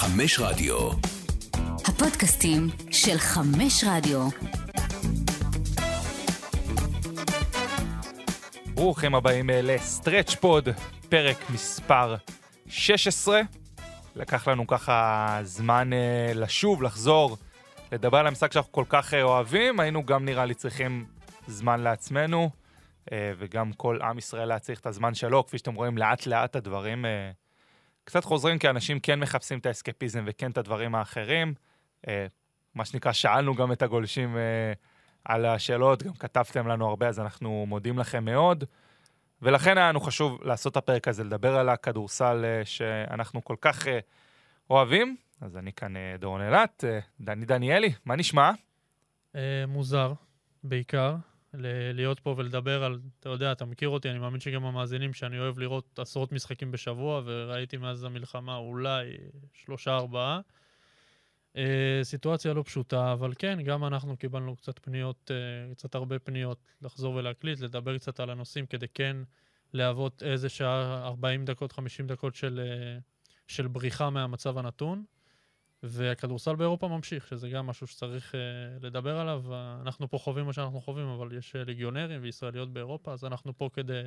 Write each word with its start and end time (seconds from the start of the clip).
חמש 0.00 0.40
רדיו. 0.40 0.90
הפודקאסטים 1.88 2.68
של 2.90 3.18
חמש 3.18 3.84
רדיו. 3.86 4.28
ברוכים 8.74 9.14
הבאים 9.14 9.50
אה, 9.50 9.62
לסטרץ' 9.62 10.34
פוד, 10.34 10.68
פרק 11.08 11.50
מספר 11.50 12.16
16. 12.68 13.40
לקח 14.16 14.48
לנו 14.48 14.66
ככה 14.66 15.38
זמן 15.42 15.92
אה, 15.92 16.32
לשוב, 16.34 16.82
לחזור, 16.82 17.36
לדבר 17.92 18.18
על 18.18 18.26
המשחק 18.26 18.52
שאנחנו 18.52 18.72
כל 18.72 18.84
כך 18.88 19.14
אה, 19.14 19.22
אוהבים. 19.22 19.80
היינו 19.80 20.06
גם 20.06 20.24
נראה 20.24 20.44
לי 20.44 20.54
צריכים 20.54 21.04
זמן 21.46 21.80
לעצמנו, 21.80 22.50
וגם 23.12 23.72
כל 23.72 23.98
עם 24.02 24.18
ישראל 24.18 24.50
היה 24.50 24.58
צריך 24.58 24.80
את 24.80 24.86
הזמן 24.86 25.14
שלו. 25.14 25.46
כפי 25.46 25.58
שאתם 25.58 25.74
רואים, 25.74 25.98
לאט 25.98 26.26
לאט 26.26 26.56
הדברים 26.56 27.04
קצת 28.10 28.24
חוזרים, 28.24 28.58
כי 28.58 28.70
אנשים 28.70 29.00
כן 29.00 29.20
מחפשים 29.20 29.58
את 29.58 29.66
האסקפיזם 29.66 30.24
וכן 30.26 30.50
את 30.50 30.58
הדברים 30.58 30.94
האחרים. 30.94 31.54
אה, 32.08 32.26
מה 32.74 32.84
שנקרא, 32.84 33.12
שאלנו 33.12 33.54
גם 33.54 33.72
את 33.72 33.82
הגולשים 33.82 34.36
אה, 34.36 34.72
על 35.24 35.46
השאלות, 35.46 36.02
גם 36.02 36.14
כתבתם 36.14 36.66
לנו 36.66 36.88
הרבה, 36.88 37.08
אז 37.08 37.20
אנחנו 37.20 37.64
מודים 37.68 37.98
לכם 37.98 38.24
מאוד. 38.24 38.64
ולכן 39.42 39.78
היה 39.78 39.88
לנו 39.88 40.00
חשוב 40.00 40.38
לעשות 40.42 40.72
את 40.72 40.76
הפרק 40.76 41.08
הזה, 41.08 41.24
לדבר 41.24 41.56
על 41.56 41.68
הכדורסל 41.68 42.44
אה, 42.44 42.64
שאנחנו 42.64 43.44
כל 43.44 43.56
כך 43.60 43.88
אה, 43.88 43.98
אוהבים. 44.70 45.16
אז 45.40 45.56
אני 45.56 45.72
כאן 45.72 45.96
אה, 45.96 46.14
דורון 46.18 46.40
אילת, 46.40 46.84
אה, 46.88 46.98
דני 47.20 47.46
דניאלי, 47.46 47.92
מה 48.04 48.16
נשמע? 48.16 48.50
אה, 49.36 49.64
מוזר, 49.68 50.12
בעיקר, 50.64 51.16
להיות 51.54 52.20
פה 52.20 52.34
ולדבר 52.36 52.84
על, 52.84 53.00
אתה 53.20 53.28
יודע, 53.28 53.52
אתה 53.52 53.64
מכיר 53.64 53.88
אותי, 53.88 54.10
אני 54.10 54.18
מאמין 54.18 54.40
שגם 54.40 54.64
המאזינים, 54.64 55.12
שאני 55.12 55.38
אוהב 55.38 55.58
לראות 55.58 55.98
עשרות 55.98 56.32
משחקים 56.32 56.70
בשבוע, 56.70 57.22
וראיתי 57.24 57.76
מאז 57.76 58.04
המלחמה 58.04 58.56
אולי 58.56 59.16
שלושה, 59.52 59.96
ארבעה. 59.96 60.40
אה, 61.56 62.00
סיטואציה 62.02 62.54
לא 62.54 62.62
פשוטה, 62.62 63.12
אבל 63.12 63.32
כן, 63.38 63.62
גם 63.62 63.84
אנחנו 63.84 64.16
קיבלנו 64.16 64.56
קצת 64.56 64.78
פניות, 64.78 65.30
אה, 65.30 65.74
קצת 65.74 65.94
הרבה 65.94 66.18
פניות 66.18 66.58
לחזור 66.82 67.14
ולהקליט, 67.14 67.60
לדבר 67.60 67.98
קצת 67.98 68.20
על 68.20 68.30
הנושאים, 68.30 68.66
כדי 68.66 68.86
כן 68.94 69.16
להוות 69.72 70.22
איזה 70.22 70.48
שעה, 70.48 71.06
40 71.06 71.44
דקות, 71.44 71.72
50 71.72 72.06
דקות 72.06 72.34
של, 72.34 72.60
אה, 72.62 72.98
של 73.46 73.66
בריחה 73.66 74.10
מהמצב 74.10 74.58
הנתון. 74.58 75.04
והכדורסל 75.82 76.56
באירופה 76.56 76.88
ממשיך, 76.88 77.26
שזה 77.26 77.48
גם 77.48 77.66
משהו 77.66 77.86
שצריך 77.86 78.32
uh, 78.34 78.36
לדבר 78.84 79.18
עליו. 79.18 79.44
Uh, 79.48 79.82
אנחנו 79.82 80.10
פה 80.10 80.18
חווים 80.18 80.46
מה 80.46 80.52
שאנחנו 80.52 80.80
חווים, 80.80 81.06
אבל 81.06 81.32
יש 81.32 81.56
uh, 81.56 81.58
ליגיונרים 81.66 82.22
וישראליות 82.22 82.72
באירופה, 82.72 83.12
אז 83.12 83.24
אנחנו 83.24 83.58
פה 83.58 83.70
כדי 83.72 84.02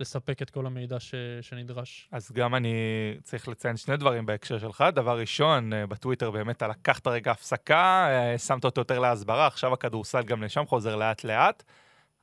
לספק 0.00 0.42
את 0.42 0.50
כל 0.50 0.66
המידע 0.66 1.00
ש, 1.00 1.14
שנדרש. 1.40 2.08
אז 2.12 2.32
גם 2.32 2.54
אני 2.54 2.74
צריך 3.22 3.48
לציין 3.48 3.76
שני 3.76 3.96
דברים 3.96 4.26
בהקשר 4.26 4.58
שלך. 4.58 4.84
דבר 4.94 5.18
ראשון, 5.18 5.72
אה, 5.72 5.86
בטוויטר 5.86 6.30
באמת 6.30 6.56
אתה 6.56 6.68
לקחת 6.68 7.06
רגע 7.06 7.30
הפסקה, 7.30 8.08
אה, 8.10 8.38
שמת 8.38 8.64
אותו 8.64 8.80
יותר 8.80 8.98
להסברה, 8.98 9.46
עכשיו 9.46 9.72
הכדורסל 9.72 10.22
גם 10.22 10.42
לשם 10.42 10.64
חוזר 10.66 10.96
לאט-לאט. 10.96 11.62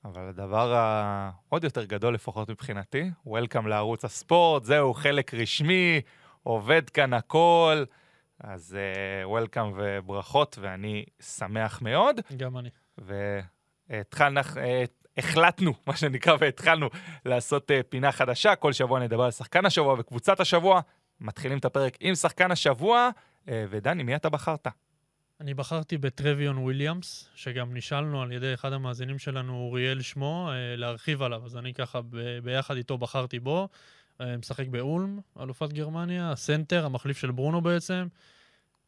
אבל 0.06 0.30
הדבר 0.30 0.74
העוד 0.74 1.64
יותר 1.64 1.84
גדול, 1.84 2.14
לפחות 2.14 2.50
מבחינתי, 2.50 3.10
Welcome 3.28 3.68
לערוץ 3.68 4.06
הספורט, 4.06 4.64
זהו 4.64 4.94
חלק 4.94 5.34
רשמי, 5.34 6.02
עובד 6.44 6.90
כאן 6.90 7.14
הכל. 7.14 7.84
אז 8.44 8.78
uh, 8.78 9.28
Welcome 9.28 9.74
וברכות, 9.76 10.58
ואני 10.62 11.06
שמח 11.22 11.82
מאוד. 11.82 12.20
גם 12.38 12.58
אני. 12.58 12.70
והתחלנו, 12.98 14.40
אה, 14.58 14.84
החלטנו, 15.18 15.74
מה 15.88 15.96
שנקרא, 15.96 16.36
והתחלנו 16.40 16.90
לעשות 17.26 17.72
uh, 17.72 17.74
פינה 17.90 18.12
חדשה. 18.12 18.56
כל 18.56 18.74
שבוע 18.74 19.00
נדבר 19.00 19.24
על 19.24 19.32
שחקן 19.32 19.66
השבוע 19.66 19.96
וקבוצת 20.00 20.40
השבוע. 20.40 20.82
מתחילים 21.20 21.58
את 21.58 21.66
הפרק 21.66 21.98
עם 22.00 22.16
שחקן 22.16 22.52
השבוע, 22.52 23.10
uh, 23.46 23.50
ודני, 23.70 24.04
מי 24.04 24.16
אתה 24.16 24.30
בחרת? 24.30 24.68
אני 25.42 25.54
בחרתי 25.54 25.98
בטרוויון 25.98 26.58
וויליאמס, 26.58 27.30
שגם 27.36 27.74
נשאלנו 27.74 28.22
על 28.22 28.32
ידי 28.32 28.54
אחד 28.54 28.74
המאזינים 28.74 29.20
שלנו, 29.20 29.54
אוריאל 29.54 30.02
שמו, 30.02 30.50
uh, 30.50 30.80
להרחיב 30.80 31.22
עליו, 31.22 31.46
אז 31.46 31.58
אני 31.58 31.74
ככה 31.74 32.02
ב- 32.02 32.40
ביחד 32.44 32.76
איתו 32.78 32.98
בחרתי 32.98 33.40
בו. 33.40 33.68
Uh, 34.20 34.24
משחק 34.40 34.68
באולם, 34.68 35.20
אלופת 35.40 35.74
גרמניה, 35.74 36.32
הסנטר, 36.32 36.86
המחליף 36.86 37.18
של 37.18 37.32
ברונו 37.32 37.62
בעצם. 37.62 38.08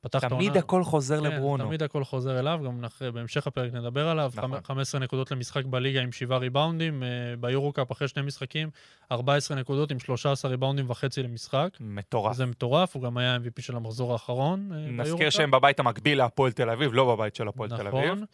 פתח 0.06 0.20
תמיד 0.20 0.32
העונה- 0.48 0.60
הכל 0.60 0.84
חוזר 0.84 1.18
כן, 1.18 1.24
לברונו. 1.24 1.66
תמיד 1.66 1.84
הכל 1.84 2.04
חוזר 2.04 2.40
אליו, 2.40 2.60
גם 2.66 2.86
אחרי, 2.86 3.12
בהמשך 3.12 3.48
הפרק 3.48 3.74
נדבר 3.74 4.08
עליו. 4.08 4.32
נכון. 4.36 4.50
נכון. 4.52 4.64
15 4.64 5.02
נקודות 5.02 5.32
למשחק 5.32 5.66
בליגה 5.66 6.02
עם 6.02 6.12
7 6.12 6.38
ריבאונדים, 6.38 7.04
אה, 7.04 7.08
ביורו-קאפ 7.40 7.92
אחרי 7.92 8.08
שני 8.08 8.22
משחקים, 8.24 8.70
14 9.12 9.58
נקודות 9.58 9.92
עם 9.92 10.00
13 10.00 10.52
ריבאונדים 10.52 10.90
וחצי 10.90 11.24
למשחק. 11.24 11.70
מטורף. 11.80 12.36
זה 12.36 12.46
מטורף, 12.46 12.96
הוא 12.96 13.04
גם 13.04 13.18
היה 13.18 13.36
MVP 13.36 13.62
של 13.62 13.76
המחזור 13.76 14.14
האחרון 14.14 14.70
אה, 14.74 14.78
נזכיר. 14.92 15.30
שהם 15.30 15.52
בבית 15.52 15.80
המקביל 15.80 16.18
להפועל 16.18 16.52
תל 16.52 16.70
אביב, 16.70 16.94
לא 16.94 17.16
בבית 17.16 17.36
של 17.36 17.48
הפועל 17.48 17.70
תל 17.70 17.88
אביב. 17.88 18.12
נכון. 18.12 18.26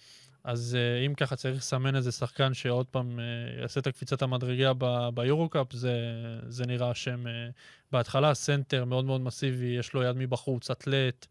אז 0.43 0.77
אה, 0.79 1.05
אם 1.05 1.13
ככה 1.13 1.35
צריך 1.35 1.57
לסמן 1.57 1.95
איזה 1.95 2.11
שחקן 2.11 2.53
שעוד 2.53 2.85
פעם 2.85 3.19
יעשה 3.61 3.79
את 3.79 3.88
הקפיצת 3.88 4.21
המדרגה 4.21 4.71
ב- 4.77 5.09
ביורו-קאפ, 5.13 5.73
זה, 5.73 5.93
זה 6.47 6.65
נראה 6.65 6.89
השם 6.89 7.23
בהתחלה. 7.91 8.33
סנטר 8.33 8.85
מאוד 8.85 9.05
מאוד 9.05 9.21
מסיבי, 9.21 9.65
יש 9.65 9.93
לו 9.93 10.03
יד 10.03 10.15
מבחוץ, 10.17 10.71
אתלט, 10.71 11.27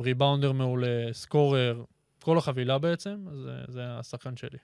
rebounder 0.00 0.52
מעולה, 0.52 1.12
scorer, 1.12 1.82
כל 2.22 2.38
החבילה 2.38 2.78
בעצם, 2.78 3.16
אז 3.30 3.48
אה, 3.48 3.64
זה 3.68 3.80
השחקן 3.84 4.36
שלי. 4.36 4.58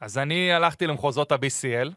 אז 0.00 0.18
אני 0.18 0.52
הלכתי 0.52 0.86
למחוזות 0.86 1.32
ה-BCL, 1.32 1.90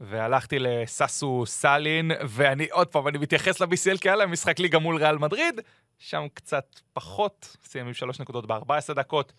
והלכתי 0.00 0.58
לססו 0.58 1.44
סאלין, 1.46 2.10
ואני 2.28 2.66
עוד 2.70 2.86
פעם, 2.86 3.08
אני 3.08 3.18
מתייחס 3.18 3.60
ל-BCL 3.60 3.98
כי 4.00 4.08
היה 4.08 4.16
להם 4.16 4.32
משחק 4.32 4.58
ליגה 4.58 4.78
מול 4.78 4.96
ריאל 4.96 5.18
מדריד, 5.18 5.60
שם 5.98 6.26
קצת 6.34 6.80
פחות, 6.92 7.56
סיים 7.64 7.86
עם 7.86 7.94
שלוש 7.94 8.20
נקודות 8.20 8.46
ב-14 8.46 8.94
דקות. 8.94 9.32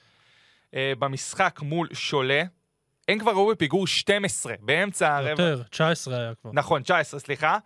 אה, 0.70 0.76
במשחק 1.00 1.60
מול 1.62 1.88
שולה, 1.94 2.44
הם 3.08 3.20
כבר 3.20 3.32
היו 3.32 3.48
בפיגור 3.48 3.88
12, 3.88 4.54
באמצע 4.60 5.16
הרבע. 5.16 5.30
יותר, 5.30 5.64
19 5.70 6.18
היה 6.18 6.36
כבר. 6.36 6.52
נכון, 6.54 6.84
19, 6.84 7.20
סליחה. 7.20 7.58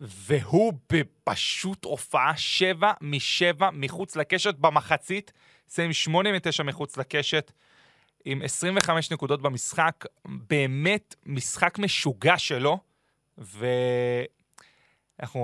והוא 0.00 0.72
בפשוט 0.92 1.84
הופעה 1.84 2.36
7 2.36 2.92
מ-7 3.00 3.64
מחוץ 3.72 4.16
לקשת 4.16 4.54
במחצית, 4.54 5.32
סיים 5.68 5.92
8 5.92 6.32
מ-9 6.32 6.62
מחוץ 6.62 6.96
לקשת, 6.96 7.52
עם 8.24 8.42
25 8.42 9.12
נקודות 9.12 9.42
במשחק, 9.42 10.04
באמת 10.24 11.14
משחק 11.26 11.78
משוגע 11.78 12.38
שלו, 12.38 12.78
ואנחנו 13.38 13.78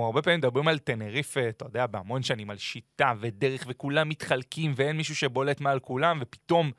הרבה 0.05 0.21
פעמים 0.21 0.39
מדברים 0.39 0.67
על 0.67 0.79
טנריפה, 0.79 1.49
אתה 1.49 1.65
יודע, 1.65 1.87
בהמון 1.87 2.23
שנים, 2.23 2.49
על 2.49 2.57
שיטה 2.57 3.13
ודרך, 3.19 3.65
וכולם 3.67 4.09
מתחלקים, 4.09 4.73
ואין 4.75 4.97
מישהו 4.97 5.15
שבולט 5.15 5.61
מעל 5.61 5.79
כולם, 5.79 6.17
ופתאום 6.21 6.71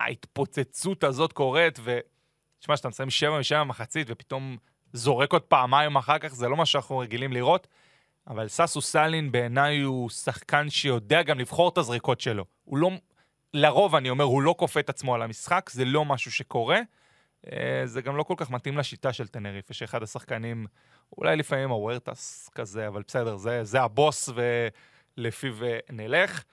ההתפוצצות 0.00 1.04
הזאת 1.04 1.32
קורית, 1.32 1.78
ו... 1.82 1.98
תשמע, 2.58 2.76
שאתה 2.76 2.88
מסיים 2.88 3.10
7 3.10 3.38
מ-7 3.38 3.54
במחצית, 3.60 4.06
ופתאום 4.10 4.56
זורק 4.94 5.32
עוד 5.32 5.42
פעמיים 5.42 5.96
אחר 5.96 6.18
כך, 6.18 6.28
זה 6.28 6.48
לא 6.48 6.56
מה 6.56 6.66
שאנחנו 6.66 6.98
רגילים 6.98 7.32
לראות. 7.32 7.66
אבל 8.26 8.48
ססו 8.48 8.80
סאלין 8.80 9.32
בעיניי 9.32 9.80
הוא 9.80 10.10
שחקן 10.10 10.70
שיודע 10.70 11.22
גם 11.22 11.38
לבחור 11.38 11.68
את 11.68 11.78
הזריקות 11.78 12.20
שלו. 12.20 12.44
הוא 12.64 12.78
לא, 12.78 12.90
לרוב 13.54 13.94
אני 13.94 14.10
אומר, 14.10 14.24
הוא 14.24 14.42
לא 14.42 14.54
כופה 14.58 14.80
את 14.80 14.88
עצמו 14.88 15.14
על 15.14 15.22
המשחק, 15.22 15.70
זה 15.70 15.84
לא 15.84 16.04
משהו 16.04 16.32
שקורה. 16.32 16.80
אה, 17.52 17.82
זה 17.84 18.02
גם 18.02 18.16
לא 18.16 18.22
כל 18.22 18.34
כך 18.36 18.50
מתאים 18.50 18.78
לשיטה 18.78 19.12
של 19.12 19.28
טנריפה, 19.28 19.74
שאחד 19.74 20.02
השחקנים, 20.02 20.66
אולי 21.18 21.36
לפעמים 21.36 21.70
הוורטס 21.70 22.48
כזה, 22.54 22.88
אבל 22.88 23.02
בסדר, 23.08 23.36
זה, 23.36 23.64
זה 23.64 23.82
הבוס 23.82 24.28
ולפיו 25.16 25.64
אה, 25.64 25.78
נלך. 25.90 26.44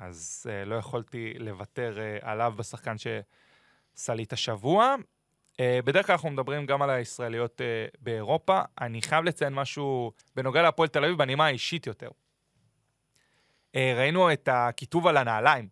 אז 0.00 0.46
אה, 0.50 0.64
לא 0.64 0.74
יכולתי 0.74 1.34
לוותר 1.38 1.98
עליו 2.22 2.54
בשחקן 2.56 2.94
שעשה 2.98 4.14
לי 4.14 4.22
את 4.22 4.32
השבוע. 4.32 4.94
Uh, 5.54 5.82
בדרך 5.84 6.06
כלל 6.06 6.12
אנחנו 6.12 6.30
מדברים 6.30 6.66
גם 6.66 6.82
על 6.82 6.90
הישראליות 6.90 7.60
uh, 7.60 7.96
באירופה. 8.00 8.60
אני 8.80 9.02
חייב 9.02 9.24
לציין 9.24 9.54
משהו 9.54 10.12
בנוגע 10.36 10.62
להפועל 10.62 10.88
תל 10.88 11.04
אביב 11.04 11.18
בנימה 11.18 11.46
האישית 11.46 11.86
יותר. 11.86 12.08
Uh, 12.08 13.78
ראינו 13.96 14.32
את 14.32 14.48
הכיתוב 14.52 15.06
על 15.06 15.16
הנעליים 15.16 15.68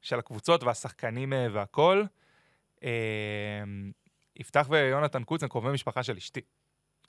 של 0.00 0.18
הקבוצות 0.18 0.62
והשחקנים 0.62 1.32
והכול. 1.52 2.06
יפתח 4.36 4.66
ויונתן 4.70 5.24
קוצן, 5.24 5.48
קרובי 5.48 5.72
משפחה 5.72 6.02
של 6.02 6.16
אשתי. 6.16 6.40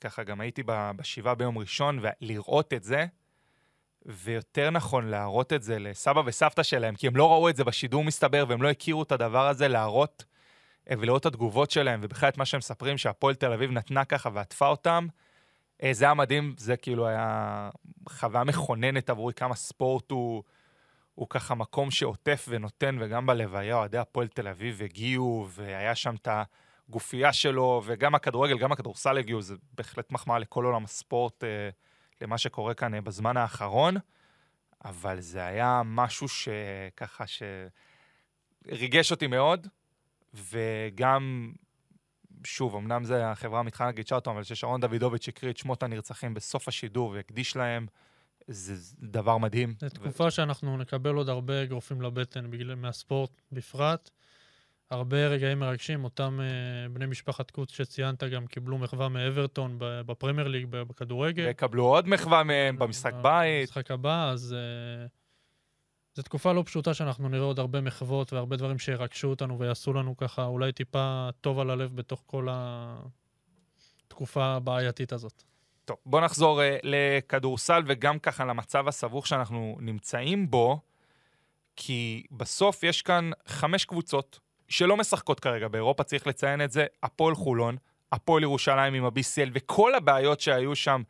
ככה 0.01 0.23
גם 0.23 0.41
הייתי 0.41 0.63
בשבעה 0.65 1.35
ביום 1.35 1.57
ראשון, 1.57 1.99
ולראות 2.01 2.73
את 2.73 2.83
זה, 2.83 3.05
ויותר 4.05 4.69
נכון 4.69 5.07
להראות 5.07 5.53
את 5.53 5.63
זה 5.63 5.79
לסבא 5.79 6.21
וסבתא 6.25 6.63
שלהם, 6.63 6.95
כי 6.95 7.07
הם 7.07 7.15
לא 7.15 7.31
ראו 7.31 7.49
את 7.49 7.55
זה 7.55 7.63
בשידור 7.63 8.03
מסתבר, 8.03 8.45
והם 8.47 8.61
לא 8.61 8.69
הכירו 8.69 9.03
את 9.03 9.11
הדבר 9.11 9.47
הזה, 9.47 9.67
להראות 9.67 10.23
אה, 10.27 10.32
ולראות 10.89 11.21
את 11.21 11.25
התגובות 11.25 11.71
שלהם, 11.71 11.99
ובכלל 12.03 12.29
את 12.29 12.37
מה 12.37 12.45
שהם 12.45 12.57
מספרים, 12.57 12.97
שהפועל 12.97 13.35
תל 13.35 13.53
אביב 13.53 13.71
נתנה 13.71 14.05
ככה 14.05 14.29
ועטפה 14.33 14.67
אותם. 14.67 15.07
אה, 15.83 15.93
זה 15.93 16.05
היה 16.05 16.13
מדהים, 16.13 16.55
זה 16.57 16.77
כאילו 16.77 17.07
היה 17.07 17.69
חוויה 18.09 18.43
מכוננת 18.43 19.09
עבורי, 19.09 19.33
כמה 19.33 19.55
ספורט 19.55 20.11
הוא, 20.11 20.43
הוא 21.15 21.27
ככה 21.29 21.55
מקום 21.55 21.91
שעוטף 21.91 22.45
ונותן, 22.49 22.97
וגם 22.99 23.25
בלוויה 23.25 23.75
אוהדי 23.75 23.97
הפועל 23.97 24.27
תל 24.27 24.47
אביב 24.47 24.81
הגיעו, 24.81 25.47
והיה 25.49 25.95
שם 25.95 26.15
את 26.15 26.27
הגופייה 26.89 27.33
שלו, 27.33 27.81
וגם 27.85 28.15
הכדורגל, 28.15 28.57
גם 28.57 28.71
הכדורסל 28.71 29.17
הגיעו, 29.17 29.41
זה 29.41 29.55
בהחלט 29.73 30.11
מחמאה 30.11 30.39
לכל 30.39 30.65
עולם 30.65 30.83
הספורט, 30.83 31.43
אה, 31.43 31.69
למה 32.21 32.37
שקורה 32.37 32.73
כאן 32.73 32.93
אה, 32.93 33.01
בזמן 33.01 33.37
האחרון. 33.37 33.95
אבל 34.85 35.19
זה 35.19 35.45
היה 35.45 35.81
משהו 35.85 36.27
שככה, 36.27 37.23
שריגש 38.67 39.11
אותי 39.11 39.27
מאוד, 39.27 39.67
וגם, 40.33 41.51
שוב, 42.43 42.75
אמנם 42.75 43.03
זה 43.03 43.31
החברה 43.31 43.59
המתחרה 43.59 43.87
נגיד 43.87 44.05
צ'ארטון, 44.05 44.33
אבל 44.33 44.43
ששרון 44.43 44.81
דוידוביץ' 44.81 45.27
הקריא 45.27 45.51
את 45.51 45.57
שמות 45.57 45.83
הנרצחים 45.83 46.33
בסוף 46.33 46.67
השידור 46.67 47.09
והקדיש 47.09 47.55
להם, 47.55 47.87
זה 48.47 48.73
דבר 48.99 49.37
מדהים. 49.37 49.73
זו 49.79 49.89
תקופה 49.89 50.31
שאנחנו 50.31 50.77
נקבל 50.77 51.15
עוד 51.15 51.29
הרבה 51.29 51.63
אגרופים 51.63 52.01
לבטן 52.01 52.51
בגלל, 52.51 52.75
מהספורט 52.75 53.41
בפרט. 53.51 54.09
הרבה 54.91 55.27
רגעים 55.27 55.59
מרגשים, 55.59 56.03
אותם 56.03 56.39
uh, 56.39 56.93
בני 56.93 57.05
משפחת 57.05 57.51
קוץ 57.51 57.71
שציינת 57.71 58.23
גם 58.23 58.47
קיבלו 58.47 58.77
מחווה 58.77 59.09
מאברטון 59.09 59.75
בפרמייר 59.79 60.47
ליג, 60.47 60.65
בכדורגל. 60.69 61.45
ויקבלו 61.45 61.83
עוד 61.83 62.07
מחווה 62.07 62.43
מהם 62.43 62.79
במשחק 62.79 63.13
בית. 63.21 63.69
במשחק 63.69 63.91
הבא, 63.91 64.29
אז 64.29 64.55
uh, 64.55 65.09
זו 66.15 66.23
תקופה 66.23 66.53
לא 66.53 66.63
פשוטה 66.65 66.93
שאנחנו 66.93 67.29
נראה 67.29 67.45
עוד 67.45 67.59
הרבה 67.59 67.81
מחוות 67.81 68.33
והרבה 68.33 68.55
דברים 68.55 68.79
שירגשו 68.79 69.27
אותנו 69.27 69.59
ויעשו 69.59 69.93
לנו 69.93 70.17
ככה 70.17 70.45
אולי 70.45 70.71
טיפה 70.71 71.29
טוב 71.41 71.59
על 71.59 71.69
הלב 71.69 71.95
בתוך 71.95 72.23
כל 72.25 72.47
התקופה 74.07 74.45
הבעייתית 74.45 75.13
הזאת. 75.13 75.43
טוב, 75.85 75.97
בוא 76.05 76.21
נחזור 76.21 76.61
uh, 76.61 76.63
לכדורסל 76.83 77.83
וגם 77.87 78.19
ככה 78.19 78.45
למצב 78.45 78.87
הסבוך 78.87 79.27
שאנחנו 79.27 79.77
נמצאים 79.79 80.51
בו, 80.51 80.79
כי 81.75 82.23
בסוף 82.31 82.83
יש 82.83 83.01
כאן 83.01 83.31
חמש 83.47 83.85
קבוצות 83.85 84.39
שלא 84.67 84.97
משחקות 84.97 85.39
כרגע 85.39 85.67
באירופה, 85.67 86.03
צריך 86.03 86.27
לציין 86.27 86.61
את 86.61 86.71
זה, 86.71 86.85
הפועל 87.03 87.35
חולון, 87.35 87.77
הפועל 88.11 88.43
ירושלים 88.43 88.93
עם 88.93 89.05
ה-BCL 89.05 89.49
וכל 89.53 89.95
הבעיות 89.95 90.39
שהיו 90.39 90.75
שם 90.75 91.01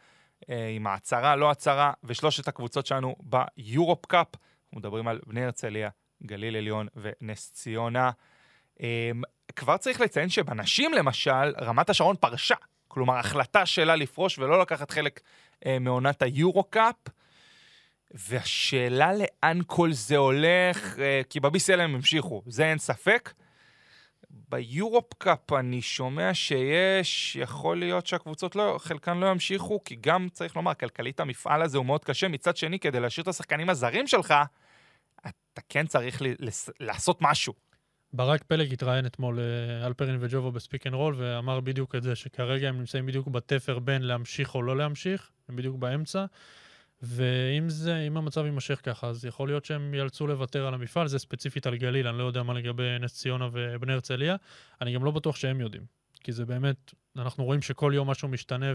אה, 0.50 0.68
עם 0.68 0.88
ההצהרה, 0.88 1.36
לא 1.36 1.52
הצהרה, 1.52 1.94
ושלושת 2.04 2.48
הקבוצות 2.48 2.86
שלנו 2.86 3.16
ביורופ 3.20 4.06
קאפ, 4.06 4.28
אנחנו 4.74 4.80
מדברים 4.80 5.08
על 5.08 5.20
בני 5.28 5.44
הרצליה, 5.46 5.90
גליל 6.24 6.56
עליון 6.56 6.88
ונס 6.96 7.52
ציונה. 7.52 8.12
אה, 8.82 9.12
כבר 9.56 9.78
צריך 9.78 10.02
לציין 10.02 10.30
שבנשים 10.30 10.94
למשל, 10.94 11.54
רמת 11.62 11.90
השרון 11.90 12.16
פרשה. 12.16 12.56
כלומר, 12.88 13.18
החלטה 13.18 13.66
שלה 13.66 13.96
לפרוש 13.96 14.40
ולא 14.40 14.62
לקחת 14.62 14.92
חלק 14.92 15.20
אה, 15.66 15.80
מעונת 15.80 16.22
היורו-קאפ. 16.22 16.96
והשאלה 18.12 19.12
לאן 19.14 19.60
כל 19.68 19.92
זה 19.92 20.18
הולך, 20.18 21.00
אה, 21.00 21.22
כי 21.30 21.40
ב-BCL 21.40 21.80
הם 21.80 21.96
המשיכו, 21.96 22.44
זה 22.48 22.66
אין 22.66 22.78
ספק. 22.78 23.34
ב 24.50 25.14
EuroCup 25.18 25.54
אני 25.54 25.82
שומע 25.82 26.34
שיש, 26.34 27.36
יכול 27.36 27.80
להיות 27.80 28.08
שהקבוצות 28.08 28.56
לא, 28.56 28.78
חלקן 28.82 29.18
לא 29.18 29.26
ימשיכו, 29.26 29.84
כי 29.84 29.98
גם, 30.02 30.28
צריך 30.32 30.56
לומר, 30.56 30.74
כלכלית 30.74 31.20
המפעל 31.20 31.62
הזה 31.62 31.78
הוא 31.78 31.86
מאוד 31.86 32.06
קשה. 32.06 32.28
מצד 32.28 32.58
שני, 32.58 32.80
כדי 32.80 33.00
להשאיר 33.00 33.24
את 33.24 33.28
השחקנים 33.28 33.70
הזרים 33.70 34.08
שלך, 34.08 34.34
אתה 35.22 35.62
כן 35.70 35.88
צריך 35.88 36.22
ל- 36.22 36.26
לס- 36.40 36.70
לעשות 36.80 37.18
משהו. 37.22 37.54
ברק 38.14 38.44
פלג 38.44 38.74
התראיין 38.74 39.06
אתמול 39.06 39.40
לאלפרין 39.82 40.16
אה, 40.16 40.18
וג'ובו 40.22 40.52
ב 40.52 40.58
Speak 40.58 40.88
and 40.88 40.96
Roll, 40.96 41.16
ואמר 41.18 41.60
בדיוק 41.60 41.96
את 41.96 42.04
זה, 42.04 42.16
שכרגע 42.16 42.70
הם 42.70 42.78
נמצאים 42.78 43.06
בדיוק 43.06 43.28
בתפר 43.28 43.80
בין 43.80 44.02
להמשיך 44.02 44.56
או 44.56 44.62
לא 44.62 44.78
להמשיך, 44.78 45.32
הם 45.50 45.56
בדיוק 45.56 45.76
באמצע. 45.78 46.26
ואם 47.06 47.70
זה, 47.70 48.00
אם 48.08 48.18
המצב 48.18 48.46
יימשך 48.46 48.80
ככה, 48.84 49.08
אז 49.08 49.26
יכול 49.26 49.48
להיות 49.48 49.66
שהם 49.66 49.94
ייאלצו 49.94 50.28
לוותר 50.28 50.68
על 50.68 50.74
המפעל, 50.74 51.08
זה 51.08 51.20
ספציפית 51.20 51.68
על 51.68 51.76
גליל, 51.76 52.08
אני 52.08 52.18
לא 52.18 52.24
יודע 52.24 52.44
מה 52.44 52.54
לגבי 52.54 53.00
נס 53.00 53.14
ציונה 53.14 53.50
ובני 53.52 53.94
הרצליה, 53.94 54.36
אני 54.82 54.94
גם 54.94 55.06
לא 55.06 55.12
בטוח 55.12 55.36
שהם 55.36 55.62
יודעים. 55.62 55.84
כי 56.24 56.32
זה 56.32 56.46
באמת, 56.46 56.94
אנחנו 57.16 57.44
רואים 57.44 57.62
שכל 57.62 57.92
יום 57.96 58.10
משהו 58.10 58.28
משתנה 58.28 58.66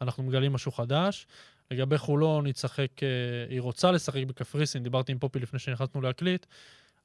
ואנחנו 0.00 0.22
מגלים 0.22 0.52
משהו 0.52 0.72
חדש. 0.72 1.26
לגבי 1.70 1.98
חולון, 1.98 2.46
היא 2.46 2.54
תשחק, 2.54 3.02
אה, 3.02 3.08
היא 3.48 3.60
רוצה 3.60 3.90
לשחק 3.90 4.24
בקפריסין, 4.26 4.82
דיברתי 4.82 5.12
עם 5.12 5.18
פופי 5.18 5.38
לפני 5.38 5.58
שנכנסנו 5.58 6.00
להקליט, 6.00 6.46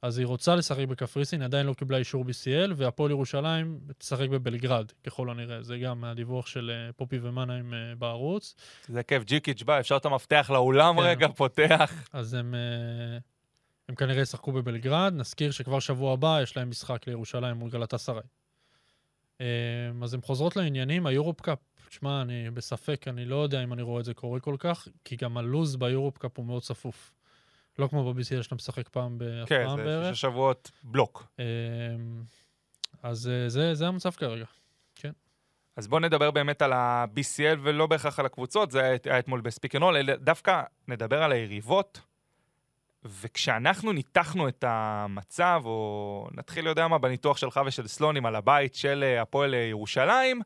אז 0.02 0.18
היא 0.18 0.26
רוצה 0.26 0.56
לשחק 0.56 0.86
בקפריסין, 0.88 1.42
עדיין 1.42 1.66
לא 1.66 1.74
קיבלה 1.74 1.98
אישור 1.98 2.24
BCL, 2.24 2.72
והפועל 2.76 3.10
ירושלים 3.10 3.80
תשחק 3.98 4.28
בבלגרד, 4.28 4.92
ככל 5.06 5.30
הנראה. 5.30 5.62
זה 5.62 5.78
גם 5.78 6.00
מהדיווח 6.00 6.46
של 6.46 6.70
אה, 6.70 6.92
פופי 6.92 7.18
ומנהיים 7.22 7.74
אה, 7.74 7.94
בערוץ. 7.98 8.54
זה 8.88 9.02
כיף, 9.02 9.24
ג'יקיץ' 9.24 9.62
בא, 9.62 9.80
אפשר 9.80 9.96
את 9.96 10.04
המפתח 10.04 10.50
לאולם 10.52 10.96
כן. 10.96 11.02
רגע, 11.02 11.28
פותח. 11.28 11.92
אז 12.12 12.34
הם, 12.34 12.54
אה, 12.54 13.18
הם 13.88 13.94
כנראה 13.94 14.22
ישחקו 14.22 14.52
בבלגרד. 14.52 15.12
נזכיר 15.16 15.50
שכבר 15.50 15.80
שבוע 15.80 16.12
הבא 16.12 16.40
יש 16.42 16.56
להם 16.56 16.70
משחק 16.70 17.06
לירושלים 17.06 17.56
מול 17.56 17.70
גלתה 17.70 17.98
סראי. 17.98 18.22
אז 20.02 20.14
הן 20.14 20.20
חוזרות 20.20 20.56
לעניינים, 20.56 21.06
ה 21.06 21.40
EuroCup, 21.40 21.58
תשמע, 21.88 22.22
אני 22.22 22.50
בספק, 22.50 23.08
אני 23.08 23.24
לא 23.24 23.42
יודע 23.42 23.64
אם 23.64 23.72
אני 23.72 23.82
רואה 23.82 24.00
את 24.00 24.04
זה 24.04 24.14
קורה 24.14 24.40
כל 24.40 24.56
כך, 24.58 24.88
כי 25.04 25.16
גם 25.16 25.38
הלוז 25.38 25.76
ב 25.76 26.18
EuroCup 26.18 26.38
הוא 26.38 26.46
מאוד 26.46 26.62
צפוף. 26.62 27.12
לא 27.78 27.86
כמו 27.86 28.14
ב-BCL 28.14 28.42
שאתה 28.42 28.54
משחק 28.54 28.88
פעם 28.88 29.18
באף 29.18 29.48
כן, 29.48 29.64
פעם 29.66 29.76
בערך. 29.76 29.88
כן, 29.88 30.02
זה 30.02 30.14
שישה 30.14 30.28
שבועות 30.28 30.70
בלוק. 30.82 31.26
אמ, 31.38 31.44
אז 33.02 33.28
אה, 33.28 33.48
זה, 33.48 33.74
זה 33.74 33.86
המצב 33.86 34.10
כרגע, 34.10 34.44
כן. 34.94 35.12
אז 35.76 35.88
בואו 35.88 36.00
נדבר 36.00 36.30
באמת 36.30 36.62
על 36.62 36.72
ה-BCL 36.72 37.58
ולא 37.62 37.86
בהכרח 37.86 38.18
על 38.18 38.26
הקבוצות, 38.26 38.70
זה 38.70 38.96
היה 39.04 39.18
אתמול 39.18 39.40
ב 39.40 39.46
Speak 39.46 39.74
and 39.74 39.82
Roll, 39.82 39.96
אלא 39.96 40.16
דווקא 40.16 40.62
נדבר 40.88 41.22
על 41.22 41.32
היריבות. 41.32 42.00
וכשאנחנו 43.04 43.92
ניתחנו 43.92 44.48
את 44.48 44.64
המצב, 44.66 45.62
או 45.64 46.28
נתחיל, 46.32 46.66
יודע 46.66 46.88
מה, 46.88 46.98
בניתוח 46.98 47.36
שלך 47.36 47.60
ושל 47.66 47.88
סלונים 47.88 48.26
על 48.26 48.36
הבית 48.36 48.74
של 48.74 49.04
אה, 49.06 49.22
הפועל 49.22 49.54
ירושלים, 49.54 50.42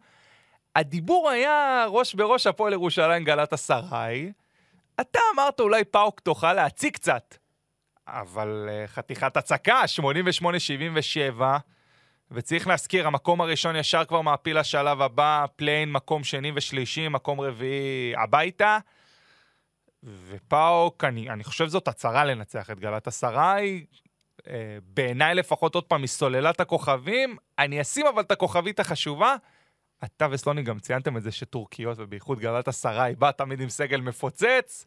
הדיבור 0.76 1.30
היה 1.30 1.86
ראש 1.88 2.14
בראש 2.14 2.46
הפועל 2.46 2.72
ירושלים 2.72 3.24
גלת 3.24 3.52
אסריי, 3.52 4.32
אתה 5.00 5.18
אמרת 5.34 5.60
אולי 5.60 5.84
פאוק 5.84 6.20
תוכל 6.20 6.52
להציג 6.52 6.94
קצת, 6.94 7.36
אבל 8.08 8.68
אה, 8.68 8.88
חתיכת 8.88 9.36
הצקה, 9.36 9.82
88-77, 11.40 11.42
וצריך 12.30 12.66
להזכיר, 12.66 13.06
המקום 13.06 13.40
הראשון 13.40 13.76
ישר 13.76 14.04
כבר 14.04 14.20
מעפיל 14.20 14.60
לשלב 14.60 15.02
הבא, 15.02 15.46
play-in 15.56 15.92
מקום 15.92 16.24
שני 16.24 16.52
ושלישי, 16.54 17.08
מקום 17.08 17.40
רביעי 17.40 18.14
הביתה. 18.16 18.78
ופאוק, 20.28 21.04
אני, 21.04 21.30
אני 21.30 21.44
חושב 21.44 21.66
זאת 21.66 21.88
הצהרה 21.88 22.24
לנצח 22.24 22.70
את 22.70 22.80
גלת 22.80 23.08
אסריי. 23.08 23.84
אה, 24.38 24.42
בעיניי 24.82 25.34
לפחות, 25.34 25.74
עוד 25.74 25.84
פעם, 25.84 26.02
מסוללת 26.02 26.60
הכוכבים. 26.60 27.36
אני 27.58 27.80
אשים 27.80 28.06
אבל 28.06 28.22
את 28.22 28.30
הכוכבית 28.30 28.80
החשובה. 28.80 29.36
אתה 30.04 30.26
וסלוני 30.30 30.62
גם 30.62 30.78
ציינתם 30.78 31.16
את 31.16 31.22
זה 31.22 31.32
שטורקיות, 31.32 31.98
ובייחוד 31.98 32.38
גלת 32.40 32.68
אסריי, 32.68 33.14
בא 33.14 33.30
תמיד 33.30 33.60
עם 33.60 33.68
סגל 33.68 34.00
מפוצץ, 34.00 34.86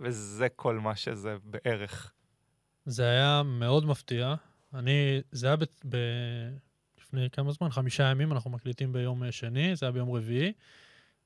וזה 0.00 0.48
כל 0.48 0.78
מה 0.78 0.96
שזה 0.96 1.36
בערך. 1.44 2.12
זה 2.86 3.04
היה 3.04 3.42
מאוד 3.42 3.86
מפתיע. 3.86 4.34
אני, 4.74 5.20
זה 5.32 5.46
היה 5.46 5.56
ב, 5.56 5.64
ב, 5.88 5.96
לפני 6.98 7.30
כמה 7.30 7.52
זמן? 7.52 7.70
חמישה 7.70 8.04
ימים, 8.04 8.32
אנחנו 8.32 8.50
מקליטים 8.50 8.92
ביום 8.92 9.30
שני, 9.30 9.76
זה 9.76 9.86
היה 9.86 9.92
ביום 9.92 10.10
רביעי, 10.10 10.52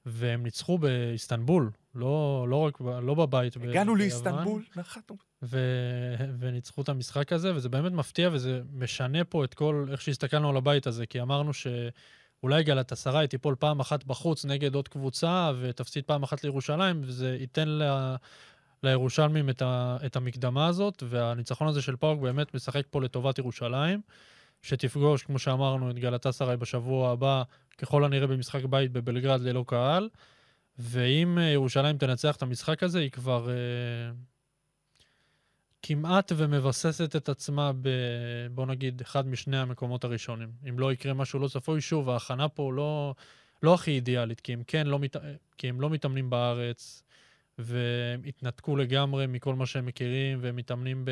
והם 0.06 0.42
ניצחו 0.42 0.78
באיסטנבול, 0.78 1.70
לא, 1.94 2.46
לא 2.48 2.56
רק, 2.56 2.80
לא 2.80 3.14
בבית. 3.14 3.56
הגענו 3.56 3.96
לאיסטנבול, 3.96 4.64
נחתנו. 4.76 5.16
ו... 5.42 5.58
וניצחו 6.38 6.82
את 6.82 6.88
המשחק 6.88 7.32
הזה, 7.32 7.54
וזה 7.54 7.68
באמת 7.68 7.92
מפתיע, 7.92 8.30
וזה 8.32 8.62
משנה 8.72 9.24
פה 9.24 9.44
את 9.44 9.54
כל, 9.54 9.86
איך 9.90 10.00
שהסתכלנו 10.00 10.48
על 10.48 10.56
הבית 10.56 10.86
הזה, 10.86 11.06
כי 11.06 11.20
אמרנו 11.20 11.52
ש... 11.52 11.66
אולי 12.42 12.62
גלת 12.62 12.92
עשרה 12.92 13.26
תיפול 13.26 13.54
פעם 13.58 13.80
אחת 13.80 14.04
בחוץ 14.04 14.44
נגד 14.44 14.74
עוד 14.74 14.88
קבוצה 14.88 15.52
ותפסיד 15.60 16.04
פעם 16.04 16.22
אחת 16.22 16.44
לירושלים, 16.44 17.00
וזה 17.04 17.36
ייתן 17.40 17.68
ל... 17.68 17.82
לירושלמים 18.82 19.50
את, 19.50 19.62
ה... 19.62 19.96
את 20.06 20.16
המקדמה 20.16 20.66
הזאת, 20.66 21.02
והניצחון 21.08 21.68
הזה 21.68 21.82
של 21.82 21.96
פאוק 21.96 22.20
באמת 22.20 22.54
משחק 22.54 22.82
פה 22.90 23.02
לטובת 23.02 23.38
ירושלים, 23.38 24.00
שתפגוש, 24.62 25.22
כמו 25.22 25.38
שאמרנו, 25.38 25.90
את 25.90 25.98
גלת 25.98 26.26
עשרה 26.26 26.56
בשבוע 26.56 27.10
הבא, 27.10 27.42
ככל 27.78 28.04
הנראה 28.04 28.26
במשחק 28.26 28.64
בית 28.64 28.92
בבלגרד 28.92 29.40
ללא 29.40 29.64
קהל, 29.66 30.08
ואם 30.78 31.38
ירושלים 31.38 31.98
תנצח 31.98 32.36
את 32.36 32.42
המשחק 32.42 32.82
הזה, 32.82 32.98
היא 32.98 33.10
כבר... 33.10 33.50
אה... 33.50 34.31
כמעט 35.82 36.32
ומבססת 36.36 37.16
את 37.16 37.28
עצמה 37.28 37.72
ב... 37.80 37.88
בוא 38.50 38.66
נגיד, 38.66 39.00
אחד 39.00 39.26
משני 39.26 39.58
המקומות 39.58 40.04
הראשונים. 40.04 40.48
אם 40.68 40.78
לא 40.78 40.92
יקרה 40.92 41.14
משהו 41.14 41.38
לא 41.38 41.48
צפוי, 41.48 41.80
שוב, 41.80 42.10
ההכנה 42.10 42.48
פה 42.48 42.72
לא, 42.72 43.14
לא 43.62 43.74
הכי 43.74 43.90
אידיאלית, 43.90 44.40
כי 44.40 44.52
הם 44.52 44.62
כן 44.66 44.86
לא, 44.86 44.98
מת... 44.98 45.16
כי 45.58 45.68
הם 45.68 45.80
לא 45.80 45.90
מתאמנים 45.90 46.30
בארץ, 46.30 47.02
והם 47.58 48.22
התנתקו 48.26 48.76
לגמרי 48.76 49.26
מכל 49.26 49.54
מה 49.54 49.66
שהם 49.66 49.86
מכירים, 49.86 50.38
והם 50.42 50.56
מתאמנים 50.56 51.04
ב... 51.04 51.10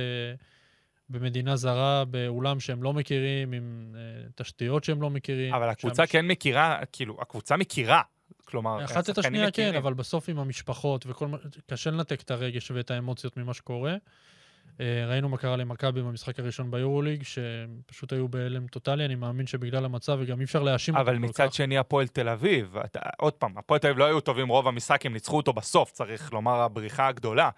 במדינה 1.11 1.57
זרה, 1.57 2.05
באולם 2.05 2.61
שהם 2.61 2.83
לא 2.83 2.93
מכירים, 2.93 3.53
עם 3.53 3.95
uh, 3.95 4.33
תשתיות 4.35 4.85
שהם 4.85 5.03
לא 5.03 5.11
מכירים. 5.11 5.55
אבל 5.55 5.69
הקבוצה 5.69 6.07
שם... 6.07 6.13
כן 6.13 6.27
מכירה, 6.27 6.81
כאילו, 6.93 7.19
הקבוצה 7.21 7.57
מכירה. 7.57 8.03
כלומר, 8.45 8.85
אחת 8.85 9.11
את 9.11 9.19
השנייה 9.19 9.51
כן, 9.51 9.75
אבל 9.75 9.95
בסוף 9.95 10.29
עם 10.29 10.39
המשפחות 10.39 11.05
וכל 11.07 11.29
מה... 11.29 11.39
קשה 11.67 11.91
לנתק 11.91 12.21
את 12.21 12.31
הרגש 12.31 12.71
ואת 12.71 12.91
האמוציות 12.91 13.37
ממה 13.37 13.55
שקורה. 13.55 13.97
אה, 14.81 15.07
ראינו 15.07 15.29
מה 15.29 15.37
קרה 15.37 15.57
למכבי 15.57 16.03
במשחק 16.03 16.39
הראשון 16.39 16.71
ביורוליג, 16.71 17.23
שפשוט 17.23 18.13
היו 18.13 18.29
בהלם 18.29 18.67
טוטאלי, 18.67 19.05
אני 19.05 19.15
מאמין 19.15 19.47
שבגלל 19.47 19.85
המצב, 19.85 20.19
וגם 20.21 20.39
אי 20.39 20.45
אפשר 20.45 20.63
להאשים. 20.63 20.97
אבל 20.97 21.19
מצד 21.19 21.53
שני, 21.53 21.79
הפועל 21.79 22.09
תל 22.09 22.29
אביב, 22.29 22.77
אתה, 22.77 23.01
עוד 23.19 23.33
פעם, 23.33 23.59
הפועל 23.59 23.81
תל 23.81 23.87
אביב 23.87 23.99
לא 23.99 24.05
היו 24.05 24.21
טובים 24.21 24.49
רוב 24.49 24.69
המשחק, 24.69 25.07
הם 25.07 25.13
ניצחו 25.13 25.37
אותו 25.37 25.53
בסוף, 25.53 25.91
צריך 25.91 26.33
לומר, 26.33 26.61
הבריחה 26.61 27.07
הגדולה. 27.07 27.51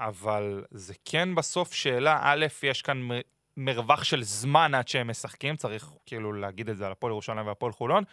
אבל 0.00 0.64
זה 0.70 0.94
כן 1.04 1.34
בסוף 1.34 1.72
שאלה, 1.72 2.20
א', 2.22 2.46
יש 2.62 2.82
כאן 2.82 3.08
מרווח 3.56 4.04
של 4.04 4.22
זמן 4.22 4.74
עד 4.74 4.88
שהם 4.88 5.10
משחקים, 5.10 5.56
צריך 5.56 5.90
כאילו 6.06 6.32
להגיד 6.32 6.70
את 6.70 6.76
זה 6.76 6.86
על 6.86 6.92
הפועל 6.92 7.10
ירושלים 7.10 7.46
והפועל 7.46 7.72
חולון, 7.72 8.04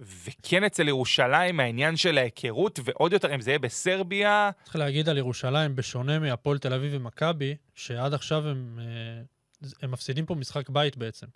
וכן 0.00 0.64
אצל 0.64 0.88
ירושלים 0.88 1.60
העניין 1.60 1.96
של 1.96 2.18
ההיכרות, 2.18 2.80
ועוד 2.84 3.12
יותר 3.12 3.34
אם 3.34 3.40
זה 3.40 3.50
יהיה 3.50 3.58
בסרביה, 3.58 4.50
צריך 4.64 4.76
להגיד 4.76 5.08
על 5.08 5.18
ירושלים, 5.18 5.76
בשונה 5.76 6.18
מהפועל 6.18 6.58
תל 6.58 6.74
אביב 6.74 6.92
ומכבי, 6.94 7.56
שעד 7.74 8.14
עכשיו 8.14 8.48
הם, 8.48 8.78
אה, 8.82 9.22
הם 9.82 9.90
מפסידים 9.90 10.26
פה 10.26 10.34
משחק 10.34 10.68
בית 10.68 10.96
בעצם. 10.96 11.26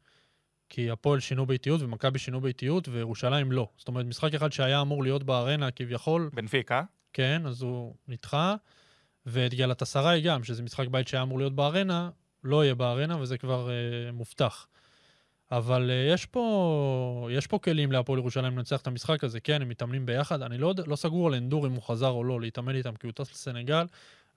כי 0.69 0.90
הפועל 0.90 1.21
שינו 1.21 1.47
באיטיות 1.47 1.83
ומכבי 1.83 2.19
שינו 2.19 2.40
באיטיות 2.40 2.88
וירושלים 2.88 3.52
לא. 3.52 3.69
זאת 3.76 3.88
אומרת, 3.88 4.07
משחק 4.07 4.35
אחד 4.35 4.52
שהיה 4.52 4.81
אמור 4.81 5.02
להיות 5.02 5.23
בארנה 5.23 5.71
כביכול, 5.71 6.31
בנפיקה, 6.35 6.83
כן, 7.12 7.42
אז 7.47 7.62
הוא 7.62 7.95
נדחה, 8.09 8.54
ואת 9.26 9.54
גלתסריי 9.54 10.21
גם, 10.21 10.45
שזה 10.45 10.62
משחק 10.62 10.88
בית 10.88 11.09
שהיה 11.09 11.23
אמור 11.23 11.38
להיות 11.38 11.54
בארנה, 11.54 12.11
לא 12.45 12.64
יהיה 12.64 12.75
בארנה, 12.75 13.21
וזה 13.21 13.38
כבר 13.38 13.71
אה, 13.71 14.12
מובטח. 14.12 14.66
אבל 15.52 15.90
אה, 15.90 16.12
יש, 16.14 16.26
פה, 16.26 17.28
יש 17.32 17.47
פה 17.47 17.59
כלים 17.59 17.92
להפועל 17.92 18.18
ירושלים 18.18 18.59
לנצח 18.59 18.80
את 18.80 18.87
המשחק 18.87 19.25
הזה, 19.25 19.40
כן, 19.40 19.62
הם 19.62 19.68
מתאמנים 19.68 20.06
ביחד. 20.06 20.42
אני 20.42 20.59
לא, 20.59 20.75
לא 20.87 20.97
סגור 20.97 21.26
על 21.26 21.35
אנדור 21.35 21.66
אם 21.66 21.73
הוא 21.73 21.82
חזר 21.82 22.09
או 22.09 22.25
לא, 22.25 22.40
להתאמן 22.40 22.75
איתם, 22.75 22.97
כי 22.97 23.06
הוא 23.06 23.12
טס 23.12 23.32
לסנגל. 23.32 23.87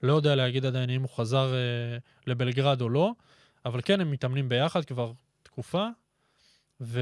לא 0.02 0.12
יודע 0.12 0.34
להגיד 0.34 0.66
עדיין 0.66 0.90
אם 0.90 1.02
הוא 1.02 1.10
חזר 1.10 1.54
אה, 1.54 1.98
לבלגרד 2.26 2.80
או 2.80 2.88
לא, 2.88 3.12
אבל 3.64 3.80
כן, 3.84 4.00
הם 4.00 4.10
מתאמנים 4.10 4.48
ביחד 4.48 4.84
כבר 4.84 5.12
תקופה, 5.42 5.86
ו... 6.80 7.00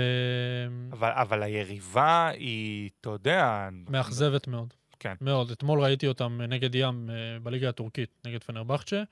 אבל, 0.92 1.11
אבל 1.11 1.42
היריבה 1.42 2.28
היא, 2.28 2.90
אתה 3.00 3.11
יודע... 3.11 3.68
מאכזבת 3.88 4.49
מאוד. 4.49 4.75
כן. 4.99 5.14
מאוד. 5.21 5.50
אתמול 5.50 5.80
ראיתי 5.80 6.09
אותם 6.09 6.40
נגד 6.49 6.75
ים 6.75 7.11
אה, 7.11 7.40
בליגה 7.42 7.68
הטורקית, 7.68 8.11
נגד 8.25 8.44
פנרבחצ'ה. 8.44 9.02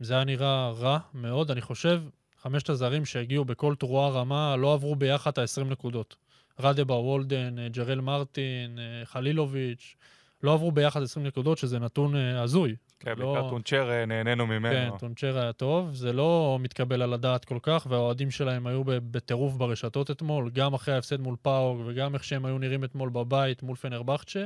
זה 0.00 0.14
היה 0.14 0.24
נראה 0.24 0.70
רע 0.70 0.98
מאוד. 1.14 1.50
אני 1.50 1.60
חושב, 1.60 2.02
חמשת 2.44 2.68
הזרים 2.68 3.04
שהגיעו 3.04 3.44
בכל 3.44 3.74
תרועה 3.74 4.08
רמה 4.08 4.56
לא 4.56 4.74
עברו 4.74 4.96
ביחד 4.96 5.30
את 5.30 5.38
ה-20 5.38 5.64
נקודות. 5.64 6.16
רדבה, 6.60 6.94
וולדן, 6.94 7.58
אה, 7.58 7.68
ג'רל 7.68 8.00
מרטין, 8.00 8.78
אה, 8.78 9.04
חלילוביץ', 9.04 9.96
לא 10.42 10.54
עברו 10.54 10.72
ביחד 10.72 11.02
20 11.02 11.26
נקודות, 11.26 11.58
שזה 11.58 11.78
נתון 11.78 12.16
אה, 12.16 12.42
הזוי. 12.42 12.76
כן, 13.00 13.14
לא- 13.16 13.32
בעיקר 13.32 13.50
טונצ'ר 13.50 14.04
נהנינו 14.06 14.46
ממנו. 14.46 14.92
כן, 14.92 14.98
טונצ'ר 14.98 15.38
היה 15.38 15.52
טוב, 15.52 15.94
זה 15.94 16.12
לא 16.12 16.58
מתקבל 16.60 17.02
על 17.02 17.12
הדעת 17.12 17.44
כל 17.44 17.58
כך, 17.62 17.86
והאוהדים 17.90 18.30
שלהם 18.30 18.66
היו 18.66 18.82
בטירוף 18.84 19.54
ברשתות 19.54 20.10
אתמול, 20.10 20.50
גם 20.50 20.74
אחרי 20.74 20.94
ההפסד 20.94 21.20
מול 21.20 21.36
פאוג, 21.42 21.82
וגם 21.86 22.14
איך 22.14 22.24
שהם 22.24 22.44
היו 22.44 22.58
נראים 22.58 22.84
אתמול 22.84 23.10
בבית 23.10 23.62
מול 23.62 23.76
פנרבחצ'ה. 23.76 24.44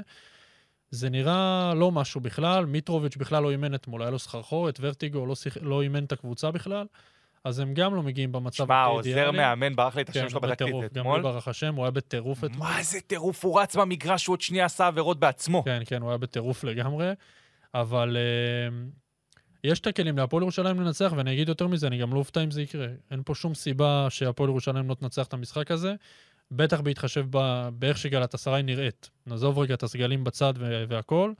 זה 0.91 1.11
נראה 1.11 1.73
לא 1.77 1.93
משהו 1.93 2.21
בכלל, 2.21 2.67
מיטרוביץ' 2.67 3.17
בכלל 3.17 3.43
לא 3.43 3.51
אימן 3.51 3.75
אתמול, 3.75 4.03
היה 4.03 4.11
לו 4.11 4.19
סחרחורת, 4.19 4.79
ורטיגו 4.81 5.27
לא, 5.27 5.35
שיח... 5.35 5.57
לא 5.63 5.83
אימן 5.83 6.05
את 6.05 6.13
הקבוצה 6.13 6.51
בכלל, 6.51 6.87
אז 7.45 7.59
הם 7.59 7.75
גם 7.75 7.95
לא 7.95 8.03
מגיעים 8.03 8.33
במצב 8.33 8.65
שמע, 8.65 8.75
האידיאלי. 8.75 9.21
עוזר 9.21 9.31
מאמן, 9.31 9.77
ברח 9.77 9.97
לי 9.97 10.03
את 10.03 10.09
השם 10.09 10.21
כן, 10.21 10.29
שלו, 10.29 10.41
בדקתי 10.41 10.65
בטירוף, 10.65 10.85
את 10.85 10.95
זה 10.95 11.01
גם 11.01 11.07
אתמול. 11.07 11.17
לי 11.17 11.23
ברח 11.23 11.49
השם, 11.49 11.75
הוא 11.75 11.85
היה 11.85 11.91
בטירוף 11.91 12.45
אתמול. 12.45 12.69
מה 12.69 12.83
זה 12.83 13.01
טירוף, 13.01 13.45
הוא 13.45 13.61
רץ 13.61 13.77
במגרש, 13.77 14.27
הוא 14.27 14.33
עוד 14.33 14.41
שנייה 14.41 14.65
עשה 14.65 14.87
עבירות 14.87 15.21
בעצמו. 15.21 15.65
כן, 15.65 15.83
כן, 15.87 16.03
הוא 16.03 16.11
היה 16.11 16.19
בטירוף 16.19 16.65
לגמרי, 16.65 17.13
אבל 17.75 18.17
uh, 18.17 18.75
יש 19.65 19.81
את 19.81 19.87
הכלים 19.87 20.19
להפועל 20.19 20.43
ירושלים 20.43 20.81
לנצח, 20.81 21.13
ואני 21.17 21.33
אגיד 21.33 21.49
יותר 21.49 21.67
מזה, 21.67 21.87
אני 21.87 21.99
גם 21.99 22.15
לא 22.15 22.19
אופתע 22.19 22.45
אם 22.45 22.51
זה 22.51 22.63
יקרה. 22.63 22.87
אין 23.11 23.23
פה 23.25 23.35
שום 23.35 23.55
סיבה 23.55 24.07
שהפועל 24.11 24.51
ירושלים 24.51 24.89
לא 24.89 24.95
תנצח 24.95 25.27
את 25.27 25.33
המשחק 25.33 25.71
הזה, 25.71 25.95
בטח 26.51 26.81
בהתחשב 26.81 27.25
באיך 27.73 27.99
שגלת 27.99 28.35
עשרה 28.35 28.63
נראית. 28.63 29.11
נעזוב 29.27 29.59
רגע 29.59 29.75
את 29.75 29.83
הסגלים 29.83 30.25
בצד 30.25 30.55
והכול. 30.89 31.35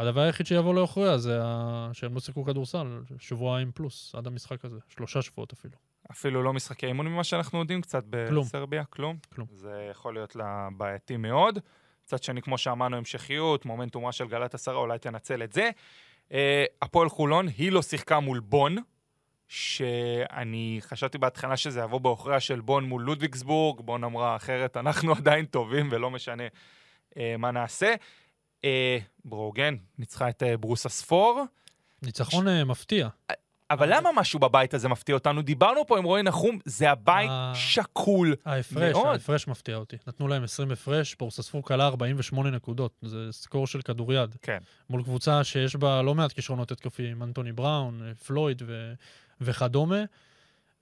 הדבר 0.00 0.20
היחיד 0.20 0.46
שיבוא 0.46 0.74
לאחוריה 0.74 1.18
זה. 1.18 1.40
שהם 1.92 2.14
לא 2.14 2.20
שיחקו 2.20 2.44
כדורסל, 2.44 3.00
שבועיים 3.18 3.72
פלוס, 3.72 4.14
עד 4.14 4.26
המשחק 4.26 4.64
הזה, 4.64 4.78
שלושה 4.88 5.22
שבועות 5.22 5.52
אפילו. 5.52 5.74
אפילו 6.10 6.42
לא 6.42 6.52
משחקי 6.52 6.86
אימון 6.86 7.06
ממה 7.06 7.24
שאנחנו 7.24 7.58
יודעים 7.58 7.80
קצת. 7.80 8.04
בסרביה, 8.10 8.84
כלום. 8.84 9.16
כלום. 9.34 9.46
זה 9.52 9.88
יכול 9.90 10.14
להיות 10.14 10.36
לה 10.36 10.68
בעייתי 10.76 11.16
מאוד. 11.16 11.58
מצד 12.04 12.22
שני, 12.22 12.42
כמו 12.42 12.58
שאמרנו, 12.58 12.96
המשכיות, 12.96 13.64
מומנטומה 13.64 14.12
של 14.12 14.28
גלת 14.28 14.54
עשרה, 14.54 14.74
אולי 14.74 14.98
תנצל 14.98 15.42
את 15.42 15.52
זה. 15.52 15.70
אה, 16.32 16.64
הפועל 16.82 17.08
חולון, 17.08 17.48
היא 17.48 17.72
לא 17.72 17.82
שיחקה 17.82 18.20
מול 18.20 18.40
בון, 18.40 18.76
שאני 19.48 20.78
חשבתי 20.80 21.18
בהתחלה 21.18 21.56
שזה 21.56 21.80
יבוא 21.80 22.00
בעוכריה 22.00 22.40
של 22.40 22.60
בון 22.60 22.84
מול 22.84 23.02
לודוויגסבורג, 23.02 23.80
בון 23.80 24.04
אמרה 24.04 24.36
אחרת, 24.36 24.76
אנחנו 24.76 25.12
עדיין 25.18 25.44
טובים 25.44 25.88
ולא 25.92 26.10
משנה 26.10 26.44
אה, 27.16 27.34
מה 27.38 27.50
נעשה. 27.50 27.94
אה, 28.64 28.98
ברוגן 29.24 29.76
ניצחה 29.98 30.28
את 30.28 30.42
אה, 30.42 30.56
ברוס 30.56 30.86
הספור. 30.86 31.44
ניצחון 32.02 32.48
אה, 32.48 32.64
מפתיע. 32.64 33.08
אבל 33.70 33.96
למה 33.96 34.10
משהו 34.14 34.40
בבית 34.40 34.74
הזה 34.74 34.88
מפתיע 34.88 35.14
אותנו? 35.14 35.42
דיברנו 35.42 35.86
פה 35.86 35.98
עם 35.98 36.04
רועי 36.04 36.22
נחום, 36.22 36.58
זה 36.64 36.90
הבית 36.90 37.30
אה. 37.30 37.52
שקול. 37.54 38.34
ההפרש, 38.44 38.94
מאוד. 38.94 39.06
ההפרש 39.06 39.48
מפתיע 39.48 39.76
אותי. 39.76 39.96
נתנו 40.06 40.28
להם 40.28 40.44
20 40.44 40.70
הפרש, 40.70 41.16
בורסספור 41.18 41.62
כלה 41.62 41.86
48 41.86 42.50
נקודות. 42.50 42.92
זה 43.02 43.28
סקור 43.30 43.66
של 43.66 43.82
כדוריד. 43.82 44.36
כן. 44.42 44.58
מול 44.90 45.02
קבוצה 45.02 45.44
שיש 45.44 45.76
בה 45.76 46.02
לא 46.02 46.14
מעט 46.14 46.32
כישרונות 46.32 46.72
התקפיים, 46.72 47.22
אנטוני 47.22 47.52
בראון, 47.52 48.02
אה, 48.02 48.14
פלויד 48.14 48.62
ו... 48.66 48.92
וכדומה. 49.40 50.04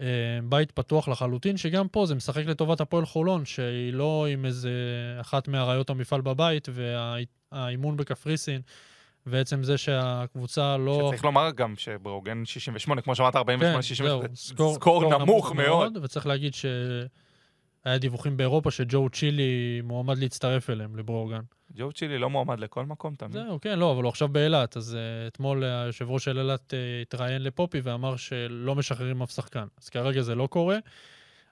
אה, 0.00 0.06
בית 0.44 0.72
פתוח 0.72 1.08
לחלוטין, 1.08 1.56
שגם 1.56 1.88
פה 1.88 2.06
זה 2.06 2.14
משחק 2.14 2.46
לטובת 2.46 2.80
הפועל 2.80 3.06
חולון, 3.06 3.44
שהיא 3.44 3.92
לא 3.92 4.26
עם 4.30 4.44
איזה 4.44 4.70
אחת 5.20 5.48
מאריות 5.48 5.90
המפעל 5.90 6.20
בבית, 6.20 6.68
והאימון 6.72 7.96
בקפריסין, 7.96 8.60
ועצם 9.26 9.62
זה 9.62 9.78
שהקבוצה 9.78 10.76
לא... 10.76 11.04
שצריך 11.06 11.24
לומר 11.24 11.50
גם 11.50 11.74
שברוגן 11.76 12.44
68, 12.44 13.02
כמו 13.02 13.14
שאמרת, 13.14 13.36
48, 13.36 13.76
כן, 13.76 13.82
68, 13.82 14.28
זהו, 14.32 14.68
זה 14.68 14.74
סקור 14.74 15.18
נמוך 15.18 15.52
מאוד. 15.52 15.98
וצריך 16.02 16.26
להגיד 16.26 16.54
שהיה 17.88 17.98
דיווחים 17.98 18.36
באירופה 18.36 18.70
שג'ו 18.70 19.08
צ'ילי 19.10 19.80
מועמד 19.84 20.18
להצטרף 20.18 20.70
אליהם, 20.70 20.96
לבורגן. 20.96 21.40
ג'ו 21.76 21.92
צ'ילי 21.92 22.18
לא 22.18 22.30
מועמד 22.30 22.60
לכל 22.60 22.86
מקום 22.86 23.14
תמיד. 23.14 23.32
זהו, 23.32 23.60
כן, 23.60 23.78
לא, 23.78 23.92
אבל 23.92 24.02
הוא 24.02 24.08
עכשיו 24.08 24.28
באילת, 24.28 24.76
אז 24.76 24.94
uh, 24.94 25.28
אתמול 25.28 25.64
היושב 25.64 26.10
ראש 26.10 26.24
של 26.24 26.38
אילת 26.38 26.72
uh, 26.72 27.02
התראיין 27.02 27.42
לפופי 27.42 27.80
ואמר 27.80 28.16
שלא 28.16 28.74
משחררים 28.74 29.22
אף 29.22 29.30
שחקן. 29.30 29.66
אז 29.82 29.88
כרגע 29.88 30.22
זה 30.22 30.34
לא 30.34 30.46
קורה, 30.46 30.78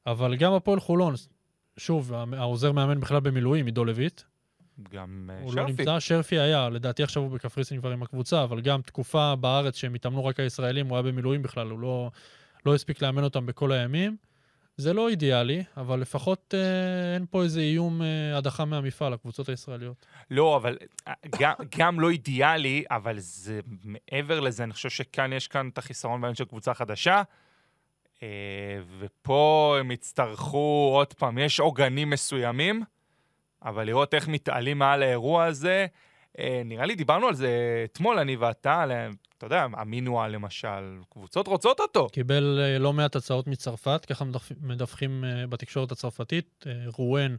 אבל 0.06 0.36
גם 0.36 0.52
הפועל 0.52 0.80
חולון, 0.80 1.14
שוב, 1.76 2.12
העוזר 2.32 2.72
מאמן 2.72 3.00
בכלל 3.00 3.20
במילואים, 3.20 3.66
עידו 3.66 3.84
לויט, 3.84 4.22
גם 4.92 5.30
אה, 5.32 5.40
הוא 5.42 5.54
לא 5.54 5.62
שרפי. 5.62 5.72
נמצא, 5.72 6.00
שרפי 6.00 6.38
היה, 6.38 6.68
לדעתי 6.68 7.02
עכשיו 7.02 7.22
הוא 7.22 7.30
בקפריסין 7.30 7.80
כבר 7.80 7.90
עם 7.90 8.02
הקבוצה, 8.02 8.44
אבל 8.44 8.60
גם 8.60 8.82
תקופה 8.82 9.34
בארץ 9.36 9.76
שהם 9.76 9.94
התאמנו 9.94 10.24
רק 10.24 10.40
הישראלים, 10.40 10.86
הוא 10.86 10.96
היה 10.96 11.02
במילואים 11.02 11.42
בכלל, 11.42 11.70
הוא 11.70 11.80
לא, 11.80 12.10
לא 12.66 12.74
הספיק 12.74 13.02
לאמן 13.02 13.24
אותם 13.24 13.46
בכל 13.46 13.72
הימים. 13.72 14.16
זה 14.76 14.92
לא 14.92 15.08
אידיאלי, 15.08 15.64
אבל 15.76 16.00
לפחות 16.00 16.54
אה, 16.56 17.14
אין 17.14 17.26
פה 17.30 17.42
איזה 17.42 17.60
איום 17.60 18.02
אה, 18.02 18.38
הדחה 18.38 18.64
מהמפעל, 18.64 19.12
הקבוצות 19.12 19.48
הישראליות. 19.48 20.06
לא, 20.30 20.56
אבל 20.56 20.78
אה, 21.08 21.12
גם, 21.38 21.54
גם 21.78 22.00
לא 22.00 22.10
אידיאלי, 22.10 22.84
אבל 22.90 23.18
זה 23.18 23.60
מעבר 23.84 24.40
לזה, 24.40 24.64
אני 24.64 24.72
חושב 24.72 24.90
שכאן 24.90 25.32
יש 25.32 25.48
כאן 25.48 25.68
את 25.68 25.78
החיסרון 25.78 26.20
בעניין 26.20 26.34
של 26.34 26.44
קבוצה 26.44 26.74
חדשה. 26.74 27.22
אה, 28.22 28.28
ופה 28.98 29.76
הם 29.80 29.90
יצטרכו, 29.90 30.90
עוד 30.94 31.12
פעם, 31.12 31.38
יש 31.38 31.60
עוגנים 31.60 32.10
מסוימים, 32.10 32.82
אבל 33.64 33.86
לראות 33.86 34.14
איך 34.14 34.28
מתעלים 34.28 34.78
מעל 34.78 35.02
האירוע 35.02 35.44
הזה, 35.44 35.86
אה, 36.38 36.62
נראה 36.64 36.86
לי 36.86 36.94
דיברנו 36.94 37.26
על 37.26 37.34
זה 37.34 37.84
אתמול, 37.84 38.18
אני 38.18 38.36
ואתה, 38.36 38.84
אתה 39.38 39.46
יודע, 39.46 39.66
המינואל 39.72 40.30
למשל, 40.30 40.68
קבוצות 41.10 41.46
רוצות 41.48 41.80
אותו. 41.80 42.08
קיבל 42.12 42.58
אה, 42.62 42.78
לא 42.78 42.92
מעט 42.92 43.16
הצעות 43.16 43.46
מצרפת, 43.46 44.04
ככה 44.08 44.24
מדווח- 44.24 44.52
מדווחים 44.60 45.24
אה, 45.24 45.46
בתקשורת 45.46 45.92
הצרפתית. 45.92 46.64
אה, 46.66 46.72
רואן, 46.96 47.36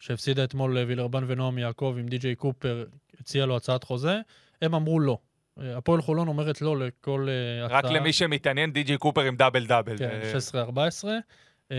שהפסידה 0.00 0.44
אתמול 0.44 0.78
לווילרבן 0.78 1.24
ונועם 1.26 1.58
יעקב 1.58 1.94
עם 1.98 2.06
די.ג'יי 2.08 2.34
קופר, 2.34 2.84
הציע 3.20 3.46
לו 3.46 3.56
הצעת 3.56 3.84
חוזה, 3.84 4.18
הם 4.62 4.74
אמרו 4.74 5.00
לא. 5.00 5.18
הפועל 5.56 6.02
חולון 6.02 6.28
אומרת 6.28 6.60
לא 6.62 6.78
לכל 6.78 7.28
הצעה. 7.64 7.78
רק 7.78 7.84
למי 7.84 8.12
שמתעניין, 8.12 8.72
די.ג'י 8.72 8.96
קופר 8.96 9.20
עם 9.20 9.36
דאבל 9.36 9.66
דאבל. 9.66 9.98
כן, 9.98 10.20
אה, 10.22 10.32
16-14. 10.32 11.04
אה, 11.70 11.76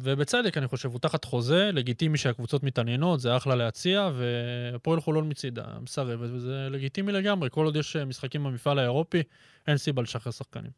ובצדק, 0.00 0.56
אני 0.56 0.68
חושב, 0.68 0.90
הוא 0.90 1.00
תחת 1.00 1.24
חוזה, 1.24 1.70
לגיטימי 1.72 2.18
שהקבוצות 2.18 2.62
מתעניינות, 2.62 3.20
זה 3.20 3.36
אחלה 3.36 3.54
להציע, 3.54 4.10
והפועל 4.14 5.00
חולון 5.00 5.28
מצידה 5.28 5.64
מסרבת, 5.80 6.30
וזה 6.32 6.68
לגיטימי 6.70 7.12
לגמרי. 7.12 7.50
כל 7.50 7.64
עוד 7.64 7.76
יש 7.76 7.96
אה, 7.96 8.04
משחקים 8.04 8.44
במפעל 8.44 8.78
האירופי, 8.78 9.22
אין 9.66 9.76
סיבה 9.76 10.02
לשחרר 10.02 10.32
שחקנים. 10.32 10.70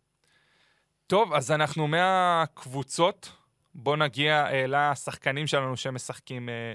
טוב, 1.07 1.33
אז 1.33 1.51
אנחנו 1.51 1.89
מהקבוצות, 1.89 3.33
בואו 3.75 3.97
נגיע 3.97 4.47
אה, 4.47 4.65
לשחקנים 4.67 5.47
שלנו 5.47 5.77
שמשחקים 5.77 6.49
אה, 6.49 6.73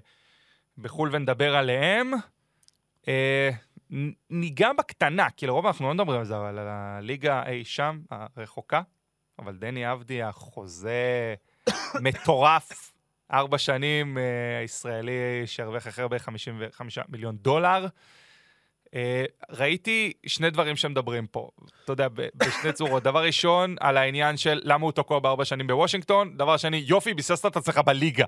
בחו"ל 0.78 1.10
ונדבר 1.12 1.56
עליהם. 1.56 2.12
אה, 3.08 3.50
ניגע 4.30 4.74
בקטנה, 4.78 5.30
כי 5.30 5.48
לרוב 5.48 5.66
אנחנו 5.66 5.88
לא 5.88 5.94
מדברים 5.94 6.20
על 6.20 6.26
זה, 6.26 6.38
אבל 6.38 6.60
על 6.60 6.68
הליגה 6.70 7.44
אי 7.48 7.66
שם, 7.66 8.00
הרחוקה. 8.12 8.82
אבל 9.40 9.56
דני 9.56 9.92
אבדיה, 9.92 10.32
חוזה 10.32 11.36
מטורף, 12.02 12.94
ארבע 13.34 13.58
שנים, 13.58 14.18
אה, 14.18 14.24
ישראלי 14.64 15.12
שהרוויח 15.46 15.88
הכי 15.88 16.02
הרבה 16.02 16.20
55 16.20 17.00
מיליון 17.10 17.38
דולר. 17.38 17.88
אה, 18.96 19.26
ראיתי 19.50 20.14
שני 20.26 20.50
דברים 20.50 20.76
שמדברים 20.76 21.28
פה, 21.28 21.50
אתה 21.84 21.92
יודע, 21.92 22.08
בשני 22.36 22.74
צורות. 22.78 23.04
דבר 23.04 23.24
ראשון, 23.24 23.76
על 23.80 23.98
העניין 23.98 24.38
של 24.38 24.62
למה 24.64 24.86
הוא 24.86 24.92
תקוע 24.92 25.20
בארבע 25.20 25.46
שנים 25.46 25.68
בוושינגטון, 25.68 26.38
דבר 26.38 26.58
שני, 26.58 26.78
יופי, 26.78 27.14
ביססת 27.14 27.46
את 27.46 27.56
עצמך 27.56 27.78
בליגה. 27.78 28.26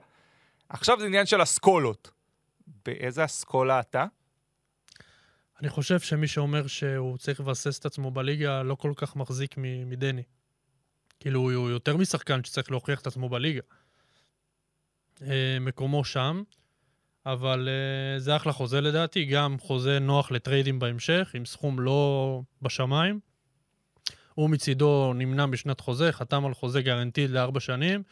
עכשיו 0.69 0.99
זה 0.99 1.05
עניין 1.05 1.25
של 1.25 1.43
אסכולות. 1.43 2.11
באיזה 2.85 3.25
אסכולה 3.25 3.79
אתה? 3.79 4.05
אני 5.61 5.69
חושב 5.69 5.99
שמי 5.99 6.27
שאומר 6.27 6.67
שהוא 6.67 7.17
צריך 7.17 7.39
לבסס 7.39 7.79
את 7.79 7.85
עצמו 7.85 8.11
בליגה 8.11 8.63
לא 8.63 8.75
כל 8.75 8.93
כך 8.95 9.15
מחזיק 9.15 9.55
מדני. 9.85 10.23
כאילו, 11.23 11.39
הוא 11.39 11.69
יותר 11.69 11.97
משחקן 11.97 12.43
שצריך 12.43 12.71
להוכיח 12.71 13.01
את 13.01 13.07
עצמו 13.07 13.29
בליגה. 13.29 13.61
אה, 15.21 15.57
מקומו 15.61 16.03
שם, 16.03 16.43
אבל 17.25 17.69
אה, 17.69 18.19
זה 18.19 18.35
אחלה 18.35 18.53
חוזה 18.53 18.81
לדעתי, 18.81 19.25
גם 19.25 19.57
חוזה 19.59 19.99
נוח 19.99 20.31
לטריידים 20.31 20.79
בהמשך, 20.79 21.31
עם 21.33 21.45
סכום 21.45 21.79
לא 21.79 22.41
בשמיים. 22.61 23.19
הוא 24.33 24.49
מצידו 24.49 25.13
נמנע 25.15 25.45
בשנת 25.45 25.79
חוזה, 25.79 26.11
חתם 26.11 26.45
על 26.45 26.53
חוזה 26.53 26.81
גרנטיד 26.81 27.29
לארבע 27.29 27.59
שנים, 27.59 28.03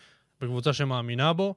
בקבוצה 0.41 0.73
שמאמינה 0.73 1.33
בו, 1.33 1.55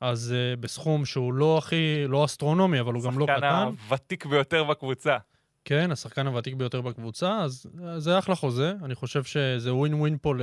אז 0.00 0.34
uh, 0.34 0.60
בסכום 0.60 1.04
שהוא 1.04 1.34
לא 1.34 1.58
הכי, 1.58 2.04
לא 2.08 2.24
אסטרונומי, 2.24 2.80
אבל 2.80 2.94
הוא 2.94 3.04
גם 3.04 3.18
לא 3.18 3.24
השחקן 3.24 3.38
קטן. 3.38 3.84
הוותיק 3.88 4.26
ביותר 4.26 4.64
בקבוצה. 4.64 5.16
כן, 5.64 5.90
השחקן 5.92 6.26
הוותיק 6.26 6.54
ביותר 6.54 6.80
בקבוצה, 6.80 7.40
אז 7.42 7.66
אה, 7.84 8.00
זה 8.00 8.18
אחלה 8.18 8.34
חוזה. 8.34 8.72
אני 8.84 8.94
חושב 8.94 9.24
שזה 9.24 9.74
ווין 9.74 9.94
ווין 9.94 10.16
פה 10.22 10.34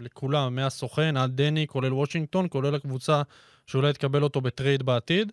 לכולם, 0.00 0.54
מהסוכן 0.54 1.16
עד 1.16 1.36
דני, 1.36 1.66
כולל 1.66 1.92
וושינגטון, 1.92 2.46
כולל 2.50 2.74
הקבוצה 2.74 3.22
שאולי 3.66 3.92
תקבל 3.92 4.22
אותו 4.22 4.40
ב 4.40 4.47
trade 4.47 4.82
בעתיד. 4.82 5.32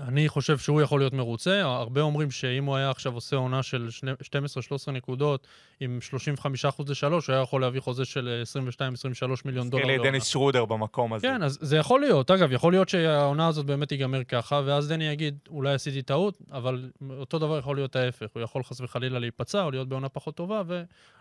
אני 0.00 0.28
חושב 0.28 0.58
שהוא 0.58 0.80
יכול 0.82 1.00
להיות 1.00 1.12
מרוצה. 1.12 1.62
הרבה 1.62 2.00
אומרים 2.00 2.30
שאם 2.30 2.64
הוא 2.64 2.76
היה 2.76 2.90
עכשיו 2.90 3.14
עושה 3.14 3.36
עונה 3.36 3.62
של 3.62 3.90
שני- 3.90 4.10
12-13 4.22 4.92
נקודות 4.92 5.46
עם 5.80 5.98
35% 6.02 6.88
ל-3, 6.88 7.06
הוא 7.12 7.20
היה 7.28 7.40
יכול 7.40 7.60
להביא 7.60 7.80
חוזה 7.80 8.04
של 8.04 8.42
22-23 8.42 9.44
מיליון 9.44 9.70
דולר 9.70 9.82
את 9.84 9.88
לעונה. 9.88 10.10
דניס 10.10 10.24
שרודר 10.24 10.64
במקום 10.64 11.12
הזה. 11.12 11.26
כן, 11.26 11.42
אז 11.42 11.58
זה 11.60 11.76
יכול 11.76 12.00
להיות. 12.00 12.30
אגב, 12.30 12.52
יכול 12.52 12.72
להיות 12.72 12.88
שהעונה 12.88 13.46
הזאת 13.48 13.66
באמת 13.66 13.88
תיגמר 13.88 14.24
ככה, 14.24 14.60
ואז 14.64 14.88
דני 14.88 15.04
יגיד, 15.08 15.38
אולי 15.48 15.72
עשיתי 15.74 16.02
טעות, 16.02 16.38
אבל 16.52 16.90
אותו 17.18 17.38
דבר 17.38 17.58
יכול 17.58 17.76
להיות 17.76 17.96
ההפך. 17.96 18.26
הוא 18.34 18.42
יכול 18.42 18.62
חס 18.62 18.80
וחלילה 18.80 19.18
להיפצע, 19.18 19.62
או 19.64 19.70
להיות 19.70 19.88
בעונה 19.88 20.08
פחות 20.08 20.34
טובה, 20.34 20.62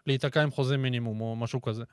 ולהיתקע 0.05 0.43
עם 0.43 0.51
חוזה 0.51 0.77
מינימום, 0.77 1.21
או 1.21 1.35
משהו 1.35 1.61
כזה. 1.61 1.83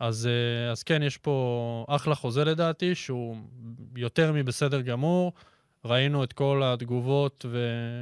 אז, 0.00 0.26
אה, 0.26 0.70
אז 0.70 0.82
כן, 0.82 1.02
יש 1.02 1.16
פה 1.16 1.84
אחלה 1.88 2.14
חוזה 2.14 2.44
לדעתי, 2.44 2.94
שהוא 2.94 3.36
יותר 3.96 4.32
מבסדר 4.32 4.80
גמור. 4.80 5.32
ראינו 5.84 6.24
את 6.24 6.32
כל 6.32 6.62
התגובות 6.64 7.44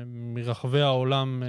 מרחבי 0.06 0.80
העולם 0.80 1.42
אה, 1.42 1.49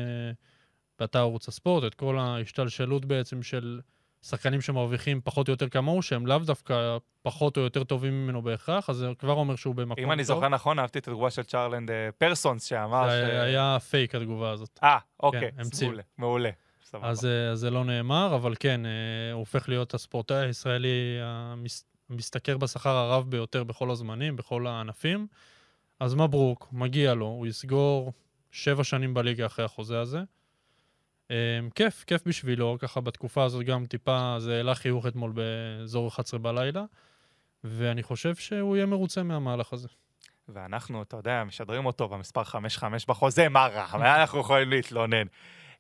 באתר 1.00 1.19
ערוץ 1.19 1.48
הספורט, 1.48 1.83
את 1.83 1.95
כל 1.95 2.17
ההשתלשלות 2.17 3.05
בעצם 3.05 3.43
של 3.43 3.79
שחקנים 4.21 4.62
שמרוויחים 4.62 5.21
פחות 5.24 5.48
או 5.48 5.53
יותר 5.53 5.69
כמוהו, 5.69 6.01
שהם 6.01 6.27
לאו 6.27 6.39
דווקא 6.39 6.98
פחות 7.21 7.57
או 7.57 7.62
יותר 7.62 7.83
טובים 7.83 8.24
ממנו 8.24 8.41
בהכרח, 8.41 8.89
אז 8.89 8.95
זה 8.95 9.07
כבר 9.19 9.33
אומר 9.33 9.55
שהוא 9.55 9.75
במקום 9.75 9.95
טוב. 9.95 10.05
אם 10.05 10.12
אני 10.12 10.24
זוכר 10.24 10.48
נכון, 10.48 10.79
אהבתי 10.79 11.00
את 11.00 11.07
התגובה 11.07 11.29
של 11.29 11.43
צ'רלנד 11.43 11.91
אה, 11.91 12.09
פרסונס, 12.17 12.63
שאמר 12.63 13.09
ש... 13.09 13.12
זה 13.12 13.41
היה 13.41 13.77
פייק 13.89 14.15
התגובה 14.15 14.51
הזאת. 14.51 14.79
אה, 14.83 14.98
אוקיי, 15.19 15.51
כן. 15.51 15.86
מעולה, 15.86 16.03
מעולה. 16.17 16.50
אז 16.93 17.25
אה, 17.25 17.50
אז 17.50 17.59
זה 17.59 17.69
לא 17.69 17.86
נאמר, 17.86 18.36
אבל 18.36 18.53
כן, 18.59 18.81
הוא 19.33 19.39
הופך 19.39 19.69
להיות 19.69 19.93
הספורטאי 19.93 20.45
הישראלי 20.45 21.19
המשתכר 22.09 22.57
בשכר 22.57 22.95
הרב 22.95 23.29
ביותר 23.29 23.63
בכל 23.63 23.91
הזמנים, 23.91 24.36
בכל 24.36 24.67
הענפים. 24.67 25.27
אז 26.00 26.15
מברוק, 26.15 26.68
מגיע 26.72 27.13
לו, 27.13 27.25
הוא 27.25 27.48
יסגור 27.48 28.13
שבע 28.51 28.84
שנים 28.84 29.13
בליגה 29.13 29.46
אחרי 29.46 29.65
החוזה 29.65 30.00
הזה. 30.00 30.20
אה, 31.32 31.60
כיף, 31.75 32.03
כיף 32.03 32.22
בשבילו, 32.25 32.77
ככה 32.79 33.01
בתקופה 33.01 33.43
הזאת 33.43 33.65
גם 33.65 33.86
טיפה, 33.86 34.36
זה 34.39 34.58
העלה 34.58 34.76
חיוך 34.76 35.08
אתמול 35.08 35.32
באזור 35.32 36.08
11 36.08 36.39
בלילה, 36.39 36.84
ואני 37.63 38.04
חושב 38.04 38.36
שהוא 38.36 38.76
יהיה 38.76 38.86
מרוצה 38.86 39.23
מהמהלך 39.23 39.73
הזה. 39.73 39.88
ואנחנו, 40.47 41.02
אתה 41.02 41.17
יודע, 41.17 41.43
משדרים 41.43 41.86
אותו 41.86 42.08
במספר 42.08 42.41
5-5 42.41 42.56
בחוזה, 43.08 43.50
מה 43.50 43.67
רע? 43.67 43.97
מה 43.97 44.21
אנחנו 44.21 44.39
יכולים 44.39 44.69
להתלונן? 44.69 45.26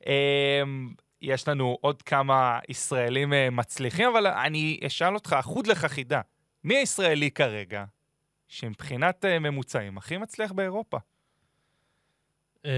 אמ, 0.07 0.93
יש 1.21 1.47
לנו 1.47 1.77
עוד 1.81 2.01
כמה 2.01 2.59
ישראלים 2.69 3.33
אה, 3.33 3.49
מצליחים, 3.49 4.09
אבל 4.09 4.27
אני 4.27 4.79
אשאל 4.87 5.13
אותך, 5.13 5.35
חוד 5.41 5.67
לך 5.67 5.85
חידה. 5.85 6.21
מי 6.63 6.77
הישראלי 6.77 7.31
כרגע, 7.31 7.85
שמבחינת 8.49 9.25
אה, 9.25 9.39
ממוצעים 9.39 9.97
הכי 9.97 10.17
מצליח 10.17 10.51
באירופה? 10.51 10.97
אה, 12.65 12.71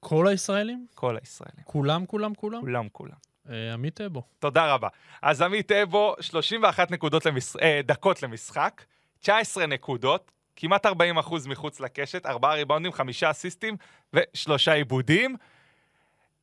כל 0.00 0.28
הישראלים? 0.28 0.86
כל 0.94 1.16
הישראלים. 1.16 1.64
כולם, 1.64 2.06
כולם, 2.06 2.34
כולם? 2.34 2.60
כולם, 2.60 2.88
כולם. 2.92 3.16
אה, 3.50 3.72
עמית 3.72 4.00
אבו. 4.00 4.22
תודה 4.38 4.74
רבה. 4.74 4.88
אז 5.22 5.42
עמית 5.42 5.72
אבו, 5.72 6.14
31 6.20 6.90
נקודות 6.90 7.26
למש... 7.26 7.56
אה, 7.56 7.80
דקות 7.84 8.22
למשחק, 8.22 8.84
19 9.20 9.66
נקודות, 9.66 10.32
כמעט 10.56 10.86
40 10.86 11.18
אחוז 11.18 11.46
מחוץ 11.46 11.80
לקשת, 11.80 12.26
4 12.26 12.52
ריבאונדים, 12.52 12.92
5 12.92 13.22
אסיסטים 13.22 13.76
ושלושה 14.12 14.72
עיבודים. 14.72 15.36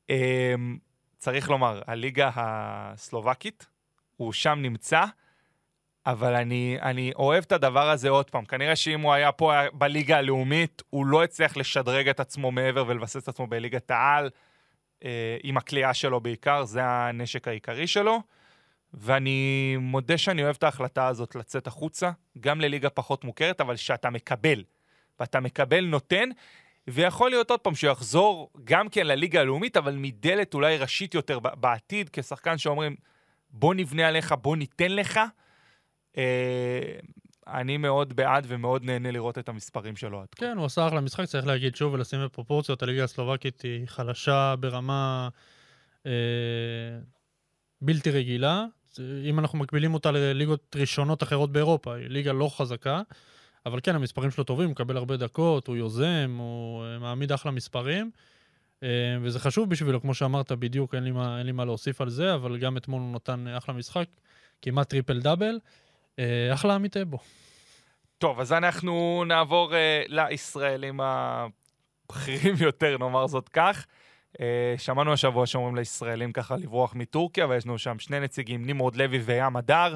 אה, 0.10 0.54
צריך 1.18 1.50
לומר, 1.50 1.82
הליגה 1.88 2.32
הסלובקית, 2.36 3.68
הוא 4.18 4.34
שם 4.34 4.60
נמצא, 4.62 5.04
אבל 6.06 6.36
אני, 6.36 6.78
אני 6.82 7.12
אוהב 7.16 7.44
את 7.44 7.52
הדבר 7.52 7.90
הזה 7.90 8.10
עוד 8.10 8.30
פעם. 8.30 8.46
כנראה 8.46 8.76
שאם 8.76 9.02
הוא 9.02 9.14
היה 9.14 9.32
פה 9.32 9.54
בליגה 9.74 10.18
הלאומית, 10.18 10.84
הוא 10.90 11.06
לא 11.06 11.24
הצליח 11.24 11.58
לשדרג 11.58 12.10
את 12.10 12.20
עצמו 12.20 12.52
מעבר 12.52 12.84
ולבסס 12.88 13.24
את 13.24 13.28
עצמו 13.28 13.48
בליגת 13.48 13.92
העל. 13.92 14.30
אה, 15.06 15.38
עם 15.44 15.58
הכלייה 15.58 15.94
שלו 15.94 16.20
בעיקר, 16.20 16.64
זה 16.64 16.84
הנשק 16.84 17.48
העיקרי 17.48 17.88
שלו. 17.88 18.22
ואני 18.94 19.78
מודה 19.80 20.18
שאני 20.18 20.44
אוהב 20.44 20.56
את 20.56 20.64
ההחלטה 20.64 21.08
הזאת 21.08 21.36
לצאת 21.36 21.68
החוצה, 21.68 22.12
גם 22.40 22.62
לליגה 22.62 22.90
פחות 22.90 23.24
מוכרת, 23.24 23.62
אבל 23.62 23.76
שאתה 23.76 24.10
מקבל. 24.10 24.64
ואתה 25.20 25.40
מקבל 25.40 25.86
נותן, 25.86 26.30
ויכול 26.88 27.30
להיות 27.30 27.52
עוד 27.52 27.60
פעם 27.60 27.76
שהוא 27.76 27.92
יחזור 27.92 28.50
גם 28.64 28.90
כן 28.90 29.08
לליגה 29.08 29.42
הלאומית, 29.42 29.78
אבל 29.78 29.96
מדלת 29.96 30.54
אולי 30.54 30.78
ראשית 30.78 31.14
יותר 31.14 31.40
בעתיד, 31.40 32.10
כשחקן 32.14 32.58
שאומרים, 32.58 32.96
בוא 33.50 33.74
נבנה 33.74 34.08
עליך, 34.08 34.32
בוא 34.42 34.56
ניתן 34.56 34.92
לך. 34.92 35.20
אה, 36.20 37.00
אני 37.48 37.78
מאוד 37.78 38.16
בעד 38.16 38.46
ומאוד 38.48 38.84
נהנה 38.84 39.12
לראות 39.12 39.38
את 39.38 39.50
המספרים 39.50 39.96
שלו 39.96 40.22
עד 40.22 40.28
כה. 40.28 40.46
כן, 40.46 40.58
הוא 40.58 40.66
עשה 40.66 40.88
אחלה 40.88 41.02
משחק, 41.02 41.26
צריך 41.26 41.48
להגיד 41.48 41.76
שוב 41.76 41.94
ולשים 41.94 42.26
בפרופורציות, 42.26 42.84
הליגה 42.84 43.04
הסלובקית 43.04 43.62
היא 43.62 43.88
חלשה 43.88 44.56
ברמה 44.60 45.30
אה, 46.06 46.12
בלתי 47.82 48.12
רגילה. 48.12 48.66
אם 49.00 49.40
אנחנו 49.40 49.58
מקבילים 49.58 49.94
אותה 49.94 50.12
לליגות 50.12 50.76
ראשונות 50.76 51.24
אחרות 51.24 51.52
באירופה, 51.52 51.96
היא 51.96 52.08
ליגה 52.08 52.32
לא 52.32 52.50
חזקה, 52.58 53.02
אבל 53.66 53.80
כן, 53.84 53.96
המספרים 53.96 54.32
שלו 54.32 54.44
טובים, 54.44 54.66
הוא 54.66 54.72
מקבל 54.72 54.98
הרבה 54.98 55.18
דקות, 55.18 55.68
הוא 55.68 55.76
יוזם, 55.76 56.36
הוא 56.40 56.84
אה, 56.84 57.00
מעמיד 57.00 57.32
אחלה 57.32 57.52
מספרים. 57.52 58.12
וזה 59.22 59.40
חשוב 59.40 59.70
בשבילו, 59.70 60.02
כמו 60.02 60.14
שאמרת 60.14 60.52
בדיוק, 60.52 60.96
אין 60.96 61.04
לי, 61.04 61.12
מה, 61.12 61.38
אין 61.38 61.46
לי 61.46 61.52
מה 61.52 61.66
להוסיף 61.66 62.02
על 62.02 62.10
זה, 62.10 62.36
אבל 62.36 62.58
גם 62.58 62.78
אתמול 62.78 63.02
הוא 63.02 63.14
נתן 63.14 63.48
אחלה 63.48 63.76
משחק, 63.76 64.06
כמעט 64.62 64.90
triple 64.90 65.20
double. 65.20 65.60
אה, 66.20 66.54
אחלה 66.54 66.76
עמית 66.76 66.98
אבו. 66.98 67.18
טוב, 68.18 68.40
אז 68.40 68.54
אנחנו 68.54 69.24
נעבור 69.28 69.72
uh, 69.72 69.76
לישראלים 70.08 71.00
הבכירים 71.04 72.56
יותר, 72.68 72.98
נאמר 72.98 73.28
זאת 73.28 73.50
כך. 73.50 73.86
Uh, 74.34 74.42
שמענו 74.78 75.14
השבוע 75.14 75.46
שאומרים 75.46 75.76
לישראלים 75.76 76.32
ככה 76.32 76.56
לברוח 76.58 76.96
מטורקיה, 76.96 77.48
ויש 77.48 77.66
לנו 77.66 77.78
שם 77.78 78.00
שני 78.00 78.20
נציגים, 78.20 78.66
נמרוד 78.66 78.96
לוי 78.96 79.18
וים 79.18 79.56
הדר. 79.56 79.96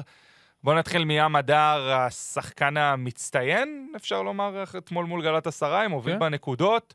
בואו 0.62 0.76
נתחיל 0.76 1.04
מים 1.04 1.36
הדר, 1.36 1.92
השחקן 1.92 2.76
המצטיין, 2.76 3.92
אפשר 3.96 4.22
לומר, 4.22 4.62
אתמול 4.78 5.06
מול 5.06 5.22
גלת 5.22 5.46
אסריי, 5.46 5.88
מוביל 5.88 6.14
כן. 6.14 6.20
בנקודות, 6.20 6.94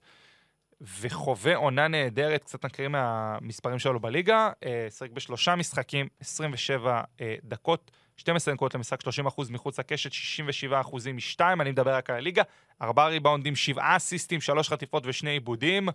וחווה 1.01 1.55
עונה 1.55 1.87
נהדרת, 1.87 2.43
קצת 2.43 2.65
נקריא 2.65 2.87
מהמספרים 2.87 3.79
שלו 3.79 3.99
בליגה. 3.99 4.51
שיחק 4.89 5.11
בשלושה 5.11 5.55
משחקים, 5.55 6.07
27 6.19 7.01
אה, 7.21 7.35
דקות, 7.43 7.91
12 8.19 8.53
נקודות 8.53 8.75
למשחק, 8.75 9.01
30 9.01 9.27
אחוז 9.27 9.49
מחוץ 9.49 9.79
לקשת, 9.79 10.12
67 10.12 10.82
אחוזים 10.82 11.17
משתיים, 11.17 11.62
אני 11.62 11.71
מדבר 11.71 11.95
רק 11.95 12.10
על 12.10 12.15
הליגה. 12.15 12.43
ארבעה 12.82 13.08
ריבאונדים, 13.08 13.55
שבעה 13.55 13.97
אסיסטים, 13.97 14.41
שלוש 14.41 14.69
חטיפות 14.69 15.03
ושני 15.05 15.29
עיבודים. 15.29 15.89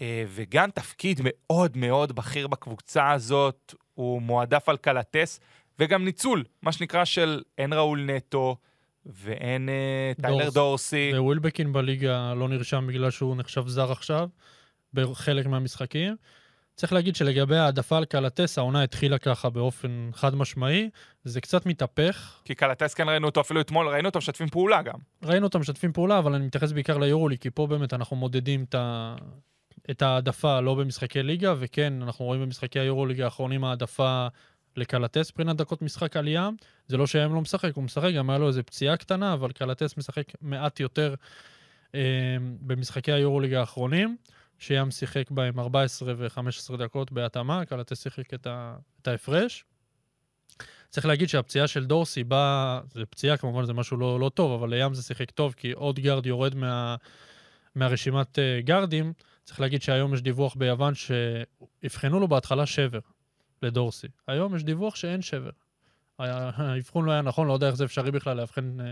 אה, 0.00 0.24
וגם 0.28 0.70
תפקיד 0.70 1.20
מאוד 1.24 1.76
מאוד 1.76 2.12
בכיר 2.12 2.46
בקבוצה 2.46 3.10
הזאת, 3.10 3.74
הוא 3.94 4.22
מועדף 4.22 4.68
על 4.68 4.76
קלטס, 4.76 5.40
וגם 5.78 6.04
ניצול, 6.04 6.44
מה 6.62 6.72
שנקרא 6.72 7.04
של 7.04 7.42
אין 7.58 7.72
ראול 7.72 8.00
נטו 8.02 8.56
ואין 9.06 9.68
אה, 9.68 10.12
טיילר 10.22 10.38
דורס. 10.38 10.54
דורסי. 10.54 11.12
ווילבקין 11.18 11.72
בליגה 11.72 12.34
לא 12.34 12.48
נרשם 12.48 12.86
בגלל 12.86 13.10
שהוא 13.10 13.36
נחשב 13.36 13.68
זר 13.68 13.92
עכשיו, 13.92 14.28
בחלק 14.94 15.46
מהמשחקים. 15.46 16.16
צריך 16.82 16.92
להגיד 16.92 17.16
שלגבי 17.16 17.56
העדפה 17.56 17.96
על 17.96 18.04
קלטס, 18.04 18.58
העונה 18.58 18.82
התחילה 18.82 19.18
ככה 19.18 19.50
באופן 19.50 20.10
חד 20.12 20.34
משמעי, 20.34 20.90
זה 21.24 21.40
קצת 21.40 21.66
מתהפך. 21.66 22.40
כי 22.44 22.54
קלטס 22.54 22.94
כן 22.94 23.08
ראינו 23.08 23.26
אותו 23.26 23.40
אפילו 23.40 23.60
אתמול, 23.60 23.88
ראינו 23.88 24.08
אותו 24.08 24.18
משתפים 24.18 24.48
פעולה 24.48 24.82
גם. 24.82 24.98
ראינו 25.24 25.46
אותם 25.46 25.60
משתפים 25.60 25.92
פעולה, 25.92 26.18
אבל 26.18 26.34
אני 26.34 26.46
מתייחס 26.46 26.72
בעיקר 26.72 26.98
ליורולי, 26.98 27.38
כי 27.38 27.50
פה 27.50 27.66
באמת 27.66 27.94
אנחנו 27.94 28.16
מודדים 28.16 28.64
את, 28.68 28.74
ה... 28.74 29.14
את 29.90 30.02
העדפה 30.02 30.60
לא 30.60 30.74
במשחקי 30.74 31.22
ליגה, 31.22 31.54
וכן, 31.58 32.02
אנחנו 32.02 32.24
רואים 32.24 32.42
במשחקי 32.42 32.78
היורוליגה 32.78 33.24
האחרונים 33.24 33.64
העדפה 33.64 34.26
לקלטס 34.76 35.30
מבחינת 35.30 35.56
דקות 35.56 35.82
משחק 35.82 36.16
עלייה. 36.16 36.48
זה 36.88 36.96
לא 36.96 37.06
שהיום 37.06 37.34
לא 37.34 37.40
משחק, 37.40 37.74
הוא 37.74 37.84
משחק, 37.84 38.10
גם 38.16 38.30
היה 38.30 38.38
לו 38.38 38.48
איזה 38.48 38.62
פציעה 38.62 38.96
קטנה, 38.96 39.32
אבל 39.32 39.52
קלטס 39.52 39.96
משחק 39.96 40.24
מעט 40.40 40.80
יותר 40.80 41.14
אה, 41.94 42.00
במשחקי 42.60 43.12
היורוליגה 43.12 43.60
האחרונים. 43.60 44.16
שים 44.62 44.90
שיחק 44.90 45.30
בהם 45.30 45.60
14 45.60 46.14
ו-15 46.16 46.76
דקות 46.76 47.12
בהתאמה, 47.12 47.64
קלטס 47.64 48.02
שיחק 48.02 48.34
את, 48.34 48.46
ה... 48.46 48.76
את 49.02 49.08
ההפרש. 49.08 49.64
צריך 50.90 51.06
להגיד 51.06 51.28
שהפציעה 51.28 51.66
של 51.66 51.84
דורסי 51.84 52.24
באה, 52.24 52.80
זה 52.94 53.06
פציעה 53.06 53.36
כמובן, 53.36 53.64
זה 53.64 53.72
משהו 53.72 53.96
לא, 53.96 54.20
לא 54.20 54.28
טוב, 54.28 54.52
אבל 54.52 54.74
לים 54.74 54.94
זה 54.94 55.02
שיחק 55.02 55.30
טוב, 55.30 55.54
כי 55.56 55.72
עוד 55.72 55.98
גארד 56.00 56.26
יורד 56.26 56.54
מה, 56.54 56.96
מהרשימת 57.74 58.38
uh, 58.38 58.64
גארדים. 58.64 59.12
צריך 59.44 59.60
להגיד 59.60 59.82
שהיום 59.82 60.14
יש 60.14 60.22
דיווח 60.22 60.54
ביוון 60.54 60.92
שאבחנו 60.94 62.20
לו 62.20 62.28
בהתחלה 62.28 62.66
שבר 62.66 62.98
לדורסי. 63.62 64.08
היום 64.26 64.56
יש 64.56 64.64
דיווח 64.64 64.94
שאין 64.94 65.22
שבר. 65.22 65.50
האבחון 66.18 67.04
לא 67.04 67.12
היה 67.12 67.22
נכון, 67.22 67.46
לא 67.46 67.52
יודע 67.52 67.66
איך 67.66 67.74
זה 67.74 67.84
אפשרי 67.84 68.10
בכלל 68.10 68.36
לאבחן 68.36 68.80
uh, 68.80 68.82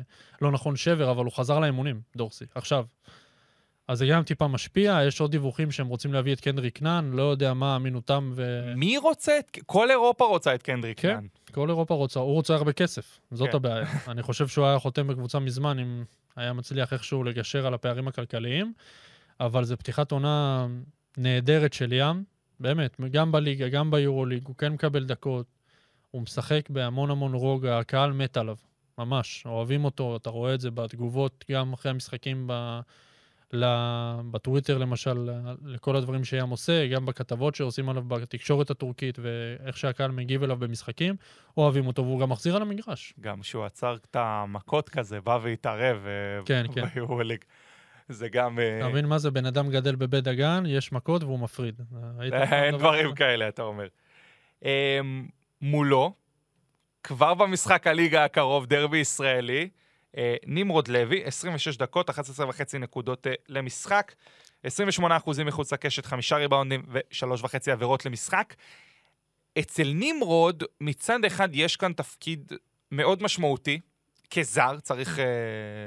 לא 0.42 0.52
נכון 0.52 0.76
שבר, 0.76 1.11
אבל 1.11 1.24
הוא 1.24 1.33
חזר 1.33 1.59
לאימונים, 1.59 2.00
דורסי, 2.16 2.44
עכשיו. 2.54 2.85
אז 3.90 3.98
זה 3.98 4.07
גם 4.07 4.22
טיפה 4.22 4.48
משפיע, 4.48 5.00
יש 5.07 5.20
עוד 5.20 5.31
דיווחים 5.31 5.70
שהם 5.70 5.87
רוצים 5.87 6.12
להביא 6.12 6.33
את 6.33 6.40
קנדריק 6.40 6.83
נאן, 6.83 7.11
לא 7.12 7.22
יודע 7.22 7.55
מה 7.55 7.76
אמינותם 7.76 8.33
ו... 8.35 8.72
מי 8.76 8.98
רוצה 8.98 9.38
את... 9.38 9.59
כל 9.66 9.90
אירופה 9.90 10.24
רוצה 10.24 10.55
את 10.55 10.62
קנדריק 10.62 11.00
כן. 11.00 11.14
נאן. 11.14 11.26
כל 11.53 11.68
אירופה 11.68 11.94
רוצה, 11.94 12.20
הוא 12.20 12.33
רוצה 12.33 12.55
הרבה 12.55 12.72
כסף, 12.72 13.20
זאת 13.31 13.48
כן. 13.48 13.57
הבעיה. 13.57 13.87
אני 14.09 14.22
חושב 14.22 14.48
שהוא 14.48 14.66
היה 14.66 14.79
חותם 14.79 15.07
בקבוצה 15.07 15.38
מזמן 15.38 15.79
אם 15.79 16.05
היה 16.37 16.53
מצליח 16.53 16.92
איכשהו 16.92 17.24
לגשר 17.24 17.66
על 17.66 17.74
הפערים 17.74 18.09
הכלכליים, 18.09 18.72
אבל 19.40 19.64
זו 19.64 19.76
פתיחת 19.76 20.12
עונה 20.12 20.66
נהדרת 21.16 21.72
של 21.72 21.92
ים, 21.92 22.24
באמת, 22.61 23.00
גם 23.11 23.33
בליגה, 23.33 23.68
גם 23.68 23.90
ביורוליג, 23.90 24.42
הוא 24.46 24.57
כן 24.57 24.72
מקבל 24.72 25.05
דקות, 25.05 25.46
הוא 26.11 26.22
משחק 26.22 26.70
בהמון 26.70 27.11
המון 27.11 27.35
רוגע, 27.35 27.79
הקהל 27.79 28.12
מת 28.12 28.37
עליו, 28.37 28.57
ממש, 28.98 29.42
אוהבים 29.46 29.85
אותו, 29.85 30.16
אתה 30.16 30.31
רואה 30.31 30.55
את 30.55 30.61
זה 30.61 30.70
בתגובות, 30.70 31.44
גם 31.50 31.72
אחרי 31.72 31.90
המשחקים 31.90 32.44
ב... 32.46 32.81
בטוויטר 34.31 34.79
למשל, 34.79 35.31
לכל 35.65 35.97
הדברים 35.97 36.25
שים 36.25 36.49
עושה, 36.49 36.87
גם 36.87 37.07
בכתבות 37.07 37.55
שעושים 37.55 37.89
עליו 37.89 38.03
בתקשורת 38.03 38.71
הטורקית 38.71 39.19
ואיך 39.19 39.77
שהקהל 39.77 40.11
מגיב 40.11 40.43
אליו 40.43 40.57
במשחקים, 40.57 41.17
אוהבים 41.57 41.87
אותו 41.87 42.05
והוא 42.05 42.21
גם 42.21 42.29
מחזיר 42.29 42.57
על 42.57 42.63
המגרש. 42.63 43.15
גם 43.21 43.43
שהוא 43.43 43.65
עצר 43.65 43.97
את 44.11 44.17
המכות 44.17 44.89
כזה, 44.89 45.21
בא 45.21 45.39
והתערב 45.43 46.07
אה, 46.07 46.45
כן, 46.45 46.67
כן. 46.75 46.87
ביורוליג. 46.95 47.45
זה 48.09 48.29
גם... 48.29 48.59
אה, 48.59 48.79
אתה 48.79 48.89
מבין 48.89 49.07
מה 49.07 49.19
זה? 49.19 49.31
בן 49.31 49.47
אדם 49.47 49.71
גדל 49.71 49.97
בבית 49.97 50.25
דגן, 50.25 50.65
יש 50.67 50.93
מכות 50.93 51.23
והוא 51.23 51.39
מפריד. 51.39 51.81
פעם 51.97 52.21
אין 52.23 52.75
דבר 52.75 52.79
דברים? 52.79 53.15
כאלה, 53.15 53.49
אתה 53.49 53.63
אומר. 53.63 53.89
אמ, 54.63 54.69
מולו, 55.63 56.13
כבר 57.03 57.35
במשחק 57.35 57.87
הליגה 57.87 58.25
הקרוב, 58.25 58.67
דרבי 58.67 58.99
ישראלי, 58.99 59.61
אה, 59.61 59.67
נמרוד 60.46 60.88
לוי, 60.88 61.25
26 61.25 61.77
דקות, 61.77 62.11
11 62.11 62.49
וחצי 62.49 62.79
נקודות 62.79 63.27
אה, 63.27 63.33
למשחק, 63.49 64.14
28 64.64 65.16
אחוזים 65.16 65.46
מחוץ 65.46 65.73
לקשת, 65.73 66.07
חמישה 66.07 66.37
ריבאונדים 66.37 66.83
ושלוש 66.88 67.42
וחצי 67.42 67.70
עבירות 67.70 68.07
למשחק. 68.07 68.55
אצל 69.59 69.92
נמרוד, 69.94 70.64
מצד 70.81 71.25
אחד 71.25 71.49
יש 71.53 71.77
כאן 71.77 71.92
תפקיד 71.92 72.53
מאוד 72.90 73.23
משמעותי, 73.23 73.81
כזר, 74.31 74.81
צריך 74.81 75.18
אה, 75.18 75.25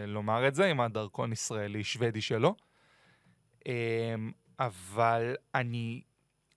לומר 0.07 0.47
את 0.47 0.55
זה, 0.55 0.65
עם 0.65 0.81
הדרכון 0.81 1.31
ישראלי-שוודי 1.31 2.21
שלו. 2.21 2.55
אה, 3.67 4.15
אבל 4.59 5.36
אני 5.55 6.01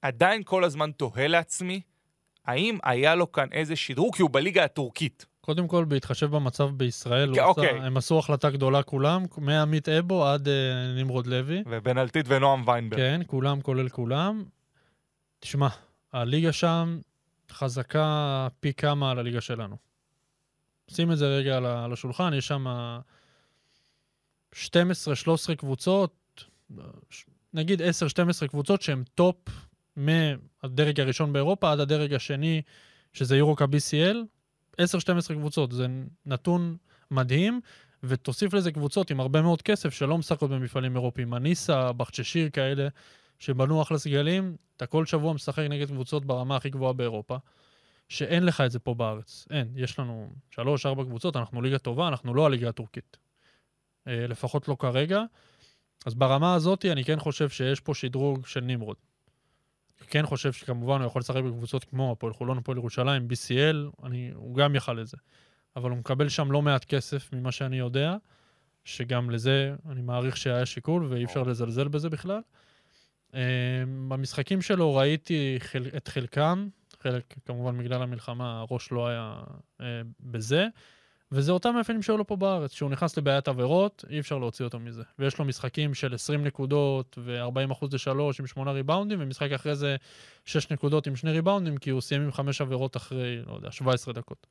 עדיין 0.03 0.43
כל 0.45 0.65
הזמן 0.65 0.91
תוהה 0.91 1.27
לעצמי, 1.27 1.81
האם 2.45 2.79
היה 2.83 3.15
לו 3.15 3.33
כאן 3.33 3.49
איזה 3.53 3.77
שדרוג, 3.77 4.17
כי 4.17 4.23
הוא 4.23 4.31
בליגה 4.33 4.65
הטורקית. 4.65 5.27
קודם 5.47 5.69
כל, 5.69 5.85
בהתחשב 5.85 6.27
במצב 6.27 6.71
בישראל, 6.71 7.29
הוא 7.29 7.37
כן, 7.37 7.43
עשה-. 7.63 7.87
הם 7.87 7.97
עשו 7.97 8.19
החלטה 8.19 8.51
גדולה 8.51 8.83
כולם, 8.83 9.25
מעמית 9.39 9.89
אבו 9.89 10.27
עד 10.27 10.49
אה, 10.49 10.55
נמרוד 10.97 11.27
לוי. 11.27 11.63
ובן 11.67 11.99
אלטית 11.99 12.27
ונועם 12.29 12.63
ויינברג. 12.69 13.01
כן, 13.01 13.21
כולם 13.27 13.61
כולל 13.61 13.89
כולם. 13.89 14.45
תשמע, 15.41 15.69
הליגה 16.13 16.53
שם 16.53 16.99
חזקה 17.51 18.49
פי 18.61 18.73
כמה 18.75 19.11
על 19.11 19.19
הליגה 19.19 19.41
שלנו. 19.41 19.77
שים 20.91 21.13
את 21.13 21.19
זה 21.19 21.27
רגע 21.27 21.57
על 21.57 21.93
השולחן, 21.93 22.35
יש 22.35 22.47
שם 22.47 22.67
12-13 24.53 24.57
קבוצות, 25.57 26.45
ש- 27.11 27.25
נגיד 27.55 27.83
10-12 27.83 28.49
קבוצות 28.49 28.83
שהן 28.83 29.03
טופ 29.15 29.37
מהדרג 29.97 31.01
הראשון 31.01 31.33
באירופה 31.33 31.73
עד 31.73 31.81
הדרג 31.81 32.15
השני, 32.15 32.63
שזה 33.13 33.37
יורוקאפ 33.37 33.65
BCL, 33.65 34.17
10-12 34.81 35.35
קבוצות, 35.35 35.73
זה 35.73 35.87
נתון 36.27 36.77
מדהים, 37.11 37.61
ותוסיף 38.03 38.55
לזה 38.55 38.73
קבוצות 38.73 39.11
עם 39.11 39.21
הרבה 39.21 39.43
מאוד 39.43 39.63
כסף 39.63 39.91
שלא 39.91 40.19
משחקות 40.19 40.51
במפעלים 40.51 40.97
אירופיים. 40.97 41.35
מניסה, 41.35 41.93
בהצ'שהיר 41.93 42.51
כאלה, 42.51 42.89
שבנו 43.39 43.83
אחלה 43.83 43.99
סגלים, 43.99 44.57
אתה 44.77 44.87
כל 44.87 45.07
שבוע 45.07 45.33
משחק 45.33 45.65
נגד 45.71 45.89
קבוצות 45.89 46.25
ברמה 46.25 46.57
הכי 46.57 46.71
גבוהה 46.71 46.93
באירופה, 46.93 47.37
שאין 48.09 48.47
לך 48.47 48.61
את 48.61 48.71
זה 48.71 48.79
פה 48.79 48.95
בארץ. 48.95 49.47
אין. 49.51 49.73
יש 49.75 49.99
לנו 49.99 50.33
שלוש, 50.51 50.87
ארבע 50.87 51.05
קבוצות, 51.05 51.37
אנחנו 51.37 51.63
ליגה 51.63 51.79
טובה, 51.79 52.09
אנחנו 52.09 52.35
לא 52.35 52.47
הליגה 52.47 52.69
הטורקית. 52.69 53.17
אה, 54.09 54.27
לפחות 54.27 54.69
לא 54.69 54.77
כרגע. 54.79 55.23
אז 56.07 56.15
ברמה 56.15 56.55
הזאת 56.55 56.85
אני 56.85 57.05
כן 57.05 57.19
חושב 57.19 57.49
שיש 57.49 57.81
פה 57.81 57.95
שדרוג 57.95 58.47
של 58.47 58.61
נמרוד. 58.61 58.97
כן 60.07 60.27
חושב 60.27 60.53
שכמובן 60.53 61.01
הוא 61.01 61.07
יכול 61.07 61.21
לשחק 61.21 61.43
בקבוצות 61.43 61.85
כמו 61.85 62.13
הפועל 62.13 62.33
חולון, 62.33 62.59
הפועל 62.59 62.79
ירושלים, 62.79 63.29
BCL, 63.31 64.07
אני, 64.07 64.31
הוא 64.35 64.57
גם 64.57 64.75
יכל 64.75 64.93
לזה. 64.93 65.17
אבל 65.77 65.91
הוא 65.91 65.99
מקבל 65.99 66.29
שם 66.29 66.53
לא 66.53 66.63
מעט 66.63 66.85
כסף 66.85 67.33
ממה 67.33 67.53
שאני 67.53 67.79
יודע, 67.79 68.17
שגם 68.85 69.31
לזה 69.31 69.75
אני 69.89 70.03
מעריך 70.03 70.37
שהיה 70.37 70.67
שיקול 70.67 71.05
ואי 71.05 71.25
אפשר 71.25 71.43
לזלזל 71.43 71.89
בזה 71.89 72.11
בכלל. 72.11 72.41
אה, 73.35 73.41
במשחקים 74.09 74.63
שלו 74.63 74.95
ראיתי 74.95 75.57
חל... 75.59 75.87
את 75.97 76.09
חלקם, 76.09 76.69
חלק 77.01 77.35
כמובן 77.45 77.79
בגלל 77.79 78.03
המלחמה, 78.03 78.61
הראש 78.61 78.93
לא 78.93 79.09
היה 79.09 79.43
אה, 79.81 80.03
בזה, 80.21 80.67
וזה 81.33 81.53
אותם 81.53 81.75
מאפיינים 81.75 82.03
שהיו 82.03 82.17
לו 82.17 82.27
פה 82.27 82.37
בארץ. 82.37 82.73
כשהוא 82.73 82.91
נכנס 82.91 83.17
לבעיית 83.17 83.49
עבירות, 83.49 84.05
אי 84.11 84.21
אפשר 84.21 84.39
להוציא 84.39 84.65
אותו 84.65 84.79
מזה. 84.79 85.03
ויש 85.19 85.39
לו 85.39 85.45
משחקים 85.45 85.95
של 85.95 86.15
20 86.15 86.45
נקודות 86.45 87.19
ו-40 87.21 87.73
אחוז 87.73 87.95
לשלוש 87.95 88.41
עם 88.41 88.47
8 88.47 88.73
ריבאונדים, 88.73 89.19
ומשחק 89.23 89.53
אחרי 89.53 89.77
זה 89.77 89.97
6 90.45 90.71
נקודות 90.71 91.07
עם 91.07 91.17
2 91.17 91.35
ריבאונדים, 91.35 91.77
כי 91.77 91.91
הוא 91.91 92.01
סיים 92.01 92.23
עם 92.23 92.33
5 92.33 92.61
עבירות 92.61 92.97
אחרי, 92.97 93.43
לא 93.47 93.55
יודע, 93.55 93.73
17 93.73 94.15
דקות. 94.15 94.47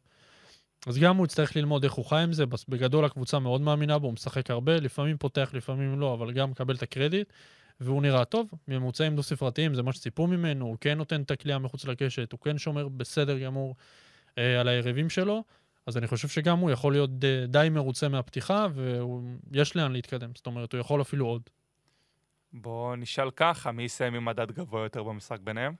אז 0.88 0.98
גם 0.98 1.18
הוא 1.18 1.26
יצטרך 1.26 1.56
ללמוד 1.56 1.84
איך 1.84 1.94
הוא 1.94 2.06
חי 2.06 2.22
עם 2.22 2.34
זה, 2.34 2.46
בגדול 2.70 3.06
הקבוצה 3.06 3.40
מאוד 3.40 3.62
מאמינה 3.62 4.00
בו, 4.00 4.08
הוא 4.08 4.14
משחק 4.14 4.52
הרבה, 4.52 4.80
לפעמים 4.80 5.18
פותח, 5.18 5.50
לפעמים 5.54 6.00
לא, 6.00 6.14
אבל 6.14 6.32
גם 6.32 6.52
מקבל 6.52 6.76
את 6.76 6.84
הקרדיט, 6.84 7.34
והוא 7.80 8.02
נראה 8.02 8.26
טוב, 8.26 8.50
ממוצעים 8.68 9.16
דו-ספרתיים, 9.16 9.74
זה 9.74 9.84
מה 9.84 9.94
שציפו 9.94 10.28
ממנו, 10.28 10.66
הוא 10.66 10.78
כן 10.82 10.98
נותן 10.98 11.22
את 11.22 11.32
הכלייה 11.32 11.60
מחוץ 11.60 11.86
לקשת, 11.86 12.32
הוא 12.32 12.40
כן 12.40 12.58
שומר 12.58 12.88
בסדר 12.88 13.40
גמור 13.40 13.76
אה, 14.38 14.60
על 14.60 14.68
היריבים 14.68 15.10
שלו, 15.10 15.44
אז 15.88 15.98
אני 15.98 16.08
חושב 16.08 16.28
שגם 16.28 16.60
הוא 16.60 16.72
יכול 16.72 16.94
להיות 16.94 17.20
די, 17.20 17.48
די 17.48 17.68
מרוצה 17.72 18.10
מהפתיחה, 18.10 18.68
ויש 19.52 19.76
לאן 19.76 19.92
להתקדם, 19.92 20.30
זאת 20.36 20.46
אומרת, 20.46 20.74
הוא 20.74 20.82
יכול 20.82 21.02
אפילו 21.02 21.26
עוד. 21.26 21.42
בואו 22.54 22.96
נשאל 22.96 23.32
ככה, 23.32 23.72
מי 23.72 23.84
יסיים 23.84 24.16
עם 24.16 24.26
מדד 24.26 24.52
גבוה 24.52 24.84
יותר 24.84 25.04
במשחק 25.04 25.40
ביניהם? 25.40 25.74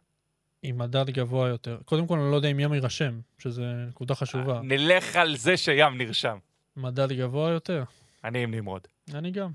עם 0.64 0.78
מדד 0.78 1.10
גבוה 1.10 1.48
יותר. 1.48 1.78
קודם 1.86 2.08
כל, 2.08 2.20
אני 2.20 2.32
לא 2.32 2.36
יודע 2.36 2.52
אם 2.52 2.60
ים 2.60 2.74
יירשם, 2.74 3.20
שזו 3.38 3.64
נקודה 3.88 4.16
חשובה. 4.16 4.60
נלך 4.64 5.16
על 5.16 5.36
זה 5.36 5.58
שים 5.58 5.98
נרשם. 5.98 6.38
מדד 6.78 7.12
גבוה 7.12 7.50
יותר. 7.50 7.84
אני 8.24 8.44
עם 8.44 8.54
נמרוד. 8.54 8.88
אני 9.14 9.32
גם. 9.32 9.52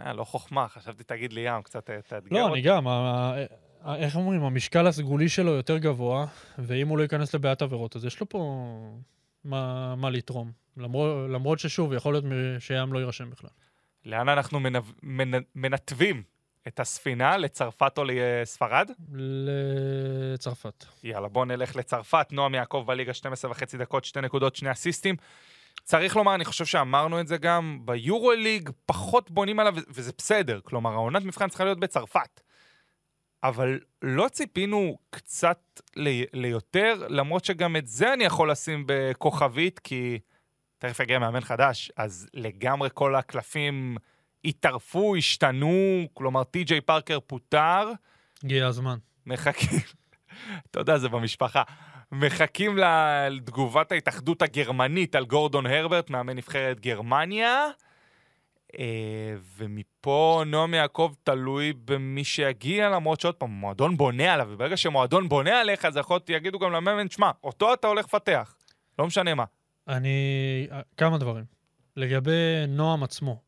אה, 0.00 0.12
לא 0.12 0.24
חוכמה, 0.24 0.68
חשבתי 0.68 1.04
תגיד 1.04 1.32
לי 1.32 1.40
ים, 1.40 1.62
קצת 1.62 1.90
אה, 1.90 2.02
תאתגר 2.02 2.36
לא. 2.36 2.52
אני 2.52 2.60
גם. 2.60 2.86
איך 3.96 4.16
אומרים? 4.16 4.42
המשקל 4.42 4.86
הסגולי 4.86 5.28
שלו 5.28 5.52
יותר 5.52 5.78
גבוה, 5.78 6.26
ואם 6.58 6.88
הוא 6.88 6.98
לא 6.98 7.02
ייכנס 7.02 7.34
לבעיית 7.34 7.62
עבירות, 7.62 7.96
אז 7.96 8.04
יש 8.04 8.20
לו 8.20 8.28
פה 8.28 8.38
מה, 9.44 9.94
מה 9.96 10.10
לתרום. 10.10 10.52
למרות, 10.76 11.30
למרות 11.30 11.58
ששוב, 11.58 11.92
יכול 11.92 12.14
להיות 12.14 12.24
שים 12.58 12.92
לא 12.92 12.98
יירשם 12.98 13.30
בכלל. 13.30 13.50
לאן 14.04 14.28
אנחנו 14.28 14.60
מנב... 14.60 14.82
מנ... 15.02 15.42
מנתבים 15.54 16.22
את 16.68 16.80
הספינה? 16.80 17.36
לצרפת 17.36 17.98
או 17.98 18.04
לספרד? 18.06 18.90
לצרפת. 20.34 20.84
יאללה, 21.04 21.28
בואו 21.28 21.44
נלך 21.44 21.76
לצרפת. 21.76 22.26
נועם 22.32 22.54
יעקב 22.54 22.84
בליגה 22.86 23.14
12 23.14 23.50
וחצי 23.50 23.78
דקות, 23.78 24.04
שתי 24.04 24.20
נקודות, 24.20 24.56
שני 24.56 24.72
אסיסטים. 24.72 25.16
צריך 25.84 26.16
לומר, 26.16 26.34
אני 26.34 26.44
חושב 26.44 26.64
שאמרנו 26.64 27.20
את 27.20 27.28
זה 27.28 27.36
גם, 27.36 27.80
ביורו 27.84 28.32
ליג 28.32 28.70
פחות 28.86 29.30
בונים 29.30 29.60
עליו, 29.60 29.74
וזה 29.88 30.12
בסדר. 30.18 30.60
כלומר, 30.64 30.92
העונת 30.92 31.24
מבחן 31.24 31.48
צריכה 31.48 31.64
להיות 31.64 31.80
בצרפת. 31.80 32.40
אבל 33.42 33.80
לא 34.02 34.28
ציפינו 34.28 34.98
קצת 35.10 35.80
לי, 35.96 36.24
ליותר, 36.32 37.06
למרות 37.08 37.44
שגם 37.44 37.76
את 37.76 37.86
זה 37.86 38.12
אני 38.12 38.24
יכול 38.24 38.50
לשים 38.50 38.84
בכוכבית, 38.86 39.78
כי 39.78 40.18
תכף 40.78 41.00
יגיע 41.00 41.18
מאמן 41.18 41.40
חדש, 41.40 41.92
אז 41.96 42.28
לגמרי 42.34 42.88
כל 42.94 43.14
הקלפים 43.14 43.96
התערפו, 44.44 45.16
השתנו, 45.16 46.06
כלומר, 46.14 46.44
טי.ג'יי 46.44 46.80
פארקר 46.80 47.20
פוטר. 47.20 47.92
הגיע 48.44 48.66
הזמן. 48.66 48.98
מחכים, 49.26 49.78
אתה 50.70 50.80
יודע, 50.80 50.98
זה 50.98 51.08
במשפחה. 51.08 51.62
מחכים 52.12 52.78
לתגובת 52.78 53.92
ההתאחדות 53.92 54.42
הגרמנית 54.42 55.14
על 55.14 55.24
גורדון 55.24 55.66
הרברט, 55.66 56.10
מאמן 56.10 56.36
נבחרת 56.36 56.80
גרמניה. 56.80 57.66
אה, 58.78 59.34
ומפה 59.56 60.42
נועם 60.46 60.74
יעקב 60.74 61.12
תלוי 61.22 61.72
במי 61.84 62.24
שיגיע, 62.24 62.90
למרות 62.90 63.20
שעוד 63.20 63.34
פעם, 63.34 63.50
מועדון 63.50 63.96
בונה 63.96 64.32
עליו, 64.34 64.48
וברגע 64.50 64.76
שמועדון 64.76 65.28
בונה 65.28 65.60
עליך, 65.60 65.84
אז 65.84 65.96
יכול 65.96 66.14
להיות, 66.14 66.30
יגידו 66.30 66.58
גם 66.58 66.72
למאמן, 66.72 67.10
שמע, 67.10 67.30
אותו 67.44 67.74
אתה 67.74 67.86
הולך 67.86 68.04
לפתח, 68.04 68.54
לא 68.98 69.06
משנה 69.06 69.34
מה. 69.34 69.44
אני... 69.88 70.68
כמה 70.96 71.18
דברים. 71.18 71.44
לגבי 71.96 72.66
נועם 72.68 73.02
עצמו, 73.02 73.40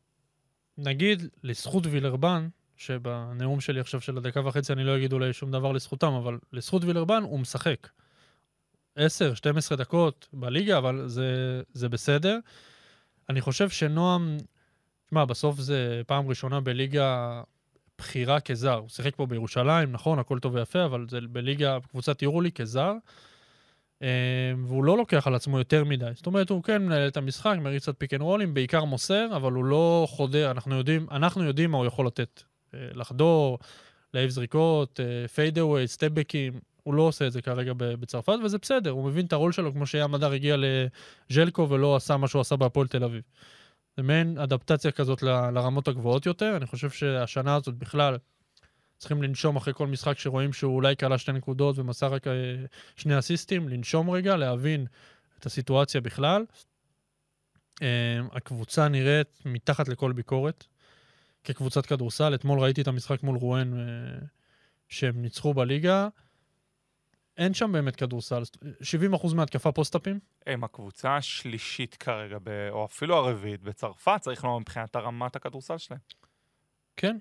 נגיד, 0.77 1.27
לזכות 1.43 1.83
וילרבן, 1.85 2.47
שבנאום 2.77 3.61
שלי 3.61 3.79
עכשיו 3.79 4.01
של 4.01 4.17
הדקה 4.17 4.47
וחצי 4.47 4.73
אני 4.73 4.83
לא 4.83 4.97
אגיד 4.97 5.13
אולי 5.13 5.33
שום 5.33 5.51
דבר 5.51 5.71
לזכותם, 5.71 6.13
אבל 6.13 6.37
לזכות 6.53 6.83
וילרבן 6.83 7.23
הוא 7.23 7.39
משחק. 7.39 7.87
10-12 8.97 9.01
דקות 9.75 10.27
בליגה, 10.33 10.77
אבל 10.77 11.07
זה, 11.07 11.61
זה 11.73 11.89
בסדר. 11.89 12.39
אני 13.29 13.41
חושב 13.41 13.69
שנועם, 13.69 14.37
תשמע, 15.05 15.25
בסוף 15.25 15.59
זה 15.59 16.01
פעם 16.07 16.27
ראשונה 16.27 16.59
בליגה 16.59 17.41
בכירה 17.99 18.39
כזר. 18.39 18.73
הוא 18.73 18.89
שיחק 18.89 19.15
פה 19.15 19.25
בירושלים, 19.25 19.91
נכון, 19.91 20.19
הכל 20.19 20.39
טוב 20.39 20.55
ויפה, 20.55 20.85
אבל 20.85 21.05
זה 21.09 21.19
בליגה, 21.29 21.77
קבוצת 21.89 22.21
יורוליג 22.21 22.51
כזר. 22.51 22.93
אה, 24.01 24.07
והוא 24.65 24.83
לא 24.83 24.97
לוקח 24.97 25.27
על 25.27 25.35
עצמו 25.35 25.57
יותר 25.57 25.83
מדי. 25.83 26.11
זאת 26.15 26.25
אומרת, 26.25 26.49
הוא 26.49 26.63
כן 26.63 26.85
מנהל 26.85 27.07
את 27.07 27.17
המשחק, 27.17 27.55
מריץ 27.61 27.83
קצת 27.83 27.95
pick 27.97 28.13
and 28.13 28.21
roll 28.21 28.39
ים, 28.39 28.53
בעיקר 28.53 28.83
מוסר, 28.83 29.27
אבל 29.35 29.51
הוא 29.51 29.65
לא 29.65 30.07
חודר, 30.09 30.51
אנחנו 30.51 30.75
יודעים, 30.75 31.07
אנחנו 31.11 31.43
יודעים 31.43 31.71
מה 31.71 31.77
הוא 31.77 31.85
יכול 31.85 32.07
לתת. 32.07 32.43
אה, 32.73 32.79
לחדור, 32.93 33.59
להעיף 34.13 34.31
זריקות, 34.31 34.99
fade 35.35 35.59
away, 35.59 35.87
step 35.87 36.13
back 36.13 36.39
ים, 36.39 36.59
הוא 36.83 36.93
לא 36.93 37.01
עושה 37.01 37.27
את 37.27 37.31
זה 37.31 37.41
כרגע 37.41 37.73
בצרפת, 37.77 38.33
וזה 38.43 38.57
בסדר, 38.57 38.89
הוא 38.89 39.05
מבין 39.05 39.25
את 39.25 39.33
הרול 39.33 39.51
שלו, 39.51 39.73
כמו 39.73 39.87
שים 39.87 40.11
מדר 40.11 40.31
הגיע 40.31 40.55
לז'לקו 41.29 41.69
ולא 41.69 41.95
עשה 41.95 42.17
מה 42.17 42.27
שהוא 42.27 42.41
עשה 42.41 42.55
בהפועל 42.55 42.87
תל 42.87 43.03
אביב. 43.03 43.21
זה 43.97 44.03
מעין 44.03 44.37
אדפטציה 44.37 44.91
כזאת 44.91 45.23
ל, 45.23 45.49
לרמות 45.49 45.87
הגבוהות 45.87 46.25
יותר. 46.25 46.57
אני 46.57 46.65
חושב 46.65 46.89
שהשנה 46.89 47.55
הזאת 47.55 47.75
בכלל 47.75 48.17
צריכים 48.97 49.23
לנשום 49.23 49.55
אחרי 49.55 49.73
כל 49.73 49.87
משחק 49.87 50.19
שרואים 50.19 50.53
שהוא 50.53 50.75
אולי 50.75 50.95
קלה 50.95 51.17
שתי 51.17 51.31
נקודות 51.31 51.77
ומסר 51.77 52.13
רק 52.13 52.27
אה, 52.27 52.33
שני 52.95 53.19
אסיסטים, 53.19 53.69
לנשום 53.69 54.09
רגע, 54.09 54.35
להבין 54.35 54.85
את 55.39 55.45
הסיטואציה 55.45 56.01
בכלל. 56.01 56.45
אה, 57.81 58.19
הקבוצה 58.31 58.87
נראית 58.87 59.41
מתחת 59.45 59.87
לכל 59.87 60.11
ביקורת 60.11 60.65
כקבוצת 61.43 61.85
כדורסל. 61.85 62.35
אתמול 62.35 62.59
ראיתי 62.59 62.81
את 62.81 62.87
המשחק 62.87 63.23
מול 63.23 63.37
רואן 63.37 63.79
אה, 63.79 63.85
שהם 64.89 65.21
ניצחו 65.21 65.53
בליגה. 65.53 66.07
אין 67.37 67.53
שם 67.53 67.71
באמת 67.71 67.95
כדורסל. 67.95 68.41
70% 69.21 69.35
מהתקפה 69.35 69.71
פוסט-אפים. 69.71 70.19
הם 70.47 70.63
הקבוצה 70.63 71.17
השלישית 71.17 71.95
כרגע, 71.95 72.37
ב... 72.43 72.69
או 72.71 72.85
אפילו 72.85 73.15
הרביעית 73.15 73.63
בצרפת, 73.63 74.17
צריך 74.21 74.43
לומר 74.43 74.59
מבחינת 74.59 74.95
הרמת 74.95 75.35
הכדורסל 75.35 75.77
שלהם. 75.77 75.99
כן. 76.97 77.17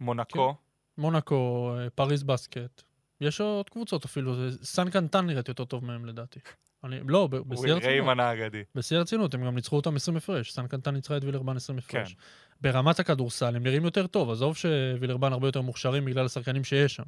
מונקו. 0.00 0.54
כן. 0.54 1.02
מונקו, 1.02 1.74
אה, 1.78 1.90
פריז 1.90 2.22
בסקט. 2.22 2.82
יש 3.20 3.40
עוד 3.40 3.70
קבוצות 3.70 4.04
אפילו, 4.04 4.34
סן 4.62 4.90
קנטן 4.90 5.26
נראית 5.26 5.48
יותר 5.48 5.64
טוב 5.64 5.84
מהם 5.84 6.06
לדעתי. 6.06 6.40
אני, 6.84 7.00
לא, 7.08 7.26
בשיא 7.26 7.72
הרצינות. 7.72 7.82
ריימן 7.82 8.20
האגדי. 8.20 8.62
בשיא 8.74 8.96
הרצינות, 8.96 9.34
הם 9.34 9.44
גם 9.44 9.54
ניצחו 9.54 9.76
אותם 9.76 9.96
20 9.96 10.16
הפרש. 10.16 10.52
סן 10.52 10.66
קנטן 10.66 10.94
ניצחה 10.94 11.16
את 11.16 11.24
וילרבן 11.24 11.56
20 11.56 11.78
הפרש. 11.78 12.14
כן. 12.14 12.20
ברמת 12.60 13.00
הכדורסל 13.00 13.56
הם 13.56 13.62
נראים 13.62 13.84
יותר 13.84 14.06
טוב, 14.06 14.30
עזוב 14.30 14.56
שווילרבן 14.56 15.32
הרבה 15.32 15.48
יותר 15.48 15.60
מוכשרים 15.60 16.04
בגלל 16.04 16.26
השחקנים 16.26 16.64
שיש 16.64 16.94
שם. 16.94 17.04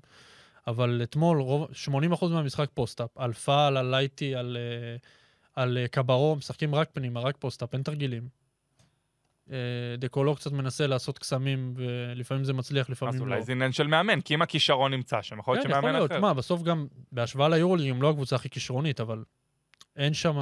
אבל 0.66 1.00
אתמול, 1.02 1.40
רוב, 1.40 1.68
80% 2.20 2.26
מהמשחק 2.30 2.68
post-up, 2.74 3.18
על 3.18 3.32
פאל, 3.32 3.76
על 3.76 3.90
לייטי, 3.90 4.34
על, 4.34 4.56
אה, 4.60 4.96
על 5.62 5.78
אה, 5.78 5.88
קבארו, 5.88 6.36
משחקים 6.36 6.74
רק 6.74 6.88
פנימה, 6.92 7.20
רק 7.20 7.36
post-up, 7.36 7.74
אין 7.74 7.82
תרגילים. 7.82 8.28
אה, 9.52 9.56
דקולו 9.98 10.36
קצת 10.36 10.52
מנסה 10.52 10.86
לעשות 10.86 11.18
קסמים, 11.18 11.74
ולפעמים 11.76 12.44
זה 12.44 12.52
מצליח, 12.52 12.90
לפעמים 12.90 13.14
לא. 13.14 13.24
אז 13.24 13.28
אולי 13.28 13.42
זה 13.42 13.52
עניין 13.52 13.72
של 13.72 13.86
מאמן, 13.86 14.20
כי 14.20 14.34
אם 14.34 14.42
הכישרון 14.42 14.92
נמצא 14.92 15.22
שם, 15.22 15.38
יכול 15.38 15.54
להיות 15.54 15.66
כן, 15.66 15.72
שמאמן 15.72 15.94
אחר. 15.94 16.20
מה, 16.20 16.34
בסוף 16.34 16.62
גם, 16.62 16.86
בהשוואה 17.12 17.48
ליורוליג, 17.48 17.90
הם 17.90 18.02
לא 18.02 18.10
הקבוצה 18.10 18.36
הכי 18.36 18.50
כישרונית, 18.50 19.00
אבל 19.00 19.24
אין 19.96 20.14
שם... 20.14 20.36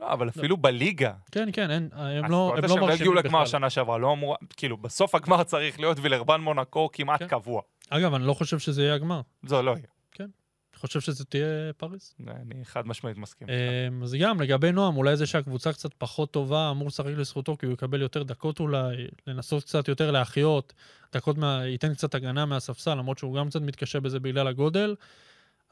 לא, 0.00 0.12
אבל 0.12 0.28
אפילו 0.28 0.56
בליגה. 0.56 1.12
כן, 1.32 1.48
כן, 1.52 1.70
אין, 1.70 1.88
הם 1.92 2.30
לא, 2.30 2.54
הם 2.56 2.64
לא 2.64 2.68
מרשימים 2.68 2.76
בכלל. 2.76 2.92
אז 2.92 3.00
הגיעו 3.00 3.14
לגמר 3.14 3.46
שנה 3.46 3.70
שעברה, 3.70 3.98
לא 3.98 4.12
אמור... 4.12 4.36
כאילו, 4.56 4.76
בסוף 4.76 5.14
הגמר 5.14 5.42
צריך 5.42 5.80
להיות 5.80 5.98
וילרבן 6.00 6.40
מונקו 6.40 6.88
כמעט 6.92 7.22
כן. 7.22 7.28
קבוע. 7.28 7.62
אגב, 7.90 8.14
אני 8.14 8.26
לא 8.26 8.34
חושב 8.34 8.58
שזה 8.58 8.82
יהיה 8.82 8.94
הגמר. 8.94 9.20
זה 9.42 9.62
לא 9.62 9.70
יהיה. 9.70 9.86
כן. 10.12 10.24
אני 10.24 10.80
חושב 10.80 11.00
שזה 11.00 11.24
תהיה 11.24 11.72
פריז. 11.76 12.14
אני 12.28 12.64
חד 12.64 12.86
משמעית 12.86 13.16
מסכים. 13.18 13.48
אמ, 13.48 14.02
אז 14.02 14.16
גם, 14.20 14.40
לגבי 14.40 14.72
נועם, 14.72 14.96
אולי 14.96 15.16
זה 15.16 15.26
שהקבוצה 15.26 15.72
קצת 15.72 15.94
פחות 15.98 16.30
טובה, 16.30 16.70
אמור 16.70 16.88
לשחק 16.88 17.12
לזכותו, 17.16 17.56
כי 17.56 17.66
הוא 17.66 17.72
יקבל 17.72 18.02
יותר 18.02 18.22
דקות 18.22 18.60
אולי, 18.60 19.06
לנסות 19.26 19.64
קצת 19.64 19.88
יותר 19.88 20.10
להחיות, 20.10 20.72
דקות, 21.12 21.38
מה... 21.38 21.66
ייתן 21.66 21.94
קצת 21.94 22.14
הגנה 22.14 22.46
מהספסל, 22.46 22.94
למרות 22.94 23.18
שהוא 23.18 23.36
גם 23.36 23.48
קצת 23.48 23.60
מתקשה 23.60 24.00
בזה 24.00 24.20
בגלל 24.20 24.46
הגודל, 24.46 24.96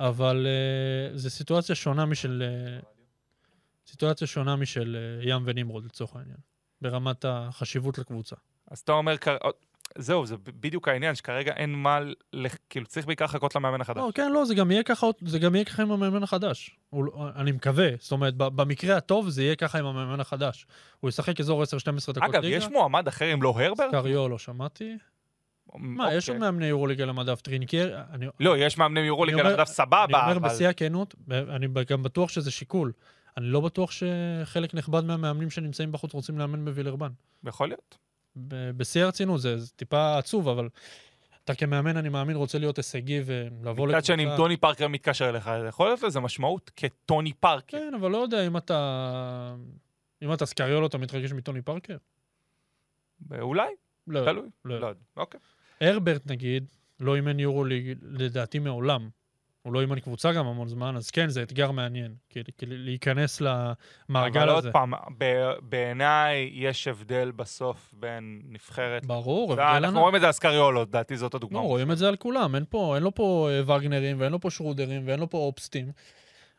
אבל 0.01 0.47
uh, 0.47 1.17
זו 1.17 1.31
סיטואציה 1.31 1.75
שונה 1.75 2.05
משל... 2.07 2.43
Uh, 2.83 2.85
סיטואציה 3.87 4.27
שונה 4.27 4.57
משל 4.57 4.97
uh, 5.23 5.29
ים 5.29 5.43
ונמרוד, 5.45 5.85
לצורך 5.85 6.17
העניין, 6.17 6.39
ברמת 6.81 7.25
החשיבות 7.29 7.99
לקבוצה. 7.99 8.37
אז 8.71 8.79
אתה 8.79 8.93
אומר, 8.93 9.17
זהו, 9.99 10.27
זה 10.27 10.37
בדיוק 10.47 10.89
העניין, 10.89 11.15
שכרגע 11.15 11.53
אין 11.53 11.75
מה, 11.75 11.99
כאילו 12.71 12.87
צריך 12.87 13.07
בעיקר 13.07 13.25
לחכות 13.25 13.55
למאמן 13.55 13.81
החדש. 13.81 13.97
לא, 13.97 14.11
כן, 14.15 14.33
לא, 14.33 14.45
זה 14.45 14.55
גם 14.55 14.71
יהיה 14.71 14.83
ככה, 14.83 15.07
זה 15.27 15.39
גם 15.39 15.55
יהיה 15.55 15.65
ככה 15.65 15.83
עם 15.83 15.93
המאמן 15.93 16.23
החדש. 16.23 16.77
הוא, 16.91 17.05
לא, 17.05 17.29
אני 17.37 17.53
מקווה, 17.53 17.89
זאת 18.01 18.13
אומרת, 18.13 18.35
במקרה 18.37 18.97
הטוב 18.97 19.29
זה 19.29 19.43
יהיה 19.43 19.57
ככה 19.57 19.79
עם 19.79 19.87
המאמן 19.87 20.21
החדש. 20.21 20.67
הוא 21.01 21.09
ישחק 21.09 21.41
אזור 21.41 21.63
10-12 21.63 21.67
דקות 21.67 22.17
ליגה. 22.17 22.27
אגב, 22.27 22.45
יש 22.45 22.69
מועמד 22.69 23.09
אחר 23.09 23.35
אם 23.35 23.43
לא 23.43 23.55
הרברט? 23.57 23.91
קריו 23.91 24.29
לא 24.29 24.39
שמעתי. 24.39 24.97
מה, 25.75 26.15
יש 26.15 26.29
עוד 26.29 26.37
אוקיי. 26.37 26.51
מאמני 26.51 26.67
יורוליג 26.67 27.05
על 27.05 27.15
המדף, 27.15 27.41
טרינקר... 27.41 28.03
לא, 28.41 28.59
יש 28.59 28.79
מאמני 28.79 29.01
יורוליג 29.01 29.43
על 29.43 29.52
המדף 29.52 29.69
סבבה, 29.69 30.05
אבל... 30.05 30.15
אני 30.15 30.37
אומר 30.37 30.49
בשיא 30.49 30.69
הכנות, 30.69 31.15
אני 31.31 31.67
גם 31.89 32.03
בטוח 32.03 32.29
שזה 32.29 32.51
שיקול. 32.51 32.93
אני 33.37 33.47
לא 33.47 33.61
בטוח 33.61 33.91
שחלק 33.91 34.75
נכבד 34.75 35.05
מהמאמנים 35.05 35.51
שנמצאים 35.51 35.93
בחוץ 35.93 36.15
רוצים 36.15 36.39
לאמן 36.39 36.65
בווילרבן. 36.65 37.11
יכול 37.45 37.69
להיות. 37.69 37.99
בשיא 38.37 39.05
הרצינות, 39.05 39.41
זה, 39.41 39.59
זה 39.59 39.73
טיפה 39.73 40.19
עצוב, 40.19 40.49
אבל 40.49 40.69
אתה 41.45 41.55
כמאמן, 41.55 41.97
אני 41.97 42.09
מאמין, 42.09 42.37
רוצה 42.37 42.59
להיות 42.59 42.77
הישגי 42.77 43.23
ולבוא 43.27 43.87
לקבוצה... 43.87 43.99
מצד 43.99 44.05
שני, 44.05 44.25
אם 44.25 44.37
טוני 44.37 44.57
פארקר 44.57 44.89
מתקשר 44.89 45.29
אליך, 45.29 45.51
יכול 45.69 45.87
להיות 45.87 46.03
לזה 46.03 46.21
משמעות 46.21 46.71
כטוני 46.77 47.33
פארקר. 47.33 47.79
כן, 47.79 47.95
אבל 47.95 48.11
לא 48.11 48.19
יודע 48.19 48.47
אם 48.47 48.57
אתה... 48.57 49.55
אם 50.23 50.33
אתה 50.33 50.47
סקריולו, 50.47 50.87
אתה 50.87 50.99
מתרגש 50.99 51.33
מטוני 51.33 51.63
פארקר? 51.63 51.97
אולי, 53.41 53.69
לא, 54.07 54.25
תלוי. 54.25 54.49
לא, 54.65 54.81
לא, 54.81 54.93
אוקיי. 55.17 55.41
הרברט, 55.81 56.23
נגיד, 56.27 56.65
לא 57.01 57.17
אימן 57.17 57.41
יורו 57.41 57.65
לדעתי 58.03 58.59
מעולם. 58.59 59.09
הוא 59.65 59.73
לא 59.73 59.81
אימן 59.81 60.01
קבוצה 60.01 60.33
גם 60.33 60.47
המון 60.47 60.69
זמן, 60.69 60.97
אז 60.97 61.11
כן, 61.11 61.29
זה 61.29 61.43
אתגר 61.43 61.71
מעניין, 61.71 62.15
כאילו, 62.31 62.45
להיכנס 62.61 63.41
למעגל 63.41 64.41
אבל 64.41 64.49
הזה. 64.49 64.51
אבל 64.51 64.51
עוד 64.51 64.73
פעם, 64.73 64.93
בעיניי 65.63 66.51
יש 66.53 66.89
הבדל 66.89 67.31
בסוף 67.31 67.95
בין 67.99 68.43
נבחרת... 68.49 69.07
ברור, 69.07 69.53
הבדל. 69.53 69.65
אנחנו 69.65 70.01
רואים 70.01 70.17
את 70.17 70.21
זה 70.21 70.27
על 70.27 70.33
סקריולות, 70.33 70.89
לדעתי 70.89 71.17
זאת 71.17 71.35
הדוגמה. 71.35 71.59
לא, 71.59 71.65
רואים 71.65 71.93
את 71.93 71.99
זה 71.99 72.09
על 72.09 72.17
כולם, 72.17 72.55
אין, 72.55 72.65
פה, 72.69 72.95
אין 72.95 73.03
לו 73.03 73.15
פה 73.15 73.49
אה, 73.51 73.77
וגנרים, 73.77 74.21
ואין 74.21 74.33
לו 74.33 74.41
פה 74.41 74.51
שרודרים, 74.51 75.03
ואין 75.07 75.21
לו 75.21 75.31
פה 75.31 75.39
אופסטים. 75.39 75.93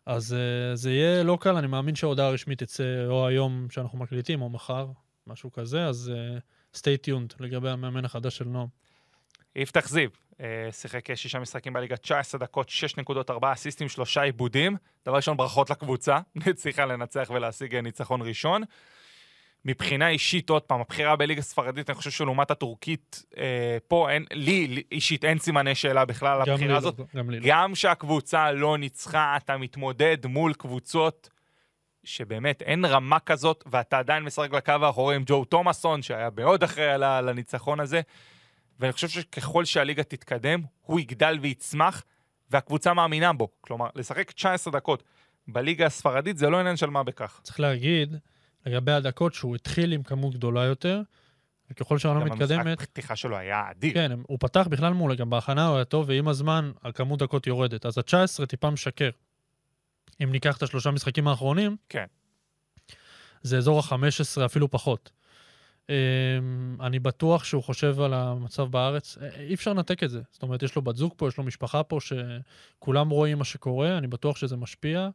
אז 0.05 0.35
uh, 0.35 0.75
זה 0.75 0.91
יהיה 0.91 1.23
לא 1.23 1.37
קל, 1.41 1.55
אני 1.55 1.67
מאמין 1.67 1.95
שההודעה 1.95 2.27
הרשמית 2.27 2.63
תצא 2.63 3.05
או 3.07 3.27
היום 3.27 3.67
שאנחנו 3.69 3.97
מקליטים, 3.99 4.41
או 4.41 4.49
מחר, 4.49 4.87
משהו 5.27 5.51
כזה, 5.51 5.85
אז 5.85 6.11
stay 6.75 7.07
tuned 7.07 7.35
לגבי 7.39 7.69
המאמן 7.69 8.05
החדש 8.05 8.37
של 8.37 8.45
נועם. 8.45 8.67
יפתח 9.55 9.87
זיו, 9.87 10.09
אה, 10.41 10.71
שיחק 10.71 11.15
שישה 11.15 11.39
משחקים 11.39 11.73
בליגה, 11.73 11.97
19 11.97 12.39
דקות, 12.39 12.69
6 12.69 12.97
נקודות, 12.97 13.29
4 13.29 13.53
אסיסטים, 13.53 13.89
3 13.89 14.17
עיבודים. 14.17 14.77
דבר 15.05 15.15
ראשון, 15.15 15.37
ברכות 15.37 15.69
לקבוצה, 15.69 16.19
הצליחה 16.51 16.85
לנצח 16.85 17.31
ולהשיג 17.33 17.75
ניצחון 17.75 18.21
ראשון. 18.21 18.63
מבחינה 19.65 20.09
אישית, 20.09 20.49
עוד 20.49 20.61
פעם, 20.61 20.81
הבחירה 20.81 21.15
בליגה 21.15 21.39
הספרדית, 21.39 21.89
אני 21.89 21.97
חושב 21.97 22.11
שלעומת 22.11 22.51
הטורקית, 22.51 23.23
אה, 23.37 23.77
פה 23.87 24.09
אין, 24.09 24.25
לי, 24.31 24.83
אישית 24.91 25.25
אין 25.25 25.39
סימני 25.39 25.75
שאלה 25.75 26.05
בכלל 26.05 26.41
על 26.41 26.49
הבחירה 26.49 26.73
לא, 26.73 26.77
הזאת. 26.77 26.99
לא, 26.99 27.05
גם 27.15 27.29
לי 27.29 27.39
לא. 27.39 27.45
גם 27.49 27.75
שהקבוצה 27.75 28.51
לא 28.51 28.77
ניצחה, 28.77 29.37
אתה 29.37 29.57
מתמודד 29.57 30.25
מול 30.25 30.53
קבוצות 30.53 31.29
שבאמת 32.03 32.61
אין 32.61 32.85
רמה 32.85 33.19
כזאת, 33.19 33.63
ואתה 33.71 33.97
עדיין 33.97 34.23
משחק 34.23 34.53
לקו 34.53 34.71
האחורי 34.81 35.15
עם 35.15 35.23
ג'ו 35.25 35.45
תומאסון, 35.45 36.01
שהיה 36.01 36.29
מאוד 36.37 36.63
אחראי 36.63 36.97
לניצחון 36.97 37.79
הזה. 37.79 38.01
ואני 38.79 38.93
חושב 38.93 39.09
שככל 39.09 39.65
שהליגה 39.65 40.03
תתקדם, 40.03 40.61
הוא 40.81 40.99
יגדל 40.99 41.39
ויצמח, 41.41 42.03
והקבוצה 42.49 42.93
מאמינה 42.93 43.33
בו. 43.33 43.47
כלומר, 43.61 43.88
לשחק 43.95 44.31
19 44.31 44.73
דקות 44.73 45.03
בליגה 45.47 45.85
הספרדית 45.85 46.38
זה 46.38 46.49
לא 46.49 46.59
עניין 46.59 46.77
של 46.77 46.89
מה 46.89 47.03
בכך. 47.03 47.39
צריך 47.43 47.59
להגיד, 47.59 48.15
לגבי 48.65 48.91
הדקות, 48.91 49.33
שהוא 49.33 49.55
התחיל 49.55 49.93
עם 49.93 50.03
כמות 50.03 50.33
גדולה 50.33 50.63
יותר, 50.63 51.01
וככל 51.71 51.97
שהעונה 51.97 52.19
גם 52.19 52.25
מתקדמת, 52.25 52.65
המשחק 52.65 52.89
פתיחה 52.89 53.15
שלו 53.15 53.38
היה 53.38 53.71
אדיר. 53.71 53.93
כן, 53.93 54.11
הוא 54.27 54.38
פתח 54.39 54.67
בכלל 54.69 54.93
מעולה, 54.93 55.15
גם 55.15 55.29
בהכנה 55.29 55.67
הוא 55.67 55.75
היה 55.75 55.85
טוב, 55.85 56.09
ועם 56.09 56.27
הזמן 56.27 56.71
הכמות 56.83 57.19
דקות 57.19 57.47
יורדת. 57.47 57.85
אז 57.85 57.97
ה-19 57.97 58.45
טיפה 58.45 58.69
משקר. 58.69 59.09
אם 60.23 60.31
ניקח 60.31 60.57
את 60.57 60.63
השלושה 60.63 60.91
משחקים 60.91 61.27
האחרונים, 61.27 61.75
כן. 61.89 62.05
זה 63.41 63.57
אזור 63.57 63.79
ה-15, 63.79 64.45
אפילו 64.45 64.71
פחות. 64.71 65.11
אמ, 65.89 66.78
אני 66.82 67.00
בטוח 67.00 67.43
שהוא 67.43 67.63
חושב 67.63 68.00
על 68.00 68.13
המצב 68.13 68.63
בארץ. 68.63 69.17
אה, 69.21 69.30
אי 69.39 69.54
אפשר 69.54 69.74
לנתק 69.74 70.04
את 70.04 70.10
זה. 70.10 70.21
זאת 70.32 70.43
אומרת, 70.43 70.63
יש 70.63 70.76
לו 70.76 70.82
בת 70.82 70.95
זוג 70.95 71.13
פה, 71.17 71.28
יש 71.28 71.38
לו 71.38 71.43
משפחה 71.43 71.84
פה, 71.84 72.00
שכולם 72.02 73.10
רואים 73.10 73.38
מה 73.38 73.43
שקורה, 73.43 73.98
אני 73.98 74.08
בטוח 74.08 74.38
שזה 74.38 74.56
משפיע. 74.56 75.10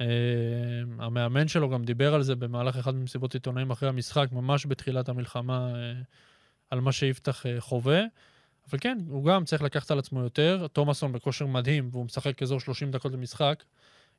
אמ, 0.00 0.06
המאמן 0.98 1.48
שלו 1.48 1.70
גם 1.70 1.84
דיבר 1.84 2.14
על 2.14 2.22
זה 2.22 2.36
במהלך 2.36 2.76
אחד 2.76 2.94
ממסיבות 2.94 3.34
עיתונאים 3.34 3.70
אחרי 3.70 3.88
המשחק, 3.88 4.28
ממש 4.32 4.66
בתחילת 4.66 5.08
המלחמה, 5.08 5.72
אה, 5.74 5.92
על 6.70 6.80
מה 6.80 6.92
שיפתח 6.92 7.46
אה, 7.46 7.60
חווה. 7.60 8.00
אבל 8.70 8.78
כן, 8.80 8.98
הוא 9.08 9.24
גם 9.24 9.44
צריך 9.44 9.62
לקחת 9.62 9.90
על 9.90 9.98
עצמו 9.98 10.20
יותר. 10.20 10.66
תומאסון 10.72 11.12
בכושר 11.12 11.46
מדהים, 11.46 11.88
והוא 11.92 12.04
משחק 12.04 12.42
אזור 12.42 12.60
30 12.60 12.90
דקות 12.90 13.12
למשחק. 13.12 13.64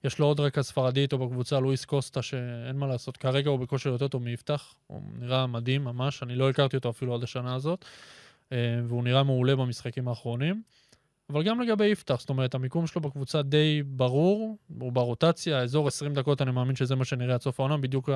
יש 0.03 0.19
לו 0.19 0.25
עוד 0.25 0.39
רקע 0.39 0.63
ספרדי 0.63 1.01
איתו 1.01 1.17
בקבוצה, 1.17 1.59
לואיס 1.59 1.85
קוסטה, 1.85 2.21
שאין 2.21 2.77
מה 2.77 2.87
לעשות. 2.87 3.17
כרגע 3.17 3.49
הוא 3.49 3.59
בכושר 3.59 3.89
יותר 3.89 4.07
טוב 4.07 4.23
מיפתח. 4.23 4.73
הוא 4.87 5.01
נראה 5.19 5.47
מדהים 5.47 5.83
ממש, 5.83 6.23
אני 6.23 6.35
לא 6.35 6.49
הכרתי 6.49 6.77
אותו 6.77 6.89
אפילו 6.89 7.15
עד 7.15 7.23
השנה 7.23 7.55
הזאת. 7.55 7.85
אה, 8.51 8.57
והוא 8.87 9.03
נראה 9.03 9.23
מעולה 9.23 9.55
במשחקים 9.55 10.07
האחרונים. 10.07 10.61
אבל 11.29 11.43
גם 11.43 11.61
לגבי 11.61 11.85
יפתח, 11.85 12.15
זאת 12.19 12.29
אומרת, 12.29 12.55
המיקום 12.55 12.87
שלו 12.87 13.01
בקבוצה 13.01 13.41
די 13.41 13.83
ברור, 13.85 14.57
הוא 14.79 14.91
ברוטציה, 14.91 15.59
אזור 15.59 15.87
20 15.87 16.13
דקות, 16.13 16.41
אני 16.41 16.51
מאמין 16.51 16.75
שזה 16.75 16.95
מה 16.95 17.05
שנראה 17.05 17.33
עד 17.33 17.41
סוף 17.41 17.59
העונה, 17.59 17.77
בדיוק 17.77 18.09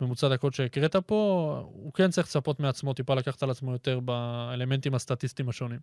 הממוצע 0.00 0.28
דקות 0.28 0.54
שהקראת 0.54 0.96
פה. 0.96 1.60
הוא 1.72 1.92
כן 1.92 2.10
צריך 2.10 2.26
לצפות 2.26 2.60
מעצמו, 2.60 2.94
טיפה 2.94 3.14
לקחת 3.14 3.42
על 3.42 3.50
עצמו 3.50 3.72
יותר 3.72 4.00
באלמנטים 4.00 4.94
הסטטיסטיים 4.94 5.48
השונים. 5.48 5.78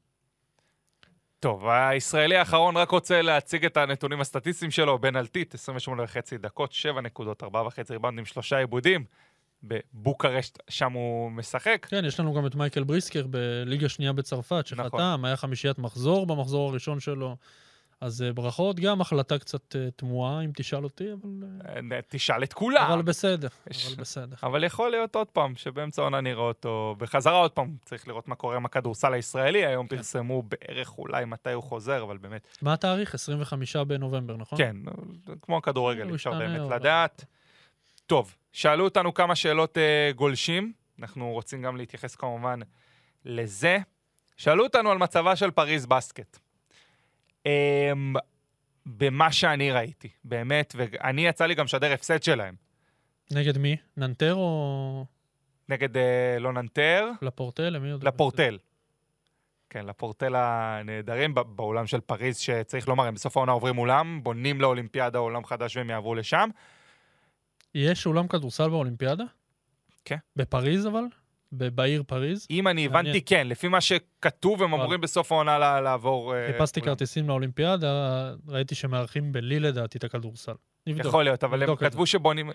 טוב, 1.40 1.68
הישראלי 1.68 2.38
האחרון 2.38 2.78
רק 2.78 2.92
רוצה 2.92 3.22
להציג 3.22 3.66
את 3.66 3.78
הנתונים 3.78 4.22
הסטטיסטיים 4.22 4.72
שלו, 4.72 5.00
בן 5.00 5.16
אלטית, 5.16 5.54
28 5.54 6.04
וחצי 6.04 6.38
דקות, 6.38 6.72
7 6.72 7.02
נקודות, 7.02 7.44
4 7.44 7.62
וחצי 7.68 7.94
ריבנדים, 7.94 8.26
3 8.26 8.54
עיבודים. 8.54 9.06
בבוקרשט, 9.64 10.60
שם 10.70 10.92
הוא 10.92 11.32
משחק. 11.32 11.88
כן, 11.90 12.06
יש 12.06 12.20
לנו 12.20 12.34
גם 12.34 12.46
את 12.46 12.56
מייקל 12.56 12.84
בריסקר 12.84 13.26
בליגה 13.28 13.90
שנייה 13.90 14.14
בצרפת, 14.14 14.66
נכון. 14.72 14.90
שחתם, 14.90 15.26
היה 15.26 15.36
חמישיית 15.36 15.80
מחזור 15.80 16.28
במחזור 16.28 16.70
הראשון 16.70 17.00
שלו. 17.00 17.36
אז 18.02 18.22
אה, 18.22 18.34
ברכות, 18.34 18.80
גם 18.80 19.02
החלטה 19.02 19.40
קצת 19.40 19.76
אה, 19.76 19.92
תמוהה, 19.96 20.42
אם 20.46 20.52
תשאל 20.56 20.84
אותי, 20.84 21.14
אבל, 21.14 21.30
אה, 21.96 22.00
תשאל 22.08 22.44
את 22.44 22.54
כולם. 22.54 22.92
אבל 22.92 23.02
בסדר, 23.02 23.48
יש- 23.70 23.86
אבל 23.88 23.96
בסדר. 24.02 24.36
אבל 24.44 24.64
יכול 24.64 24.92
להיות 24.92 25.16
עוד 25.16 25.28
פעם, 25.28 25.56
שבאמצע 25.56 26.02
העונה 26.02 26.22
נראה 26.22 26.42
אותו 26.44 26.96
בחזרה 26.98 27.38
עוד 27.38 27.52
פעם. 27.52 27.76
צריך 27.86 28.08
לראות 28.08 28.28
מה 28.28 28.36
קורה 28.36 28.56
עם 28.56 28.66
הכדורסל 28.66 29.14
הישראלי. 29.14 29.66
היום 29.66 29.88
כן. 29.88 29.96
פרסמו 29.96 30.44
בערך 30.44 30.98
אולי 30.98 31.26
מתי 31.26 31.52
הוא 31.52 31.64
חוזר, 31.64 32.04
אבל 32.04 32.18
באמת, 32.18 32.48
מה 32.62 32.74
התאריך? 32.74 33.14
25 33.14 33.76
בנובמבר, 33.76 34.38
נכון? 34.38 34.58
כן, 34.58 34.76
כמו 35.42 35.58
הכדורגל, 35.58 36.10
אי 36.10 36.16
אפשר 36.16 36.32
באמת 36.32 36.62
אבל- 36.62 36.76
לדעת. 36.76 37.26
טוב, 38.06 38.36
שאלו 38.52 38.84
אותנו 38.84 39.14
כמה 39.14 39.36
שאלות 39.36 39.78
אה, 39.78 40.12
גולשים. 40.16 40.74
אנחנו 41.00 41.32
רוצים 41.32 41.62
גם 41.62 41.78
להתייחס 41.78 42.16
כמובן 42.16 42.60
לזה. 43.26 43.78
שאלו 44.38 44.64
אותנו 44.64 44.92
על 44.92 44.98
מצבה 44.98 45.36
של 45.36 45.52
פריז 45.52 45.86
בסקט. 45.86 46.40
אמ, 47.46 48.14
במה 48.86 49.32
שאני 49.32 49.72
ראיתי, 49.72 50.10
באמת, 50.24 50.74
ואני 50.78 51.28
יצא 51.28 51.46
לי 51.46 51.56
גם 51.56 51.66
לשדר 51.66 51.94
הפסד 51.94 52.24
שלהם. 52.24 52.56
נגד 53.32 53.58
מי? 53.58 53.76
ננטר 53.98 54.36
או 54.36 55.06
נגד 55.70 55.98
אה, 55.98 56.40
לא 56.40 56.54
ננטר, 56.54 57.10
לפורטל? 57.22 57.70
למי 57.70 57.92
עוד? 57.92 58.04
לפורטל. 58.04 58.58
כן, 59.70 59.86
לפורטל 59.86 60.36
הנהדרים 60.36 61.36
באולם 61.36 61.88
של 61.88 62.00
פריז, 62.00 62.38
שצריך 62.38 62.88
לומר, 62.88 63.06
הם 63.06 63.14
בסוף 63.14 63.38
העונה 63.38 63.52
עוברים 63.52 63.78
אולם, 63.78 64.24
בונים 64.24 64.62
לאולימפיאדה 64.62 65.20
עולם 65.20 65.46
חדש 65.46 65.78
והם 65.78 65.90
יעברו 65.90 66.16
לשם. 66.16 66.50
יש 67.76 68.06
אולם 68.06 68.28
כדורסל 68.28 68.70
באולימפיאדה? 68.70 69.24
כן. 70.06 70.18
בפריז 70.36 70.88
אבל? 70.88 71.04
בעיר 71.52 72.04
פריז? 72.08 72.48
אם 72.50 72.68
אני. 72.68 72.86
הבנתי, 72.86 73.22
כן, 73.22 73.48
לפי 73.48 73.68
מה 73.68 73.82
שכתוב, 73.82 74.64
הם. 74.64 74.74
אמורים 74.74 75.02
בסוף 75.02 75.32
העונה 75.32 75.80
לעבור... 75.82 76.36
אה, 76.36 76.48
חיפשתי. 76.52 76.82
כרטיסים 76.82 77.28
לאולימפיאדה, 77.28 78.34
ראיתי 78.48 78.76
שמארחים 78.76 79.32
בלי 79.32 79.60
לדעתי 79.60 79.98
את 79.98 80.04
הכדורסל. 80.04 80.54
נבדוק. 80.88 81.06
יכול 81.06 81.24
להיות, 81.24 81.44
אבל 81.44 81.64
הם. 81.64 81.76
כתבו 81.76 82.06
שבונים... 82.06 82.52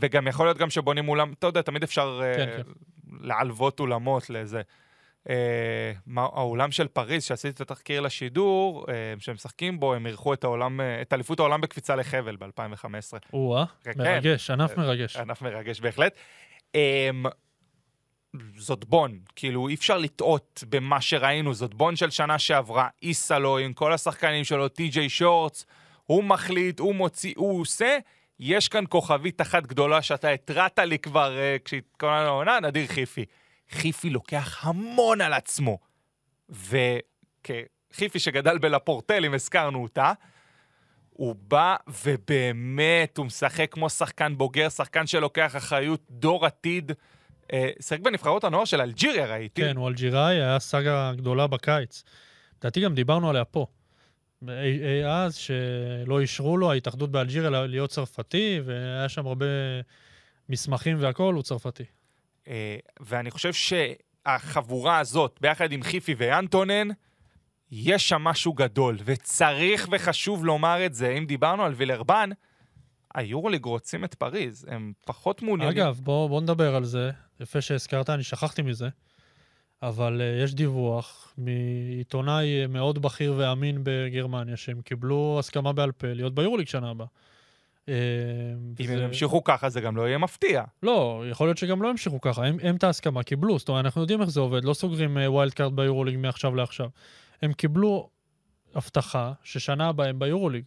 וגם 0.00 0.28
יכול 0.28 0.46
להיות 0.46 0.58
גם 0.58 0.70
שבונים 0.70 1.08
אולם, 1.08 1.32
אתה 1.38 1.46
יודע, 1.46 1.62
תמיד 1.62 1.82
אפשר 1.82 2.20
אה, 2.22 2.36
כן, 2.36 2.46
כן. 2.56 2.62
להלוות 3.20 3.80
אולמות 3.80 4.30
לזה. 4.30 4.62
אה, 5.28 5.92
האולם 6.16 6.70
של 6.70 6.88
פריז, 6.88 7.24
שעשיתי 7.24 7.54
את 7.54 7.60
התחקיר 7.60 8.00
לשידור, 8.00 8.86
שהם 9.18 9.34
משחקים 9.34 9.80
בו, 9.80 9.94
הם 9.94 10.06
אירחו 10.06 10.34
את 10.34 10.44
העולם, 10.44 10.80
את 11.02 11.12
אליפות 11.12 11.40
העולם 11.40 11.60
בקפיצה 11.60 11.96
לחבל 11.96 12.36
ב-2015. 12.36 13.18
או-אה. 13.32 13.64
מרגש, 13.96 14.50
ענף 14.50 14.76
מרגש. 14.76 15.16
ענף 15.16 15.42
מרגש 15.42 15.80
בהחלט. 15.80 16.14
זאת 18.56 18.84
בון, 18.84 19.18
כאילו 19.36 19.68
אי 19.68 19.74
אפשר 19.74 19.98
לטעות 19.98 20.64
במה 20.68 21.00
שראינו, 21.00 21.54
זאת 21.54 21.74
בון 21.74 21.96
של 21.96 22.10
שנה 22.10 22.38
שעברה, 22.38 22.88
איסלו 23.02 23.58
עם 23.58 23.72
כל 23.72 23.92
השחקנים 23.92 24.44
שלו, 24.44 24.68
טי.ג'יי 24.68 25.08
שורטס, 25.08 25.66
הוא 26.04 26.24
מחליט, 26.24 26.80
הוא 26.80 26.94
מוציא, 26.94 27.34
הוא 27.36 27.60
עושה. 27.60 27.98
יש 28.40 28.68
כאן 28.68 28.84
כוכבית 28.88 29.40
אחת 29.40 29.66
גדולה 29.66 30.02
שאתה 30.02 30.30
התרעת 30.30 30.78
לי 30.78 30.98
כבר 30.98 31.36
uh, 31.36 31.62
כשהתכוננו 31.64 32.24
לעונה, 32.24 32.60
נדיר 32.60 32.86
חיפי. 32.86 33.24
חיפי 33.70 34.10
לוקח 34.10 34.66
המון 34.66 35.20
על 35.20 35.32
עצמו. 35.32 35.78
וכחיפי 36.48 38.18
שגדל 38.18 38.58
בלפורטל, 38.58 39.24
אם 39.24 39.34
הזכרנו 39.34 39.82
אותה, 39.82 40.12
הוא 41.10 41.34
בא 41.38 41.76
ובאמת, 42.04 43.18
הוא 43.18 43.26
משחק 43.26 43.72
כמו 43.72 43.90
שחקן 43.90 44.38
בוגר, 44.38 44.68
שחקן 44.68 45.06
שלוקח 45.06 45.56
אחריות, 45.56 46.00
דור 46.10 46.46
עתיד. 46.46 46.92
אה, 47.52 47.70
שיחק 47.80 48.00
בנבחרות 48.00 48.44
הנוער 48.44 48.64
של 48.64 48.80
אלג'יריה, 48.80 49.26
ראיתי. 49.26 49.62
כן, 49.62 49.76
הוא 49.76 49.88
אלג'יראי, 49.88 50.34
היה 50.34 50.58
סאגה 50.58 51.12
גדולה 51.16 51.46
בקיץ. 51.46 52.04
לדעתי 52.60 52.80
גם 52.80 52.94
דיברנו 52.94 53.30
עליה 53.30 53.44
פה. 53.44 53.66
אי- 54.48 54.54
אי 54.84 55.06
אז, 55.06 55.34
שלא 55.34 56.20
אישרו 56.20 56.56
לו, 56.56 56.70
ההתאחדות 56.70 57.10
באלג'יריה 57.10 57.50
להיות 57.66 57.90
צרפתי, 57.90 58.60
והיה 58.64 59.08
שם 59.08 59.26
הרבה 59.26 59.46
מסמכים 60.48 60.96
והכול, 61.00 61.34
הוא 61.34 61.42
צרפתי. 61.42 61.84
אה, 62.48 62.76
ואני 63.00 63.30
חושב 63.30 63.52
שהחבורה 63.52 64.98
הזאת, 64.98 65.38
ביחד 65.40 65.72
עם 65.72 65.82
חיפי 65.82 66.14
ואנטונן, 66.18 66.88
יש 67.70 68.08
שם 68.08 68.22
משהו 68.22 68.52
גדול, 68.52 68.98
וצריך 69.04 69.88
וחשוב 69.92 70.44
לומר 70.44 70.86
את 70.86 70.94
זה. 70.94 71.10
אם 71.10 71.26
דיברנו 71.26 71.64
על 71.64 71.72
וילרבן, 71.76 72.30
היורוליג 73.14 73.64
רוצים 73.64 74.04
את 74.04 74.14
פריז, 74.14 74.66
הם 74.70 74.92
פחות 75.06 75.42
מעוניינים. 75.42 75.78
אגב, 75.78 76.00
בוא, 76.02 76.28
בוא 76.28 76.40
נדבר 76.40 76.74
על 76.74 76.84
זה. 76.84 77.10
יפה 77.40 77.60
שהזכרת, 77.60 78.10
אני 78.10 78.22
שכחתי 78.22 78.62
מזה. 78.62 78.88
אבל 79.82 80.20
uh, 80.20 80.44
יש 80.44 80.54
דיווח 80.54 81.34
מעיתונאי 81.38 82.62
אה, 82.62 82.66
מאוד 82.66 83.02
בכיר 83.02 83.34
ואמין 83.36 83.80
בגרמניה, 83.82 84.56
שהם 84.56 84.80
קיבלו 84.80 85.36
הסכמה 85.38 85.72
בעל 85.72 85.92
פה 85.92 86.06
להיות 86.06 86.34
ביורוליג 86.34 86.68
שנה 86.68 86.90
הבאה. 86.90 87.06
אה, 87.88 87.94
אם 88.80 88.90
הם 88.90 88.98
ימשיכו 88.98 89.44
ככה, 89.44 89.68
זה 89.68 89.80
גם 89.80 89.96
לא 89.96 90.02
יהיה 90.08 90.18
מפתיע. 90.18 90.64
לא, 90.82 91.24
יכול 91.30 91.46
להיות 91.46 91.58
שגם 91.58 91.82
לא 91.82 91.90
המשיכו 91.90 92.20
ככה. 92.20 92.44
הם, 92.46 92.56
הם 92.62 92.76
את 92.76 92.84
ההסכמה 92.84 93.22
קיבלו, 93.22 93.58
זאת 93.58 93.68
אומרת, 93.68 93.84
אנחנו 93.84 94.00
יודעים 94.00 94.20
איך 94.20 94.30
זה 94.30 94.40
עובד, 94.40 94.64
לא 94.64 94.74
סוגרים 94.74 95.16
אה, 95.16 95.20
wild 95.20 95.54
card 95.54 95.76
ביורוליג 95.76 96.18
מעכשיו 96.18 96.54
לעכשיו. 96.54 96.88
הם 97.42 97.52
קיבלו 97.52 98.08
הבטחה 98.74 99.32
ששנה 99.42 99.88
הבאה 99.88 100.08
הם 100.08 100.18
ביורוליג. 100.18 100.64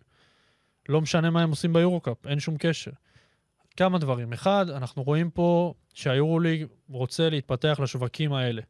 לא 0.90 1.02
משנה 1.02 1.30
מה 1.30 1.42
הם 1.42 1.50
עושים 1.50 1.74
ביורוקאפ, 1.74 2.28
אין 2.28 2.40
שום 2.40 2.56
קשר. 2.60 2.92
כמה 3.78 3.98
דברים. 3.98 4.34
אחד, 4.34 4.66
אנחנו 4.70 5.04
רואים 5.04 5.30
פה 5.30 5.74
שהיורוליג 5.94 6.66
רוצה 6.90 7.30
להתפתח 7.30 7.80
לשווקים 7.84 8.34
האלה. 8.34 8.62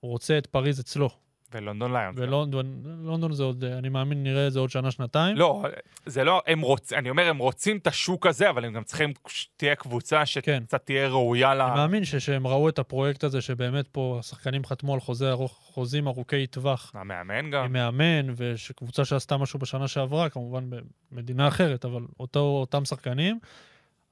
הוא 0.00 0.10
רוצה 0.10 0.38
את 0.38 0.46
פריז 0.46 0.80
אצלו. 0.80 1.10
ולונדון 1.54 1.92
ליונס. 1.96 2.18
ולונדון 2.18 2.82
לונדון 2.84 3.32
זה 3.32 3.42
עוד, 3.42 3.64
אני 3.64 3.88
מאמין, 3.88 4.22
נראה 4.22 4.46
את 4.46 4.52
זה 4.52 4.58
עוד 4.58 4.70
שנה-שנתיים. 4.70 5.36
לא, 5.36 5.64
זה 6.06 6.24
לא, 6.24 6.42
הם 6.46 6.60
רוצים, 6.60 6.98
אני 6.98 7.10
אומר, 7.10 7.28
הם 7.28 7.38
רוצים 7.38 7.76
את 7.76 7.86
השוק 7.86 8.26
הזה, 8.26 8.50
אבל 8.50 8.64
הם 8.64 8.72
גם 8.72 8.84
צריכים 8.84 9.12
שתהיה 9.26 9.74
קבוצה 9.74 10.18
כן. 10.18 10.26
שקצת 10.26 10.84
תהיה 10.84 11.08
ראויה 11.08 11.54
ל... 11.54 11.60
אני 11.60 11.74
מאמין 11.74 12.04
שכשהם 12.04 12.46
ראו 12.46 12.68
את 12.68 12.78
הפרויקט 12.78 13.24
הזה, 13.24 13.40
שבאמת 13.40 13.88
פה 13.88 14.16
השחקנים 14.20 14.64
חתמו 14.64 14.94
על 14.94 15.00
חוזה 15.00 15.30
ארוך, 15.30 15.52
חוזים 15.52 16.06
ארוכי 16.06 16.46
טווח 16.46 16.92
המאמן 16.94 17.50
גם. 17.50 17.64
עם 17.64 17.72
מאמן, 17.72 18.32
ושקבוצה 18.36 19.04
שעשתה 19.04 19.36
משהו 19.36 19.58
בשנה 19.58 19.88
שעברה, 19.88 20.28
כמובן 20.28 20.70
במדינה 21.12 21.48
אחרת, 21.48 21.84
אבל 21.84 22.02
אותו, 22.20 22.40
אותם 22.40 22.84
שחקנים, 22.84 23.38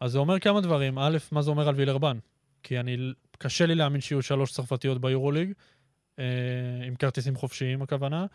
אז 0.00 0.12
זה 0.12 0.18
אומר 0.18 0.38
כמה 0.38 0.60
דברים. 0.60 0.98
א', 0.98 1.18
מה 1.32 1.42
זה 1.42 1.50
אומר 1.50 1.68
על 1.68 1.74
וילרבן? 1.74 2.18
כי 2.62 2.80
אני, 2.80 2.96
קשה 3.38 3.66
לי 3.66 3.74
להאמין 3.74 4.00
שיהיו 4.00 4.22
שלוש 4.22 4.52
צרפתיות 4.52 5.00
ביורוליג, 5.00 5.52
אה, 6.18 6.24
עם 6.86 6.94
כרטיסים 6.94 7.36
חופשיים, 7.36 7.82
הכוונה. 7.82 8.26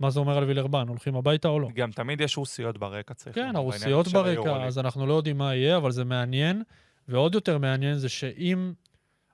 מה 0.00 0.10
זה 0.10 0.20
אומר 0.20 0.38
על 0.38 0.44
וילרבן? 0.44 0.88
הולכים 0.88 1.16
הביתה 1.16 1.48
או 1.48 1.60
לא? 1.60 1.68
גם 1.74 1.90
תמיד 1.90 2.20
יש 2.20 2.36
רוסיות 2.36 2.78
ברקע, 2.78 3.14
צריך 3.14 3.36
כן, 3.36 3.56
הרוסיות 3.56 4.08
ברקע. 4.08 4.66
אז 4.66 4.78
אנחנו 4.78 5.06
לא 5.06 5.14
יודעים 5.14 5.38
מה 5.38 5.54
יהיה, 5.54 5.76
אבל 5.76 5.90
זה 5.90 6.04
מעניין. 6.04 6.62
ועוד 7.08 7.34
יותר 7.34 7.58
מעניין 7.58 7.94
זה 7.94 8.08
שאם, 8.08 8.72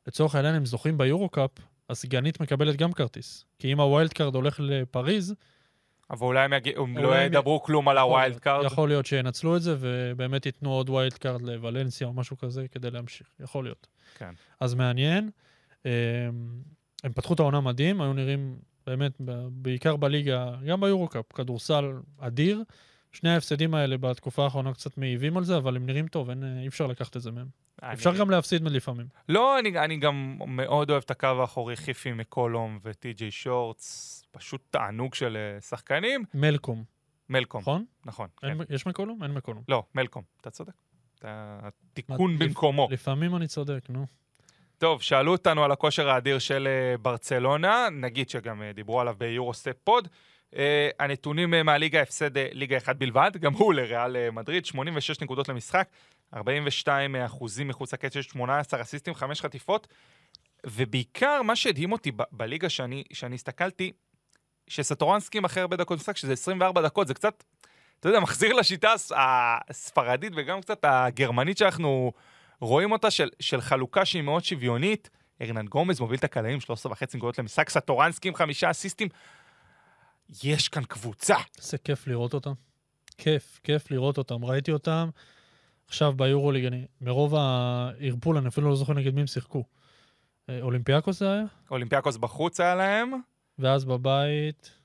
לצורך 0.07 0.35
העניין, 0.35 0.55
הם 0.55 0.67
זוכים 0.67 0.99
ביורו-קאפ, 0.99 1.51
הסגנית 1.91 2.41
מקבלת 2.41 2.77
גם 2.77 2.93
כרטיס. 2.93 3.45
כי 3.59 3.73
אם 3.73 3.81
ה 3.81 3.87
wild 3.87 4.13
card 4.13 4.35
הולך 4.35 4.61
לפריז, 4.61 5.35
אבל 6.11 6.27
אולי 6.27 6.45
הם 6.45 6.53
יגיעו, 6.53 6.85
הם 6.85 6.99
לא 6.99 7.15
הם 7.15 7.21
י- 7.23 7.25
ידברו 7.37 7.63
כלום 7.63 7.89
על 7.89 7.99
ה 7.99 8.07
wild 8.07 8.39
card. 8.39 8.65
יכול 8.65 8.89
להיות 8.89 9.07
שינצלו 9.07 9.57
את 9.57 9.63
זה, 9.63 9.77
ובאמת 9.81 10.47
ייתנו 10.47 10.73
עוד 10.73 10.91
wild 10.91 11.13
card 11.15 11.43
לוולנסיה 11.43 12.07
או 12.07 12.13
משהו 12.13 12.39
כזה 12.39 12.69
כדי 12.69 12.91
להמשיך. 12.91 13.27
יכול 13.41 13.65
להיות. 13.65 13.87
כן. 14.19 14.31
אז 14.61 14.75
מעניין. 14.75 15.31
אמ, 15.87 15.91
הם 17.05 17.13
פתחו 17.13 17.35
את 17.35 17.41
העונה 17.41 17.61
מדהים, 17.61 18.01
היו 18.01 18.13
נראים 18.13 18.57
באמת, 18.87 19.13
בעיקר 19.51 19.97
בליגה, 19.97 20.51
גם 20.67 20.81
ביורו-קאפ, 20.81 21.33
כדורסל 21.33 21.85
אדיר. 22.19 22.63
שני 23.19 23.31
ההפסדים 23.31 23.75
האלה 23.75 23.99
בתקופה 23.99 24.45
האחרונה 24.45 24.75
קצת 24.75 24.99
מעיבים 24.99 25.37
על 25.37 25.45
זה, 25.45 25.57
אבל 25.57 25.77
הם 25.77 25.87
נראים 25.87 26.09
טוב, 26.09 26.31
אין, 26.31 26.59
אי 26.63 26.69
אפשר 26.69 26.87
לקחת 26.87 27.17
את 27.17 27.23
זה 27.23 27.31
מהם. 27.31 27.47
אני- 27.83 27.93
אפשר 27.93 28.17
גם 28.17 28.31
להפסיד 28.31 28.63
לפעמים. 28.63 29.07
לא, 29.29 29.59
אני, 29.59 29.79
אני 29.79 29.97
גם 29.97 30.39
מאוד 30.47 30.91
אוהב 30.91 31.03
את 31.05 31.11
הקו 31.11 31.27
האחורי, 31.27 31.77
חיפי 31.77 32.13
מקולום 32.13 32.79
וטי.ג'יי 32.85 33.31
שורטס, 33.31 34.23
פשוט 34.31 34.61
תענוג 34.71 35.15
של 35.15 35.37
אה, 35.37 35.61
שחקנים. 35.61 36.25
מלקום, 36.35 36.85
מלקום, 37.29 37.61
נכון? 37.61 37.85
נכון. 38.05 38.29
כן. 38.41 38.47
אין, 38.49 38.59
יש 38.71 38.87
מקולום? 38.87 39.23
אין 39.23 39.31
מקולום. 39.33 39.63
לא, 39.69 39.83
מלקום, 39.95 40.23
אתה 40.41 40.51
צודק. 40.51 40.73
אתה- 41.19 41.59
התיקון 41.93 42.35
לפ- 42.35 42.39
במקומו. 42.43 42.89
לפעמים 42.91 43.37
אני 43.37 43.47
צודק, 43.47 43.81
נו. 43.89 44.07
טוב, 44.79 45.03
שאלו 45.03 45.33
אותנו 45.33 45.65
על 45.65 45.73
הכושר 45.73 46.09
האדיר 46.11 46.39
של 46.39 46.67
אה, 46.71 46.99
ברצלונה, 46.99 47.89
נגיד 47.93 48.29
שגם 48.31 48.63
אה, 48.63 48.73
דיברו 48.73 49.01
עליו 49.01 49.15
ביורוסטפ 49.19 49.77
פוד. 49.85 50.09
אה, 50.57 50.89
הנתונים 50.99 51.55
אה, 51.55 51.63
מהליגה 51.63 52.03
הפסד 52.03 52.37
אה, 52.37 52.49
ליגה 52.53 52.77
אחד 52.77 52.99
בלבד, 52.99 53.31
גם 53.41 53.53
הוא 53.53 53.75
לריאל 53.75 54.31
מדריד, 54.31 54.67
86 54.67 55.21
נקודות 55.21 55.49
למשחק, 55.49 55.89
42 56.35 57.17
אחוזים 57.17 57.69
מחוץ 57.69 57.95
לקצב, 57.95 58.21
18 58.23 58.81
אסיסטים, 58.81 59.15
5 59.15 59.41
חטיפות, 59.41 59.89
ובעיקר 60.67 61.43
מה 61.43 61.57
שהדהים 61.57 61.93
אותי 61.93 62.13
בליגה 62.33 62.69
שאני, 62.69 63.05
שאני 63.13 63.35
הסתכלתי, 63.35 63.93
שסטורנסקי 64.69 65.39
הכי 65.45 65.61
הרבה 65.61 65.77
דקות 65.77 65.99
משחק, 65.99 66.17
שזה 66.17 66.33
24 66.33 66.83
דקות, 66.83 67.09
זה 67.09 67.15
קצת, 67.15 67.45
אתה 68.01 68.09
יודע, 68.09 68.21
מחזיר 68.21 68.53
לשיטה 68.53 68.93
הס- 68.93 69.13
הספרדית 69.17 70.33
וגם 70.37 70.61
קצת 70.61 70.79
הגרמנית 70.83 71.59
שאנחנו 71.59 72.13
רואים 72.61 72.93
אותה, 72.93 73.11
של, 73.11 73.29
של 73.41 73.61
חלוקה 73.61 74.05
שהיא 74.05 74.23
מאוד 74.23 74.45
שוויונית. 74.45 75.11
ארנן 75.43 75.67
גומז 75.67 76.01
מוביל 76.01 76.19
את 76.19 76.25
הקלעים, 76.25 76.61
13 76.61 76.93
וחצי 76.93 77.17
נקודות 77.17 77.39
למשחק, 77.39 77.71
סטורנסקי 77.71 78.29
עם 78.29 78.35
חמישה 78.35 78.71
אסיסטים. 78.71 79.09
יש 80.45 80.69
כאן 80.69 80.85
קבוצה. 80.85 81.37
איזה 81.59 81.79
כיף 81.79 82.07
לראות 82.07 82.35
אותם. 82.35 82.53
כיף, 83.19 83.61
כיף 83.63 83.91
לראות 83.91 84.19
אותם. 84.19 84.45
ראיתי 84.45 84.73
אותם 84.73 85.09
עכשיו 85.89 86.13
ביורוליג, 86.13 86.65
אני, 86.65 86.87
מרוב 87.01 87.35
הערפול, 87.35 88.37
אני 88.37 88.49
אפילו 88.49 88.69
לא 88.69 88.77
זוכר 88.77 88.93
נגד 88.93 89.15
מי 89.15 89.21
הם 89.21 89.27
שיחקו. 89.27 89.65
אה, 90.49 90.61
אולימפיאקוס 90.63 91.19
זה 91.19 91.33
היה? 91.33 91.45
אולימפיאקוס 91.71 92.17
בחוץ 92.17 92.61
היה 92.61 92.75
להם, 92.75 93.13
ואז 93.59 93.85
בבית, 93.85 94.79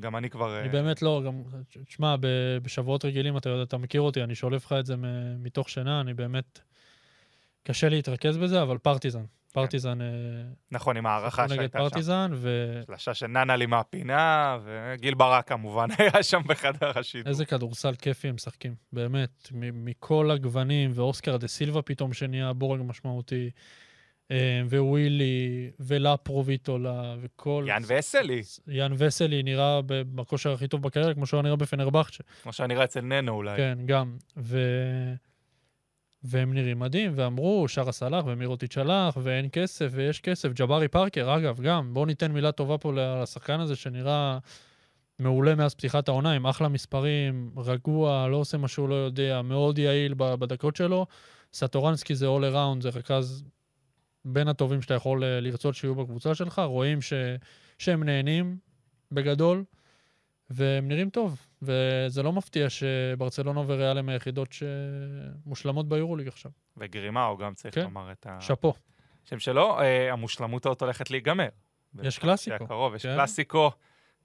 גם 0.00 0.16
אני 0.16 0.30
כבר... 0.30 0.58
אני 0.58 0.66
אה, 0.66 0.72
באמת 0.72 1.02
לא, 1.02 1.22
גם, 1.26 1.42
תשמע, 1.86 2.14
בשבועות 2.62 3.04
רגילים, 3.04 3.36
אתה 3.36 3.48
יודע, 3.48 3.62
אתה 3.62 3.78
מכיר 3.78 4.00
אותי, 4.00 4.22
אני 4.22 4.34
שולף 4.34 4.64
לך 4.64 4.72
את 4.72 4.86
זה 4.86 4.94
מתוך 5.38 5.70
שינה, 5.70 6.00
אני 6.00 6.14
באמת, 6.14 6.60
קשה 7.62 7.88
להתרכז 7.88 8.36
בזה, 8.36 8.62
אבל 8.62 8.78
פרטיזן. 8.78 9.24
פרטיזן, 9.60 10.00
אה, 10.00 10.06
נכון, 10.70 10.96
עם 10.96 11.06
ההארכה 11.06 11.44
נגד 11.44 11.54
שהייתה 11.54 11.78
שם. 11.78 11.84
פרטיזן, 11.84 12.30
ואיזה 12.34 12.82
שלשה 12.86 13.14
של 13.14 13.26
ננלי 13.26 13.66
מהפינה, 13.66 14.58
וגיל 14.64 15.14
ברק 15.14 15.48
כמובן 15.48 15.88
היה 15.98 16.22
שם 16.22 16.40
בחדר 16.46 16.92
השידור. 16.98 17.44
כדורסל 17.44 17.94
כיפי 17.94 18.28
הם 18.28 18.34
משחקים, 18.34 18.74
באמת, 18.92 19.48
מכל 19.52 20.30
הגוונים, 20.30 20.90
ואוסקר 20.94 21.36
דה 21.36 21.48
סילבה 21.48 21.82
פתאום 21.82 22.12
שנהיה 22.12 22.52
בורג 22.52 22.80
משמעותי, 22.84 23.50
אה, 24.30 24.62
ווילי, 24.70 25.70
ולפרוביטולה, 25.80 27.16
וכל... 27.20 27.64
יאן 27.68 27.82
וסלי, 27.86 28.42
יאן 28.68 28.92
וסלי 28.98 29.42
נראה 29.42 29.80
בכושר 29.86 30.52
הכי 30.52 30.68
טוב 30.68 30.82
בקריירה, 30.82 31.14
כמו 31.14 31.26
שהוא 31.26 31.42
נראה 31.42 31.56
בפנרבכצ'ה. 31.56 32.24
כמו 32.42 32.52
שאני 32.52 32.74
רואה 32.74 32.84
אצל 32.84 33.00
ננו 33.00 33.32
אולי. 33.32 33.56
כן, 33.56 33.78
גם. 33.86 34.16
ו... 34.36 34.58
והם 36.28 36.54
נראים 36.54 36.78
מדהים, 36.78 37.12
ואמרו, 37.14 37.68
שרה 37.68 37.92
סלאח 37.92 38.24
ומירוטיץ' 38.26 38.78
הלך, 38.78 39.18
ואין 39.22 39.48
כסף, 39.52 39.88
ויש 39.92 40.20
כסף. 40.20 40.52
ג'בארי 40.52 40.88
פארקר, 40.88 41.36
אגב, 41.36 41.60
גם, 41.60 41.94
בואו 41.94 42.06
ניתן 42.06 42.32
מילה 42.32 42.52
טובה 42.52 42.78
פה 42.78 42.92
לשחקן 42.96 43.60
הזה, 43.60 43.76
שנראה 43.76 44.38
מעולה 45.18 45.54
מאז 45.54 45.74
פתיחת 45.74 46.08
העונה, 46.08 46.32
עם 46.32 46.46
אחלה 46.46 46.68
מספרים, 46.68 47.50
רגוע, 47.56 48.28
לא 48.28 48.36
עושה 48.36 48.58
מה 48.58 48.68
שהוא 48.68 48.88
לא 48.88 48.94
יודע, 48.94 49.42
מאוד 49.42 49.78
יעיל 49.78 50.14
בדקות 50.16 50.76
שלו. 50.76 51.06
סטורנסקי 51.54 52.14
זה 52.14 52.26
all 52.26 52.52
around, 52.52 52.82
זה 52.82 52.88
רכז 52.88 53.44
בין 54.24 54.48
הטובים 54.48 54.82
שאתה 54.82 54.94
יכול 54.94 55.24
אה, 55.24 55.40
לרצות 55.40 55.74
שיהיו 55.74 55.94
בקבוצה 55.94 56.34
שלך. 56.34 56.58
רואים 56.58 57.02
ש... 57.02 57.12
שהם 57.78 58.04
נהנים 58.04 58.56
בגדול, 59.12 59.64
והם 60.50 60.88
נראים 60.88 61.10
טוב. 61.10 61.46
וזה 61.62 62.22
לא 62.22 62.32
מפתיע 62.32 62.66
שברצלונה 62.70 63.60
וריאל 63.66 63.98
הם 63.98 64.08
היחידות 64.08 64.48
שמושלמות 64.52 65.88
ביורוליג 65.88 66.28
עכשיו. 66.28 66.50
וגרימאו 66.76 67.36
גם 67.36 67.54
צריך 67.54 67.74
כן. 67.74 67.80
לומר 67.82 68.12
את 68.12 68.26
שאפו. 68.40 68.74
השם 69.26 69.38
שלו. 69.38 69.80
אה, 69.80 70.12
המושלמות 70.12 70.66
הזאת 70.66 70.82
הולכת 70.82 71.10
להיגמר. 71.10 71.48
יש 72.02 72.18
קלאסיקו. 72.18 72.64
הקרוב, 72.64 72.94
יש 72.94 73.02
כן. 73.06 73.14
קלאסיקו. 73.14 73.70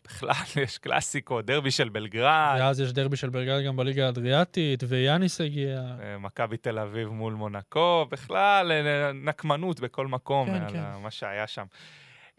בכלל, 0.06 0.32
יש 0.64 0.78
קלאסיקו, 0.78 1.42
דרבי 1.42 1.72
של 1.72 1.90
בלגרד, 1.90 2.58
ואז 2.60 2.80
יש 2.80 2.94
דרבי 2.94 3.18
של 3.18 3.30
בלגרד 3.30 3.66
גם 3.66 3.76
בליגה 3.76 4.06
האדריאטית, 4.06 4.84
ויאניס 4.88 5.42
הגיע. 5.42 5.82
אה, 6.02 6.18
מכבי 6.18 6.58
תל 6.58 6.80
אביב 6.80 7.08
מול 7.08 7.34
מונקו, 7.34 8.06
בכלל 8.12 8.72
אה, 8.72 9.12
נקמנות 9.14 9.80
בכל 9.80 10.08
מקום 10.08 10.48
כן, 10.48 10.54
על 10.62 10.70
כן. 10.72 10.80
ה- 10.80 10.98
מה 11.00 11.12
שהיה 11.12 11.48
שם. 11.48 11.66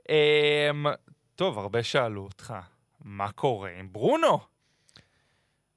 אמ, 0.08 0.86
טוב, 1.36 1.58
הרבה 1.58 1.82
שאלו 1.82 2.22
אותך, 2.22 2.54
מה 3.04 3.32
קורה 3.32 3.70
עם 3.78 3.88
ברונו? 3.92 4.38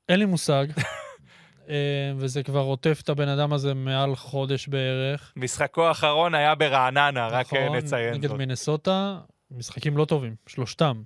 אין 0.09 0.19
לי 0.19 0.25
מושג. 0.25 0.65
אה, 1.69 2.11
וזה 2.17 2.43
כבר 2.43 2.59
עוטף 2.59 2.99
את 3.03 3.09
הבן 3.09 3.27
אדם 3.27 3.53
הזה 3.53 3.73
מעל 3.73 4.15
חודש 4.15 4.67
בערך. 4.67 5.33
משחקו 5.35 5.87
האחרון 5.87 6.35
היה 6.35 6.55
ברעננה, 6.55 7.27
רק 7.27 7.53
אה, 7.53 7.65
נכון? 7.65 7.77
נציין 7.77 8.13
נגד 8.13 8.29
זאת. 8.29 8.37
מינסוטה, 8.37 9.19
משחקים 9.51 9.97
לא 9.97 10.05
טובים, 10.05 10.35
שלושתם. 10.47 11.01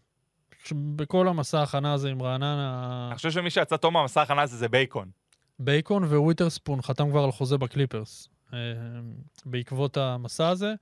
בכל 0.71 1.27
המסע 1.27 1.59
ההכנה 1.59 1.93
הזה 1.93 2.09
עם 2.09 2.21
רעננה, 2.21 3.05
אני 3.07 3.15
חושב 3.15 3.31
שמי 3.31 3.49
שיצא 3.49 3.77
טוב 3.77 3.93
מהמסע 3.93 4.19
ההכנה 4.19 4.41
הזה 4.41 4.57
זה 4.57 4.69
בייקון. 4.69 5.09
בייקון 5.59 6.03
וויטרספון 6.03 6.81
חתם 6.81 7.09
כבר 7.09 7.23
על 7.23 7.31
חוזה 7.31 7.57
בקליפרס 7.57 8.29
אה, 8.53 8.59
בעקבות 9.45 9.97
המסע 9.97 10.49
הזה, 10.49 10.73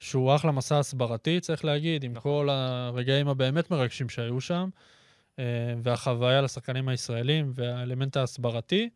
שהוא 0.00 0.34
אחלה 0.34 0.52
מסע 0.52 0.78
הסברתי, 0.78 1.40
צריך 1.40 1.64
להגיד, 1.64 2.04
עם 2.04 2.12
נכון. 2.12 2.32
כל 2.32 2.48
הרגעים 2.50 3.28
הבאמת 3.28 3.70
מרגשים 3.70 4.08
שהיו 4.08 4.40
שם, 4.40 4.68
אה, 5.38 5.44
והחוויה 5.82 6.40
לשחקנים 6.40 6.88
הישראלים 6.88 7.52
והאלמנט 7.54 8.16
ההסברתי. 8.16 8.88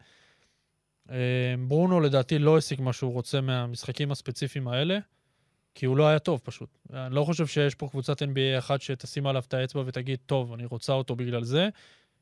אה, 1.11 1.55
ברונו 1.69 2.01
לדעתי 2.01 2.39
לא 2.39 2.59
השיג 2.59 2.81
מה 2.81 2.93
שהוא 2.93 3.13
רוצה 3.13 3.41
מהמשחקים 3.41 4.13
הספציפיים 4.13 4.69
האלה, 4.69 4.99
כי 5.75 5.87
הוא 5.87 5.97
לא 5.97 6.09
היה 6.09 6.19
טוב 6.19 6.41
פשוט. 6.45 6.79
אני 6.93 7.15
לא 7.15 7.25
חושב 7.25 7.47
שיש 7.47 7.75
פה 7.75 7.89
קבוצת 7.89 8.23
NBA 8.23 8.59
אחת 8.59 8.81
שתשים 8.81 9.27
עליו 9.27 9.43
את 9.49 9.55
האצבע 9.55 9.83
ותגיד, 9.87 10.19
טוב, 10.27 10.53
אני 10.53 10.65
רוצה 10.65 10.93
אותו 10.93 11.17
בגלל 11.17 11.45
זה, 11.45 11.69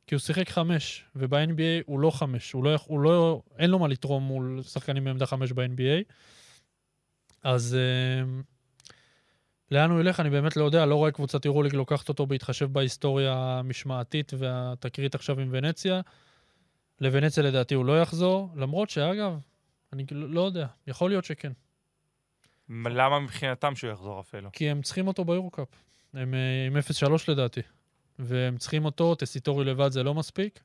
כי 0.06 0.14
הוא 0.14 0.20
שיחק 0.20 0.48
חמש, 0.48 1.04
וב-NBA 1.16 1.82
הוא 1.86 2.00
לא 2.00 2.10
חמש, 2.10 2.52
הוא 2.52 2.64
לא, 2.64 2.70
הוא 2.86 3.00
לא, 3.00 3.42
אין 3.58 3.70
לו 3.70 3.78
מה 3.78 3.88
לתרום 3.88 4.22
מול 4.22 4.62
שחקנים 4.62 5.04
בעמדה 5.04 5.26
חמש 5.26 5.52
ב-NBA. 5.52 6.12
אז 7.42 7.76
אה, 7.76 8.24
לאן 9.70 9.90
הוא 9.90 10.00
ילך, 10.00 10.20
אני 10.20 10.30
באמת 10.30 10.56
לא 10.56 10.64
יודע, 10.64 10.86
לא 10.86 10.94
רואה 10.94 11.10
קבוצת 11.10 11.44
יורוליג 11.44 11.74
לוקחת 11.74 12.08
אותו 12.08 12.26
בהתחשב 12.26 12.72
בהיסטוריה 12.72 13.34
המשמעתית 13.36 14.32
והתקרית 14.38 15.14
עכשיו 15.14 15.40
עם 15.40 15.48
ונציה. 15.50 16.00
לוונציה 17.00 17.42
לדעתי 17.42 17.74
הוא 17.74 17.84
לא 17.84 18.02
יחזור, 18.02 18.50
למרות 18.56 18.90
שאגב, 18.90 19.38
אני 19.92 20.04
לא 20.10 20.28
לא 20.28 20.40
יודע, 20.40 20.66
יכול 20.86 21.10
להיות 21.10 21.24
שכן. 21.24 21.52
למה 22.68 23.20
מבחינתם 23.20 23.74
שהוא 23.76 23.90
יחזור 23.90 24.20
אפילו? 24.20 24.52
כי 24.52 24.70
הם 24.70 24.82
צריכים 24.82 25.06
אותו 25.06 25.24
ביורוקאפ. 25.24 25.68
הם 26.14 26.34
אה, 26.34 26.66
עם 26.66 26.76
0-3 27.16 27.22
לדעתי. 27.28 27.60
והם 28.18 28.56
צריכים 28.56 28.84
אותו, 28.84 29.14
טסיטורי 29.14 29.64
לבד 29.64 29.90
זה 29.90 30.02
לא 30.02 30.14
מספיק. 30.14 30.60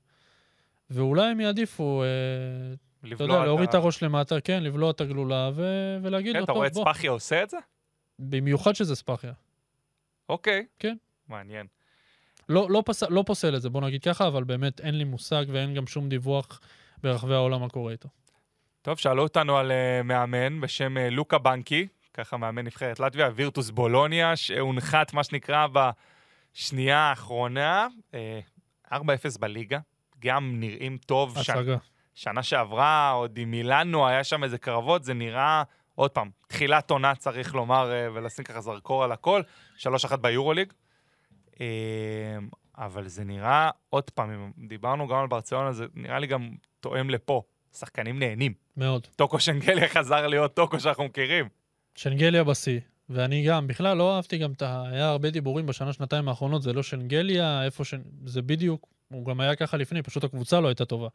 ואולי 0.90 1.28
הם 1.28 1.40
יעדיפו, 1.40 2.04
אה, 2.04 3.14
אתה 3.14 3.24
יודע, 3.24 3.46
להוריד 3.46 3.70
את 3.70 3.76
הראש 3.76 4.04
למטה, 4.04 4.42
כן, 4.42 4.64
לבלוע 4.64 4.92
את 4.92 5.02
הגלולה 5.02 5.50
ו... 5.54 5.64
ולהגיד 6.02 6.34
כן, 6.34 6.40
לו, 6.40 6.44
אתה 6.44 6.54
טוב, 6.54 6.58
רואה 6.58 6.68
את 6.68 6.74
בוא. 6.74 6.84
ספחיה 6.84 7.12
עושה 7.12 7.44
את 7.44 7.50
זה? 7.50 7.58
במיוחד 8.20 8.76
שזה 8.76 8.96
ספאחיה. 8.96 9.34
אוקיי. 10.30 10.66
כן. 10.80 10.96
מעניין. 11.28 11.68
לא, 12.50 12.68
לא, 12.70 12.84
פס... 12.86 13.04
לא 13.04 13.24
פוסל 13.26 13.56
את 13.56 13.62
זה, 13.62 13.70
בוא 13.70 13.82
נגיד 13.82 14.04
ככה, 14.04 14.28
אבל 14.28 14.44
באמת 14.44 14.82
אין 14.82 14.98
לי 14.98 15.04
מושג 15.04 15.46
ואין 15.48 15.74
גם 15.74 15.88
שום 15.88 16.10
דיווח 16.10 16.60
ברחבי 16.98 17.34
העולם 17.34 17.62
מה 17.62 17.70
קורה 17.70 17.92
איתו. 17.92 18.10
טוב, 18.82 18.98
שאלו 18.98 19.24
אותנו 19.24 19.58
על 19.58 19.72
uh, 19.72 20.04
מאמן 20.04 20.62
בשם 20.62 20.98
uh, 20.98 21.14
לוקה 21.14 21.38
בנקי, 21.38 21.88
ככה 22.14 22.38
מאמן 22.38 22.66
נבחרת 22.66 23.00
לטביה, 23.00 23.30
וירטוס 23.36 23.70
בולוניה, 23.70 24.36
שהונחת, 24.36 25.14
מה 25.14 25.24
שנקרא, 25.24 25.68
בשנייה 26.54 27.00
האחרונה. 27.00 27.88
אה, 28.14 28.40
4-0 28.94 28.98
בליגה, 29.40 29.80
גם 30.20 30.60
נראים 30.60 30.98
טוב. 30.98 31.42
ש- 31.42 31.50
הצגה. 31.50 31.78
שנה 32.14 32.44
שעברה, 32.44 33.10
עוד 33.10 33.38
עם 33.38 33.52
מילאנו, 33.52 34.08
היה 34.08 34.24
שם 34.24 34.44
איזה 34.44 34.58
קרבות, 34.58 35.04
זה 35.04 35.14
נראה, 35.14 35.64
עוד 35.96 36.12
פעם, 36.12 36.30
תחילת 36.48 36.92
עונה 36.92 37.16
צריך 37.16 37.56
לומר, 37.56 37.92
אה, 37.92 38.08
ולשים 38.14 38.46
ככה 38.46 38.62
זרקור 38.62 39.04
על 39.04 39.12
הכל, 39.12 39.42
3-1 39.78 40.16
ביורוליג. 40.16 40.74
אה, 41.62 42.38
אבל 42.78 43.08
זה 43.08 43.24
נראה, 43.24 43.70
עוד 43.90 44.10
פעם, 44.10 44.32
אם 44.32 44.68
דיברנו 44.68 45.08
גם 45.08 45.18
על 45.18 45.28
ברצלונה, 45.28 45.72
זה 45.72 45.86
נראה 45.94 46.20
לי 46.20 46.28
גם 46.28 46.50
תואם 46.80 47.10
לפה. 47.10 47.42
שחקנים 47.76 48.20
נהנים. 48.20 48.54
מאוד. 48.78 49.08
טוקו 49.16 49.40
שנגליה 49.40 49.88
חזר 49.90 50.28
להיות 50.28 50.54
טוקו 50.54 50.80
שאנחנו 50.80 51.04
מכירים. 51.04 51.50
שנגליה 51.96 52.44
בשיא. 52.44 52.80
ואני 53.10 53.46
גם, 53.48 53.68
בכלל 53.68 53.98
לא 53.98 54.16
אהבתי 54.16 54.38
גם 54.38 54.52
את 54.52 54.62
ה... 54.62 54.84
היה 54.92 55.10
הרבה 55.10 55.30
דיבורים 55.30 55.66
בשנה, 55.66 55.94
שנתיים 55.94 56.30
האחרונות, 56.30 56.64
זה 56.64 56.74
לא 56.74 56.84
שנגליה, 56.84 57.64
איפה 57.64 57.84
ש... 57.84 57.94
זה 58.26 58.42
בדיוק, 58.42 58.88
הוא 59.12 59.26
גם 59.26 59.40
היה 59.40 59.56
ככה 59.56 59.78
לפני, 59.78 60.02
פשוט 60.02 60.24
הקבוצה 60.24 60.60
לא 60.60 60.68
הייתה 60.68 60.86
טובה. 60.86 61.08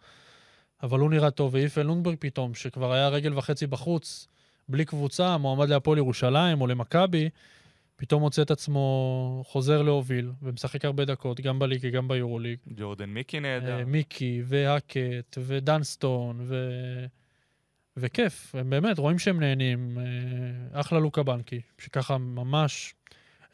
אבל 0.83 0.99
הוא 0.99 1.11
נראה 1.11 1.31
טוב, 1.31 1.55
ואיפה 1.55 1.83
לונדברג 1.83 2.17
פתאום, 2.21 2.55
שכבר 2.55 2.93
היה 2.93 3.09
רגל 3.09 3.39
וחצי 3.39 3.67
בחוץ, 3.67 4.29
בלי 4.71 4.85
קבוצה, 4.85 5.37
מועמד 5.37 5.69
להפועל 5.69 5.99
ירושלים 5.99 6.61
או 6.61 6.67
למכבי, 6.67 7.29
פתאום 7.97 8.23
מוצא 8.23 8.43
את 8.43 8.51
עצמו 8.51 9.43
חוזר 9.47 9.83
להוביל, 9.83 10.31
ומשחק 10.43 10.85
הרבה 10.85 11.05
דקות, 11.05 11.41
גם 11.41 11.59
בליגה, 11.59 11.91
גם 11.91 12.09
ביורוליג. 12.09 12.59
ג'ורדן 12.77 13.11
מיקי 13.11 13.41
נהדר. 13.41 13.79
אה, 13.79 13.85
מיקי, 13.85 14.43
והאקט, 14.45 15.39
ודנסטון, 15.39 16.41
ו... 16.41 16.57
וכיף, 17.97 18.55
הם 18.55 18.71
באמת, 18.71 18.99
רואים 18.99 19.19
שהם 19.19 19.41
נהנים. 19.41 19.99
אה, 19.99 20.81
אחלה 20.81 20.99
לוקה 20.99 21.23
בנקי, 21.23 21.61
שככה 21.79 22.19
ממש 22.19 22.95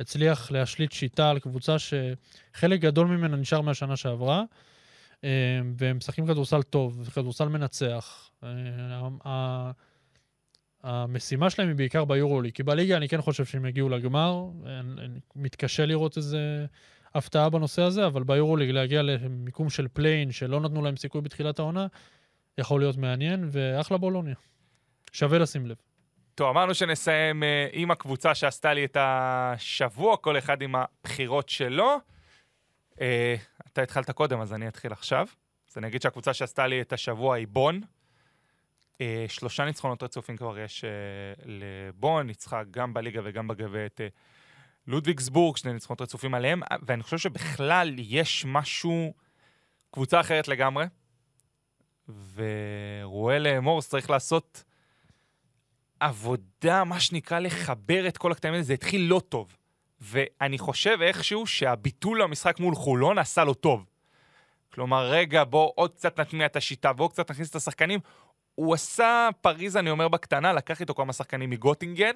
הצליח 0.00 0.50
להשליט 0.50 0.92
שיטה 0.92 1.30
על 1.30 1.38
קבוצה 1.38 1.76
שחלק 1.78 2.80
גדול 2.80 3.06
ממנה 3.06 3.36
נשאר 3.36 3.60
מהשנה 3.60 3.96
שעברה, 3.96 4.42
אה, 5.24 5.30
והם 5.78 5.96
משחקים 5.96 6.26
כדורסל 6.26 6.62
טוב, 6.62 7.08
כדורסל 7.14 7.48
מנצח. 7.48 8.30
המשימה 10.86 11.50
שלהם 11.50 11.68
היא 11.68 11.76
בעיקר 11.76 12.04
ביורוליג, 12.04 12.52
כי 12.52 12.62
בליגה 12.62 12.96
אני 12.96 13.08
כן 13.08 13.22
חושב 13.22 13.44
שהם 13.44 13.66
יגיעו 13.66 13.88
לגמר, 13.88 14.44
אני, 14.66 15.04
אני 15.04 15.18
מתקשה 15.36 15.86
לראות 15.86 16.16
איזה 16.16 16.66
הפתעה 17.14 17.50
בנושא 17.50 17.82
הזה, 17.82 18.06
אבל 18.06 18.22
ביורוליג 18.22 18.70
להגיע 18.70 19.02
למיקום 19.02 19.70
של 19.70 19.88
play-in, 19.92 20.32
שלא 20.32 20.60
נתנו 20.60 20.82
להם 20.82 20.96
סיכוי 20.96 21.20
בתחילת 21.20 21.58
העונה, 21.58 21.86
יכול 22.58 22.80
להיות 22.80 22.96
מעניין, 22.96 23.48
ואחלה 23.50 23.98
בולוניה. 23.98 24.34
שווה 25.12 25.38
לשים 25.38 25.66
לב. 25.66 25.76
טוב, 26.34 26.48
אמרנו 26.48 26.74
שנסיים 26.74 27.42
אה, 27.42 27.46
עם 27.72 27.90
הקבוצה 27.90 28.34
שעשתה 28.34 28.74
לי 28.74 28.84
את 28.84 28.96
השבוע, 29.00 30.16
כל 30.16 30.38
אחד 30.38 30.62
עם 30.62 30.74
הבחירות 30.74 31.48
שלו. 31.48 31.96
אה, 32.92 32.98
אתה 33.66 33.82
התחלת 33.82 34.10
קודם, 34.10 34.40
אז 34.40 34.52
אני 34.52 34.68
אתחיל 34.68 34.92
עכשיו. 34.92 35.26
אז 35.70 35.78
אני 35.78 35.86
אגיד 35.86 36.02
שהקבוצה 36.02 36.34
שעשתה 36.34 36.66
לי 36.66 36.80
את 36.80 36.92
השבוע 36.92 37.36
היא 37.36 37.46
בון. 37.50 37.80
Uh, 38.98 39.02
שלושה 39.28 39.64
ניצחונות 39.64 40.02
רצופים 40.02 40.36
כבר 40.36 40.58
יש 40.58 40.84
uh, 40.84 41.42
לבון, 41.44 42.26
ניצחה 42.26 42.64
גם 42.64 42.94
בליגה 42.94 43.20
וגם 43.24 43.48
בגביע 43.48 43.86
את 43.86 44.00
uh, 44.00 44.18
לודוויגסבורג, 44.86 45.56
שני 45.56 45.72
ניצחונות 45.72 46.00
רצופים 46.00 46.34
עליהם, 46.34 46.60
ואני 46.82 47.02
חושב 47.02 47.18
שבכלל 47.18 47.94
יש 47.98 48.44
משהו, 48.48 49.14
קבוצה 49.90 50.20
אחרת 50.20 50.48
לגמרי, 50.48 50.84
ורואל 52.34 53.60
מורס 53.60 53.88
צריך 53.88 54.10
לעשות 54.10 54.64
עבודה, 56.00 56.84
מה 56.84 57.00
שנקרא, 57.00 57.38
לחבר 57.38 58.08
את 58.08 58.16
כל 58.16 58.32
הקטעים 58.32 58.54
האלה, 58.54 58.64
זה 58.64 58.74
התחיל 58.74 59.00
לא 59.00 59.20
טוב. 59.28 59.56
ואני 60.00 60.58
חושב 60.58 60.98
איכשהו 61.02 61.46
שהביטול 61.46 62.22
למשחק 62.22 62.60
מול 62.60 62.74
חולון 62.74 63.18
עשה 63.18 63.44
לו 63.44 63.54
טוב. 63.54 63.86
כלומר, 64.72 65.10
רגע, 65.10 65.44
בוא 65.44 65.72
עוד 65.74 65.94
קצת 65.94 66.20
נטמיע 66.20 66.46
את 66.46 66.56
השיטה, 66.56 66.92
בוא 66.92 67.08
קצת 67.08 67.30
נכניס 67.30 67.50
את 67.50 67.56
השחקנים. 67.56 68.00
הוא 68.56 68.74
עשה 68.74 69.28
פריז, 69.40 69.76
אני 69.76 69.90
אומר, 69.90 70.08
בקטנה, 70.08 70.52
לקח 70.52 70.80
איתו 70.80 70.94
כמה 70.94 71.12
שחקנים 71.12 71.50
מגוטינגן, 71.50 72.14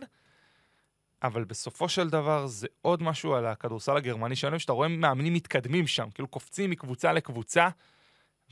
אבל 1.22 1.44
בסופו 1.44 1.88
של 1.88 2.10
דבר 2.10 2.46
זה 2.46 2.66
עוד 2.82 3.02
משהו 3.02 3.34
על 3.34 3.46
הכדורסל 3.46 3.96
הגרמני 3.96 4.36
שלנו, 4.36 4.60
שאתה 4.60 4.72
רואה 4.72 4.88
מאמנים 4.88 5.34
מתקדמים 5.34 5.86
שם, 5.86 6.10
כאילו 6.14 6.28
קופצים 6.28 6.70
מקבוצה 6.70 7.12
לקבוצה, 7.12 7.68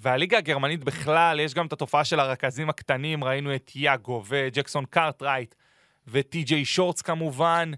והליגה 0.00 0.38
הגרמנית 0.38 0.84
בכלל, 0.84 1.40
יש 1.40 1.54
גם 1.54 1.66
את 1.66 1.72
התופעה 1.72 2.04
של 2.04 2.20
הרכזים 2.20 2.70
הקטנים, 2.70 3.24
ראינו 3.24 3.54
את 3.54 3.70
יאגו 3.74 4.22
וג'קסון 4.28 4.84
קארטרייט 4.84 5.54
וטי.ג'יי 6.08 6.64
שורטס 6.64 7.02
כמובן, 7.02 7.70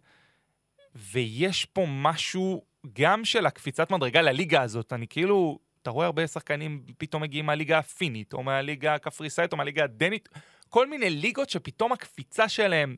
ויש 0.95 1.65
פה 1.65 1.87
משהו 1.89 2.65
גם 2.93 3.25
של 3.25 3.47
הקפיצת 3.47 3.91
מדרגה 3.91 4.23
לליגה 4.23 4.63
הזאת. 4.63 4.93
אני 4.93 5.07
כאילו, 5.09 5.59
אתה 5.91 5.95
רואה 5.95 6.07
הרבה 6.07 6.26
שחקנים 6.26 6.84
פתאום 6.99 7.22
מגיעים 7.22 7.47
מהליגה 7.47 7.78
הפינית, 7.78 8.32
או 8.32 8.43
מהליגה 8.43 8.95
הקפריסאית, 8.95 9.53
או 9.53 9.57
מהליגה 9.57 9.84
הדנית, 9.84 10.28
כל 10.68 10.86
מיני 10.86 11.11
ליגות 11.11 11.51
שפתאום 11.51 11.93
הקפיצה 11.93 12.49
שלהם 12.49 12.97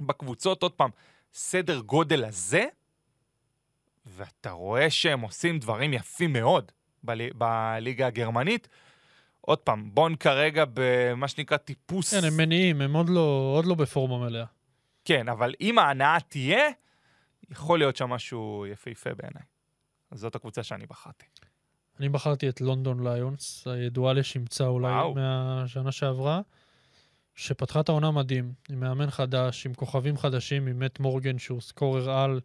בקבוצות, 0.00 0.62
עוד 0.62 0.72
פעם, 0.72 0.90
סדר 1.32 1.80
גודל 1.80 2.24
הזה, 2.24 2.64
ואתה 4.06 4.50
רואה 4.50 4.90
שהם 4.90 5.20
עושים 5.20 5.58
דברים 5.58 5.92
יפים 5.92 6.32
מאוד 6.32 6.72
בל... 7.02 7.30
בליגה 7.34 8.06
הגרמנית. 8.06 8.68
עוד 9.40 9.58
פעם, 9.58 9.94
בון 9.94 10.16
כרגע 10.16 10.64
במה 10.74 11.28
שנקרא 11.28 11.56
טיפוס... 11.56 12.14
כן, 12.14 12.24
הם 12.26 12.36
מניעים, 12.36 12.80
הם 12.80 12.96
עוד 12.96 13.08
לא, 13.08 13.52
עוד 13.56 13.66
לא 13.66 13.74
בפורמה 13.74 14.18
מלאה. 14.18 14.44
כן, 15.04 15.28
אבל 15.28 15.54
אם 15.60 15.78
ההנאה 15.78 16.20
תהיה, 16.28 16.68
יכול 17.50 17.78
להיות 17.78 17.96
שם 17.96 18.10
משהו 18.10 18.66
יפהפה 18.66 19.14
בעיניי. 19.14 19.42
זאת 20.14 20.34
הקבוצה 20.34 20.62
שאני 20.62 20.86
בחרתי. 20.86 21.26
אני 22.00 22.08
בחרתי 22.08 22.48
את 22.48 22.60
לונדון 22.60 23.06
ליונס, 23.06 23.66
הידועה 23.66 24.12
לשמצה 24.12 24.66
אולי 24.66 24.92
וואו. 24.92 25.14
מהשנה 25.14 25.92
שעברה, 25.92 26.40
שפתחה 27.34 27.80
את 27.80 27.88
העונה 27.88 28.10
מדהים, 28.10 28.52
עם 28.68 28.80
מאמן 28.80 29.10
חדש, 29.10 29.66
עם 29.66 29.74
כוכבים 29.74 30.16
חדשים, 30.16 30.66
עם 30.66 30.78
מת 30.78 31.00
מורגן 31.00 31.38
שהוא 31.38 31.60
סקורר 31.60 32.10
על, 32.10 32.40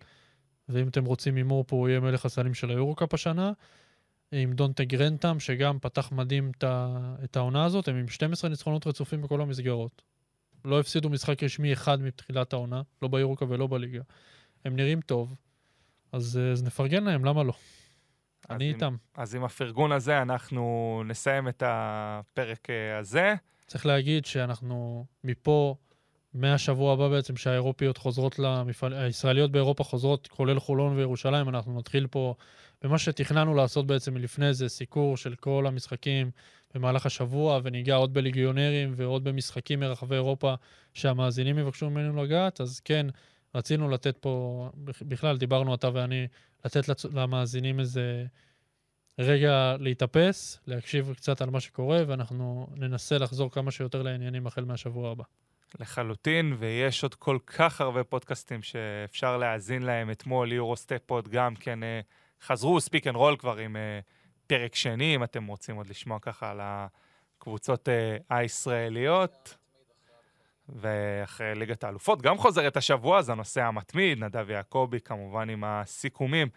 ואם 0.69 0.87
אתם 0.87 1.05
רוצים 1.05 1.35
הימור 1.35 1.63
פה 1.67 1.75
הוא 1.75 1.89
יהיה 1.89 1.99
מלך 1.99 2.25
הסלים 2.25 2.53
של 2.53 2.69
היורוקאפ 2.69 3.13
השנה, 3.13 3.51
עם 4.31 4.53
דונטה 4.53 4.83
גרנטם, 4.83 5.39
שגם 5.39 5.79
פתח 5.79 6.11
מדהים 6.11 6.51
את, 7.23 7.37
העונה 7.37 7.65
הזאת, 7.65 7.87
הם 7.87 7.95
עם 7.95 8.07
12 8.07 8.49
ניצחונות 8.49 8.87
רצופים 8.87 9.21
בכל 9.21 9.41
המסגרות. 9.41 10.01
לא 10.65 10.79
הפסידו 10.79 11.09
משחק 11.09 11.43
רשמי 11.43 11.73
אחד 11.73 12.01
מתחילת 12.01 12.53
העונה, 12.53 12.81
לא 13.01 13.07
ביורוקאפ 13.07 13.47
ולא 13.51 13.67
בליגה. 13.67 14.01
הם 14.65 14.75
נראים 14.75 15.01
טוב, 15.01 15.35
אז, 16.11 16.37
אה, 16.37 16.51
אז 16.51 16.63
נפרגן 16.63 17.03
להם, 17.03 17.25
למה 17.25 17.43
לא? 17.43 17.53
אז 18.49 18.55
אני 18.55 18.65
עם- 18.69 18.73
איתם. 18.75 18.95
אז 19.15 19.35
עם 19.35 19.43
הפרגון 19.43 19.91
הזה 19.91 20.21
אנחנו 20.21 21.03
נסיים 21.05 21.47
את 21.47 21.63
הפרק 21.65 22.69
אה, 22.69 22.97
הזה. 22.97 23.35
צריך 23.67 23.85
להגיד 23.85 24.25
שאנחנו 24.25 25.05
מפה, 25.23 25.75
מהשבוע 26.33 26.93
הבא 26.93 27.07
בעצם, 27.09 27.35
שהאירופיות 27.37 27.97
חוזרות 27.97 28.39
למפעל... 28.39 28.93
הישראליות 28.93 29.51
באירופה 29.51 29.83
חוזרות, 29.83 30.27
כולל 30.27 30.59
חולון 30.59 30.95
וירושלים, 30.97 31.49
אנחנו 31.49 31.79
נתחיל 31.79 32.07
פה 32.07 32.35
במה 32.81 32.97
שתכננו 32.97 33.53
לעשות 33.55 33.87
בעצם 33.87 34.13
מלפני 34.13 34.53
זה, 34.53 34.69
סיקור 34.69 35.17
של 35.17 35.35
כל 35.35 35.65
המשחקים 35.67 36.31
במהלך 36.73 37.05
השבוע, 37.05 37.59
וניגע 37.63 37.95
עוד 37.95 38.13
בליגיונרים 38.13 38.93
ועוד 38.95 39.23
במשחקים 39.23 39.79
מרחבי 39.79 40.15
אירופה 40.15 40.53
שהמאזינים 40.93 41.57
יבקשו 41.59 41.89
מאיתנו 41.89 42.23
לגעת, 42.23 42.61
אז 42.61 42.79
כן, 42.79 43.07
רצינו 43.55 43.89
לתת 43.89 44.17
פה, 44.17 44.69
בכלל 45.01 45.37
דיברנו 45.37 45.75
אתה 45.75 45.89
ואני, 45.93 46.27
לתת 46.65 46.87
לצ... 46.87 47.05
למאזינים 47.05 47.79
איזה 47.79 48.25
רגע 49.19 49.75
להתאפס, 49.79 50.59
להקשיב 50.67 51.13
קצת 51.15 51.41
על 51.41 51.49
מה 51.49 51.59
שקורה, 51.59 52.03
ואנחנו 52.07 52.67
ננסה 52.75 53.17
לחזור 53.17 53.51
כמה 53.51 53.71
שיותר 53.71 54.01
לעניינים 54.01 54.47
החל 54.47 54.65
מהשבוע 54.65 55.11
הבא. 55.11 55.23
לחלוטין, 55.79 56.55
ויש 56.59 57.03
עוד 57.03 57.15
כל 57.15 57.37
כך 57.45 57.81
הרבה 57.81 58.03
פודקאסטים 58.03 58.61
שאפשר 58.61 59.37
להאזין 59.37 59.83
להם. 59.83 60.11
אתמול 60.11 60.51
יורוסטפ-פוד 60.51 61.27
גם 61.27 61.55
כן 61.55 61.83
אה, 61.83 61.99
חזרו, 62.41 62.81
ספיק 62.81 63.07
אנד 63.07 63.15
רול 63.15 63.37
כבר 63.37 63.57
עם 63.57 63.75
אה, 63.75 63.99
פרק 64.47 64.75
שני, 64.75 65.15
אם 65.15 65.23
אתם 65.23 65.47
רוצים 65.47 65.75
עוד 65.75 65.89
לשמוע 65.89 66.19
ככה 66.19 66.51
על 66.51 66.59
הקבוצות 66.61 67.89
אה, 67.89 68.17
הישראליות. 68.29 69.57
ואחרי 70.75 71.55
ליגת 71.55 71.83
האלופות 71.83 72.21
גם 72.21 72.37
חוזרת 72.37 72.77
השבוע, 72.77 73.19
אז 73.19 73.29
הנושא 73.29 73.61
המתמיד, 73.61 74.23
נדב 74.23 74.49
יעקבי 74.49 74.99
כמובן 74.99 75.49
עם 75.49 75.63
הסיכומים 75.63 76.47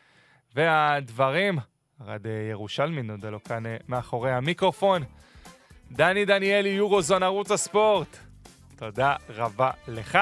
והדברים. 0.54 1.58
ארד 2.00 2.26
אה, 2.26 2.32
ירושלמי 2.50 3.02
נודה 3.02 3.30
לו 3.30 3.44
כאן 3.44 3.66
אה, 3.66 3.76
מאחורי 3.88 4.32
המיקרופון. 4.32 5.02
דני 5.92 6.24
דניאלי, 6.24 6.68
יורוזון, 6.68 7.22
ערוץ 7.22 7.50
הספורט. 7.50 8.16
תודה 8.76 9.16
רבה 9.28 9.70
לך. 9.88 10.18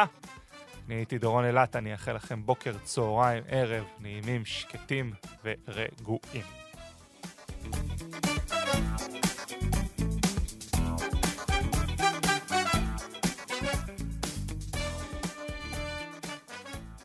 אני 0.86 0.94
הייתי 0.94 1.18
דורון 1.18 1.44
אילת, 1.44 1.76
אני 1.76 1.92
אאחל 1.92 2.12
לכם 2.12 2.46
בוקר, 2.46 2.72
צהריים, 2.82 3.42
ערב, 3.48 3.84
נעימים, 4.00 4.44
שקטים 4.44 5.12
ורגועים. 5.44 6.44